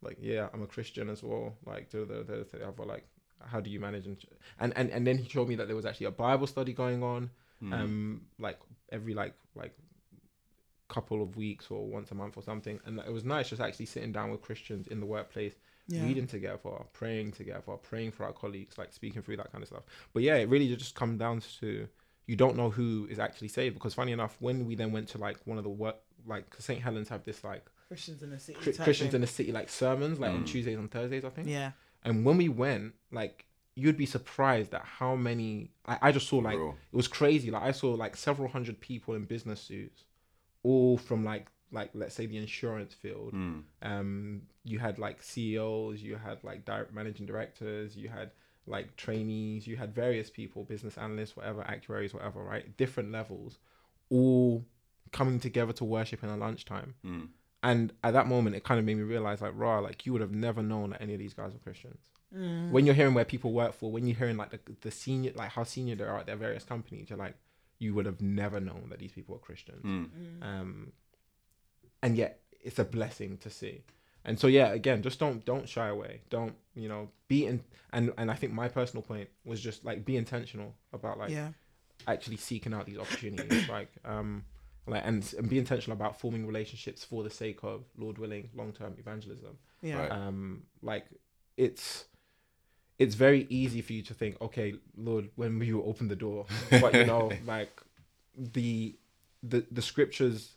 like 0.00 0.16
yeah 0.20 0.48
i'm 0.54 0.62
a 0.62 0.66
christian 0.66 1.10
as 1.10 1.22
well 1.22 1.54
like 1.66 1.90
the 1.90 1.98
the, 1.98 2.24
the, 2.24 2.46
the 2.52 2.66
other 2.66 2.84
like 2.84 3.06
how 3.44 3.60
do 3.60 3.68
you 3.68 3.78
manage? 3.78 4.06
And 4.06 4.16
and 4.58 4.72
and, 4.76 4.90
and 4.90 5.06
then 5.06 5.18
he 5.18 5.28
showed 5.28 5.48
me 5.48 5.56
that 5.56 5.66
there 5.66 5.76
was 5.76 5.84
actually 5.84 6.06
a 6.06 6.12
bible 6.12 6.46
study 6.46 6.72
going 6.72 7.02
on 7.02 7.30
Hmm. 7.60 7.72
um 7.72 8.20
like 8.38 8.58
every 8.92 9.14
like 9.14 9.34
like 9.54 9.74
couple 10.88 11.20
of 11.20 11.36
weeks 11.36 11.66
or 11.70 11.84
once 11.86 12.10
a 12.12 12.14
month 12.14 12.36
or 12.36 12.42
something 12.42 12.78
and 12.86 13.00
it 13.00 13.12
was 13.12 13.24
nice 13.24 13.48
just 13.48 13.60
actually 13.60 13.86
sitting 13.86 14.12
down 14.12 14.30
with 14.30 14.40
christians 14.40 14.86
in 14.86 15.00
the 15.00 15.06
workplace 15.06 15.54
Yeah. 15.88 16.04
reading 16.04 16.26
together 16.28 16.58
praying 16.92 17.32
together 17.32 17.62
praying 17.82 18.12
for 18.12 18.24
our 18.24 18.32
colleagues 18.32 18.78
like 18.78 18.92
speaking 18.92 19.22
through 19.22 19.38
that 19.38 19.50
kind 19.50 19.62
of 19.62 19.68
stuff 19.68 19.82
but 20.12 20.22
yeah 20.22 20.36
it 20.36 20.48
really 20.48 20.74
just 20.76 20.94
comes 20.94 21.18
down 21.18 21.40
to 21.60 21.88
you 22.26 22.36
don't 22.36 22.56
know 22.56 22.70
who 22.70 23.06
is 23.10 23.18
actually 23.18 23.48
saved 23.48 23.74
because 23.74 23.94
funny 23.94 24.12
enough 24.12 24.36
when 24.40 24.64
we 24.66 24.74
then 24.76 24.92
went 24.92 25.08
to 25.08 25.18
like 25.18 25.38
one 25.44 25.58
of 25.58 25.64
the 25.64 25.70
work 25.70 25.96
like 26.24 26.48
'cause 26.50 26.64
st 26.64 26.80
helens 26.80 27.08
have 27.08 27.24
this 27.24 27.42
like 27.42 27.64
Christians 27.88 28.20
in 28.24 28.30
the 28.30 28.38
city. 28.40 28.58
Christians 28.60 28.98
thing. 29.10 29.14
in 29.14 29.20
the 29.20 29.26
city 29.28 29.52
like 29.52 29.68
sermons 29.68 30.18
like 30.20 30.32
on 30.32 30.44
tuesdays 30.44 30.76
and 30.78 30.90
thursdays 30.90 31.24
i 31.24 31.30
think 31.30 31.48
Yeah. 31.48 31.72
and 32.04 32.24
when 32.24 32.36
we 32.36 32.48
went, 32.48 32.94
like 33.12 33.46
you'd 33.76 33.96
be 33.96 34.06
surprised 34.06 34.74
at 34.74 34.82
how 34.82 35.14
many 35.14 35.70
I, 35.84 35.98
I 36.02 36.12
just 36.12 36.28
saw 36.28 36.38
like 36.38 36.58
it 36.58 36.96
was 36.96 37.06
crazy. 37.06 37.50
Like 37.50 37.62
I 37.62 37.70
saw 37.72 37.92
like 37.92 38.16
several 38.16 38.48
hundred 38.48 38.80
people 38.80 39.14
in 39.14 39.24
business 39.24 39.60
suits, 39.60 40.04
all 40.64 40.98
from 40.98 41.24
like 41.24 41.46
like 41.70 41.90
let's 41.94 42.14
say 42.14 42.26
the 42.26 42.38
insurance 42.38 42.94
field. 42.94 43.30
Hmm. 43.32 43.58
Um, 43.82 44.42
you 44.64 44.78
had 44.78 44.98
like 44.98 45.22
CEOs, 45.22 46.02
you 46.02 46.16
had 46.16 46.42
like 46.42 46.64
direct 46.64 46.92
managing 46.92 47.26
directors, 47.26 47.96
you 47.96 48.08
had 48.08 48.30
like 48.66 48.96
trainees, 48.96 49.66
you 49.66 49.76
had 49.76 49.94
various 49.94 50.30
people, 50.30 50.64
business 50.64 50.98
analysts, 50.98 51.36
whatever, 51.36 51.62
actuaries, 51.62 52.12
whatever, 52.12 52.42
right? 52.42 52.76
Different 52.76 53.12
levels, 53.12 53.58
all 54.10 54.64
coming 55.12 55.38
together 55.38 55.72
to 55.74 55.84
worship 55.84 56.24
in 56.24 56.30
a 56.30 56.36
lunchtime. 56.36 56.94
And 57.62 57.92
at 58.02 58.12
that 58.14 58.26
moment, 58.26 58.56
it 58.56 58.64
kind 58.64 58.78
of 58.78 58.84
made 58.84 58.96
me 58.96 59.02
realize, 59.02 59.40
like, 59.40 59.52
raw, 59.54 59.78
like 59.80 60.04
you 60.06 60.12
would 60.12 60.20
have 60.20 60.32
never 60.32 60.62
known 60.62 60.90
that 60.90 61.02
any 61.02 61.14
of 61.14 61.18
these 61.18 61.34
guys 61.34 61.52
were 61.52 61.58
Christians. 61.58 61.98
When 62.72 62.84
you're 62.86 62.94
hearing 62.94 63.14
where 63.14 63.24
people 63.24 63.52
work 63.52 63.72
for, 63.72 63.90
when 63.90 64.06
you're 64.06 64.16
hearing 64.16 64.36
like 64.36 64.50
the, 64.50 64.60
the 64.80 64.90
senior, 64.90 65.32
like 65.34 65.50
how 65.52 65.64
senior 65.64 65.94
they 65.94 66.04
are 66.04 66.18
at 66.18 66.26
their 66.26 66.36
various 66.36 66.64
companies, 66.64 67.08
you're 67.08 67.18
like, 67.18 67.34
you 67.78 67.94
would 67.94 68.06
have 68.06 68.20
never 68.20 68.58
known 68.60 68.88
that 68.90 68.98
these 68.98 69.12
people 69.12 69.34
were 69.34 69.38
Christians. 69.40 69.82
Um, 70.42 70.92
and 72.02 72.16
yet 72.16 72.40
it's 72.62 72.78
a 72.78 72.84
blessing 72.84 73.38
to 73.38 73.50
see. 73.50 73.82
And 74.24 74.38
so 74.38 74.48
yeah, 74.48 74.72
again, 74.72 75.02
just 75.02 75.18
don't 75.20 75.44
don't 75.44 75.68
shy 75.68 75.86
away. 75.88 76.22
Don't 76.30 76.54
you 76.74 76.88
know 76.88 77.10
be 77.28 77.46
in 77.46 77.62
and 77.92 78.12
and 78.18 78.30
I 78.30 78.34
think 78.34 78.52
my 78.52 78.68
personal 78.68 79.02
point 79.02 79.28
was 79.44 79.60
just 79.60 79.84
like 79.84 80.04
be 80.04 80.16
intentional 80.16 80.74
about 80.92 81.18
like 81.18 81.30
Yeah. 81.30 81.50
actually 82.08 82.36
seeking 82.38 82.74
out 82.74 82.86
these 82.86 82.98
opportunities 82.98 83.68
like 83.76 83.90
um 84.04 84.44
like 84.88 85.02
and, 85.04 85.32
and 85.38 85.48
be 85.48 85.58
intentional 85.58 85.94
about 85.96 86.18
forming 86.20 86.44
relationships 86.46 87.04
for 87.04 87.22
the 87.24 87.30
sake 87.30 87.60
of 87.64 87.84
lord 87.96 88.18
willing 88.18 88.50
long-term 88.54 88.94
evangelism 88.98 89.58
Yeah. 89.82 89.98
Right. 90.00 90.10
um 90.12 90.62
like 90.82 91.06
it's 91.56 92.06
it's 92.98 93.14
very 93.14 93.46
easy 93.50 93.80
for 93.82 93.92
you 93.92 94.02
to 94.02 94.14
think 94.14 94.40
okay 94.40 94.74
lord 94.96 95.28
when 95.36 95.58
will 95.58 95.66
you 95.66 95.82
open 95.82 96.08
the 96.08 96.16
door. 96.16 96.46
But 96.70 96.94
you 96.94 97.04
know 97.04 97.30
like 97.46 97.80
the 98.36 98.96
the 99.42 99.66
the 99.70 99.82
scriptures 99.82 100.52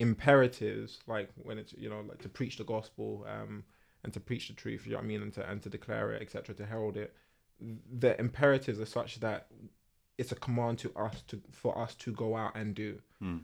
imperatives 0.00 0.98
like 1.06 1.30
when 1.42 1.56
it's 1.58 1.72
you 1.74 1.88
know 1.88 2.00
like 2.08 2.20
to 2.22 2.28
preach 2.28 2.56
the 2.58 2.64
gospel 2.64 3.24
um 3.28 3.64
and 4.02 4.12
to 4.12 4.20
preach 4.20 4.48
the 4.48 4.54
truth 4.54 4.86
you 4.86 4.92
know 4.92 4.98
what 4.98 5.04
i 5.04 5.06
mean 5.06 5.22
and 5.22 5.32
to 5.32 5.48
and 5.48 5.62
to 5.62 5.70
declare 5.70 6.12
it 6.12 6.20
etc 6.20 6.54
to 6.54 6.66
herald 6.66 6.96
it 6.96 7.14
the 7.98 8.18
imperatives 8.18 8.80
are 8.80 8.86
such 8.86 9.20
that 9.20 9.46
it's 10.18 10.32
a 10.32 10.34
command 10.34 10.78
to 10.78 10.92
us 10.96 11.22
to 11.28 11.40
for 11.52 11.78
us 11.78 11.94
to 11.94 12.12
go 12.12 12.36
out 12.36 12.56
and 12.56 12.74
do 12.74 12.98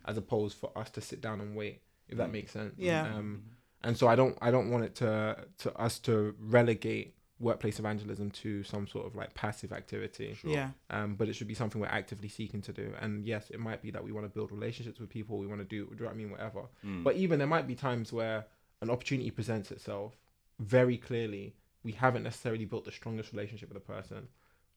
as 0.04 0.16
opposed 0.18 0.58
for 0.58 0.70
us 0.76 0.90
to 0.90 1.00
sit 1.00 1.20
down 1.20 1.40
and 1.40 1.56
wait 1.56 1.80
if 2.08 2.18
that 2.18 2.30
makes 2.30 2.52
sense. 2.52 2.74
Yeah. 2.76 3.04
um 3.14 3.42
and 3.82 3.96
so 3.96 4.08
i 4.08 4.14
don't 4.16 4.36
i 4.42 4.50
don't 4.50 4.70
want 4.70 4.84
it 4.84 4.94
to 4.96 5.36
to 5.58 5.72
us 5.78 5.98
to 6.00 6.34
relegate 6.38 7.14
workplace 7.40 7.78
evangelism 7.78 8.30
to 8.30 8.62
some 8.62 8.86
sort 8.86 9.06
of 9.06 9.16
like 9.16 9.32
passive 9.34 9.72
activity 9.72 10.36
Yeah. 10.44 10.70
um, 10.90 11.14
but 11.14 11.28
it 11.28 11.32
should 11.32 11.48
be 11.48 11.54
something 11.54 11.80
we're 11.80 11.86
actively 11.88 12.28
seeking 12.28 12.60
to 12.62 12.72
do. 12.72 12.92
And 13.00 13.24
yes, 13.24 13.48
it 13.50 13.58
might 13.58 13.80
be 13.82 13.90
that 13.92 14.04
we 14.04 14.12
want 14.12 14.26
to 14.26 14.28
build 14.28 14.52
relationships 14.52 15.00
with 15.00 15.08
people, 15.08 15.38
we 15.38 15.46
want 15.46 15.60
to 15.60 15.64
do, 15.64 15.86
do 15.86 15.90
you 15.94 16.00
know 16.00 16.06
what 16.06 16.12
I 16.12 16.16
mean, 16.16 16.30
whatever. 16.30 16.62
But 17.02 17.16
even 17.16 17.38
there 17.38 17.48
might 17.48 17.66
be 17.66 17.74
times 17.74 18.12
where 18.12 18.44
an 18.82 18.90
opportunity 18.90 19.30
presents 19.30 19.70
itself 19.70 20.12
very 20.58 20.98
clearly. 20.98 21.54
We 21.82 21.92
haven't 21.92 22.24
necessarily 22.24 22.66
built 22.66 22.84
the 22.84 22.92
strongest 22.92 23.32
relationship 23.32 23.70
with 23.72 23.78
the 23.82 23.92
person, 23.92 24.28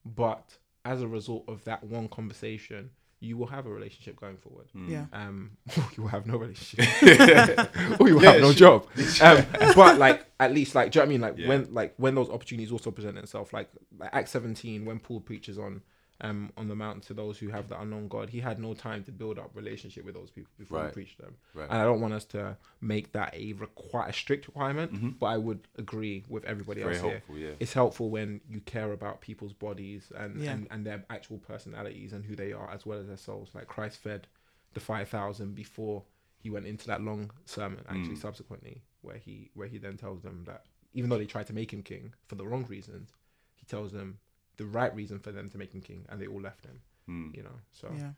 but 0.06 0.58
as 0.86 1.02
a 1.02 1.08
result 1.08 1.44
of 1.48 1.64
that 1.66 1.84
one 1.84 2.08
conversation, 2.08 2.92
you 3.24 3.38
will 3.38 3.48
have 3.48 3.66
a 3.66 3.70
relationship 3.70 4.20
going 4.20 4.38
forward. 4.38 4.68
Yeah. 4.88 5.06
Um, 5.14 5.52
you 5.96 6.04
will 6.04 6.10
have 6.10 6.26
no 6.28 6.38
relationship, 6.38 6.86
or 8.00 8.08
you 8.10 8.16
will 8.16 8.22
have 8.32 8.42
no 8.42 8.54
job. 8.54 8.86
Um, 9.22 9.46
but 9.76 9.98
like 9.98 10.26
at 10.40 10.54
least 10.54 10.76
like, 10.76 10.92
do 10.92 11.00
you 11.00 11.06
know 11.06 11.06
what 11.06 11.10
I 11.10 11.12
mean? 11.14 11.22
Like 11.22 11.38
Yeah. 11.38 11.48
when 11.48 11.74
like 11.74 11.94
when 11.98 12.16
those 12.16 12.30
opportunities 12.30 12.72
also 12.72 12.92
present 12.92 13.18
itself, 13.18 13.54
like 13.54 13.70
like 13.98 14.10
Act 14.14 14.30
seventeen, 14.30 14.86
when 14.86 15.00
Paul 15.00 15.22
preaches 15.22 15.58
on 15.58 15.82
um 16.24 16.52
on 16.58 16.68
the 16.68 16.76
mountain 16.76 17.02
to 17.02 17.14
those 17.14 17.38
who 17.38 17.50
have 17.50 17.68
the 17.70 17.80
unknown 17.80 18.08
God, 18.08 18.30
he 18.30 18.40
had 18.40 18.60
no 18.60 18.74
time 18.74 19.04
to 19.04 19.12
build 19.12 19.38
up 19.38 19.52
relationship 19.54 20.06
with 20.06 20.16
those 20.16 20.30
people 20.32 20.52
before 20.58 20.86
he 20.86 20.92
preached 20.92 21.18
them. 21.20 21.36
Right. 21.54 21.70
And 21.70 21.78
I 21.82 21.84
don't 21.84 22.02
want 22.02 22.14
us 22.14 22.26
to 22.26 22.58
make 22.82 23.12
that 23.12 23.34
a 23.36 23.54
require 23.54 24.08
a 24.10 24.14
strict 24.14 24.48
requirement, 24.48 25.20
but 25.20 25.26
I 25.28 25.38
would 25.38 25.68
agree 25.78 26.24
with 26.30 26.46
everybody 26.46 26.82
Mm-hmm. 26.82 26.90
Very 26.90 27.00
else 27.02 27.12
helpful, 27.12 27.36
here. 27.36 27.50
yeah. 27.50 27.56
It's 27.60 27.74
helpful 27.74 28.10
when 28.10 28.42
you 28.50 28.60
care 28.62 28.92
about 28.94 29.22
people's 29.22 29.54
bodies 29.54 30.12
and, 30.18 30.42
Yeah. 30.42 30.52
and 30.54 30.68
and 30.72 30.86
their 30.86 31.04
actual 31.10 31.38
personalities 31.38 32.14
and 32.14 32.24
who 32.26 32.36
they 32.36 32.54
are 32.54 32.70
as 32.72 32.86
well 32.86 33.00
as 33.00 33.08
their 33.08 33.18
souls. 33.18 33.50
Like 33.54 33.68
Christ 33.68 33.98
fed 33.98 34.28
the 34.74 34.80
five 34.80 35.10
thousand 35.10 35.54
before 35.56 36.04
he 36.40 36.50
went 36.50 36.66
into 36.66 36.88
that 36.88 37.02
long 37.02 37.32
sermon. 37.46 37.80
Actually, 37.90 38.16
subsequently, 38.18 38.82
where 39.02 39.18
he 39.18 39.50
where 39.54 39.68
he 39.68 39.78
then 39.78 39.98
tells 39.98 40.22
them 40.22 40.44
that 40.46 40.66
even 40.94 41.10
though 41.10 41.18
they 41.18 41.26
tried 41.26 41.48
to 41.48 41.54
make 41.54 41.72
him 41.74 41.82
king 41.84 42.14
for 42.28 42.36
the 42.36 42.46
wrong 42.46 42.66
reasons, 42.70 43.10
he 43.56 43.66
tells 43.66 43.92
them 43.92 44.20
the 44.58 44.66
right 44.66 44.94
reason 44.96 45.20
for 45.20 45.32
them 45.32 45.50
to 45.50 45.58
make 45.58 45.74
him 45.74 45.82
king, 45.82 46.06
and 46.10 46.20
they 46.22 46.28
all 46.28 46.42
left 46.42 46.66
him. 46.66 47.32
You 47.36 47.44
know, 47.44 47.50
so 47.74 47.92
Yeah. 47.96 48.12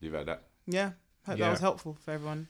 Leave 0.00 0.14
it 0.14 0.18
at 0.20 0.26
that. 0.26 0.42
Yeah. 0.66 0.90
Hope 1.26 1.38
Yeah. 1.38 1.46
that 1.46 1.50
was 1.50 1.60
helpful 1.60 1.96
for 2.04 2.12
everyone 2.12 2.48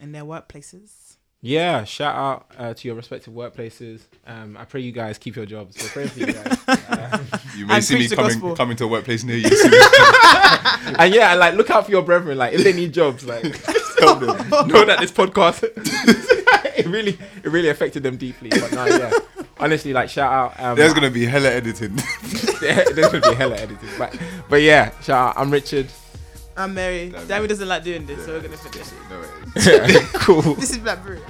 in 0.00 0.12
their 0.12 0.24
workplaces. 0.24 1.16
yeah. 1.40 1.84
Shout 1.84 2.14
out 2.14 2.46
uh, 2.58 2.74
to 2.74 2.88
your 2.88 2.94
respective 2.96 3.32
workplaces. 3.32 4.00
Um, 4.26 4.56
I 4.58 4.64
pray 4.66 4.80
you 4.82 4.92
guys 4.92 5.16
keep 5.18 5.36
your 5.36 5.46
jobs. 5.46 5.76
We're 5.80 5.88
praying 5.88 6.08
for 6.10 6.20
you 6.20 6.26
guys. 6.32 6.58
Um, 6.88 7.26
You 7.56 7.66
may 7.66 7.80
see 7.80 7.98
me 7.98 8.08
coming 8.08 8.32
gospel. 8.32 8.56
coming 8.56 8.76
to 8.78 8.84
a 8.84 8.88
workplace 8.88 9.24
near 9.24 9.36
you. 9.36 9.48
and 10.98 11.14
yeah, 11.14 11.34
like 11.34 11.54
look 11.54 11.70
out 11.70 11.84
for 11.86 11.90
your 11.90 12.02
brethren. 12.02 12.36
Like 12.38 12.52
if 12.54 12.62
they 12.64 12.72
need 12.72 12.92
jobs, 12.92 13.24
like 13.24 13.42
tell 13.98 14.16
them. 14.16 14.48
know 14.68 14.84
that 14.84 14.98
this 15.00 15.10
podcast 15.12 15.62
it 16.76 16.86
really 16.86 17.18
it 17.42 17.48
really 17.50 17.68
affected 17.68 18.02
them 18.02 18.16
deeply. 18.16 18.48
But 18.50 18.72
no, 18.72 18.86
yeah, 18.86 19.10
honestly, 19.60 19.92
like 19.92 20.08
shout 20.10 20.32
out. 20.32 20.60
Um, 20.60 20.76
There's 20.76 20.94
gonna 20.94 21.10
be 21.10 21.24
hella 21.26 21.50
editing. 21.50 21.94
there's 22.60 22.90
gonna 23.10 23.20
be 23.20 23.34
hella 23.34 23.56
editing, 23.56 23.88
but 23.98 24.16
but 24.48 24.62
yeah, 24.62 24.90
shout 25.00 25.28
out. 25.36 25.40
I'm 25.40 25.50
Richard. 25.50 25.86
I'm 26.56 26.74
Mary. 26.74 27.10
Damn. 27.10 27.26
Dammy 27.26 27.46
doesn't 27.46 27.68
like 27.68 27.84
doing 27.84 28.04
this, 28.06 28.24
so 28.24 28.32
we're 28.32 28.40
gonna 28.40 28.56
finish 28.56 28.86
it. 28.88 28.94
no, 29.08 29.22
it- 29.56 30.04
cool. 30.14 30.42
This 30.54 30.70
is 30.70 30.78
Black 30.78 31.04
Berea. 31.04 31.20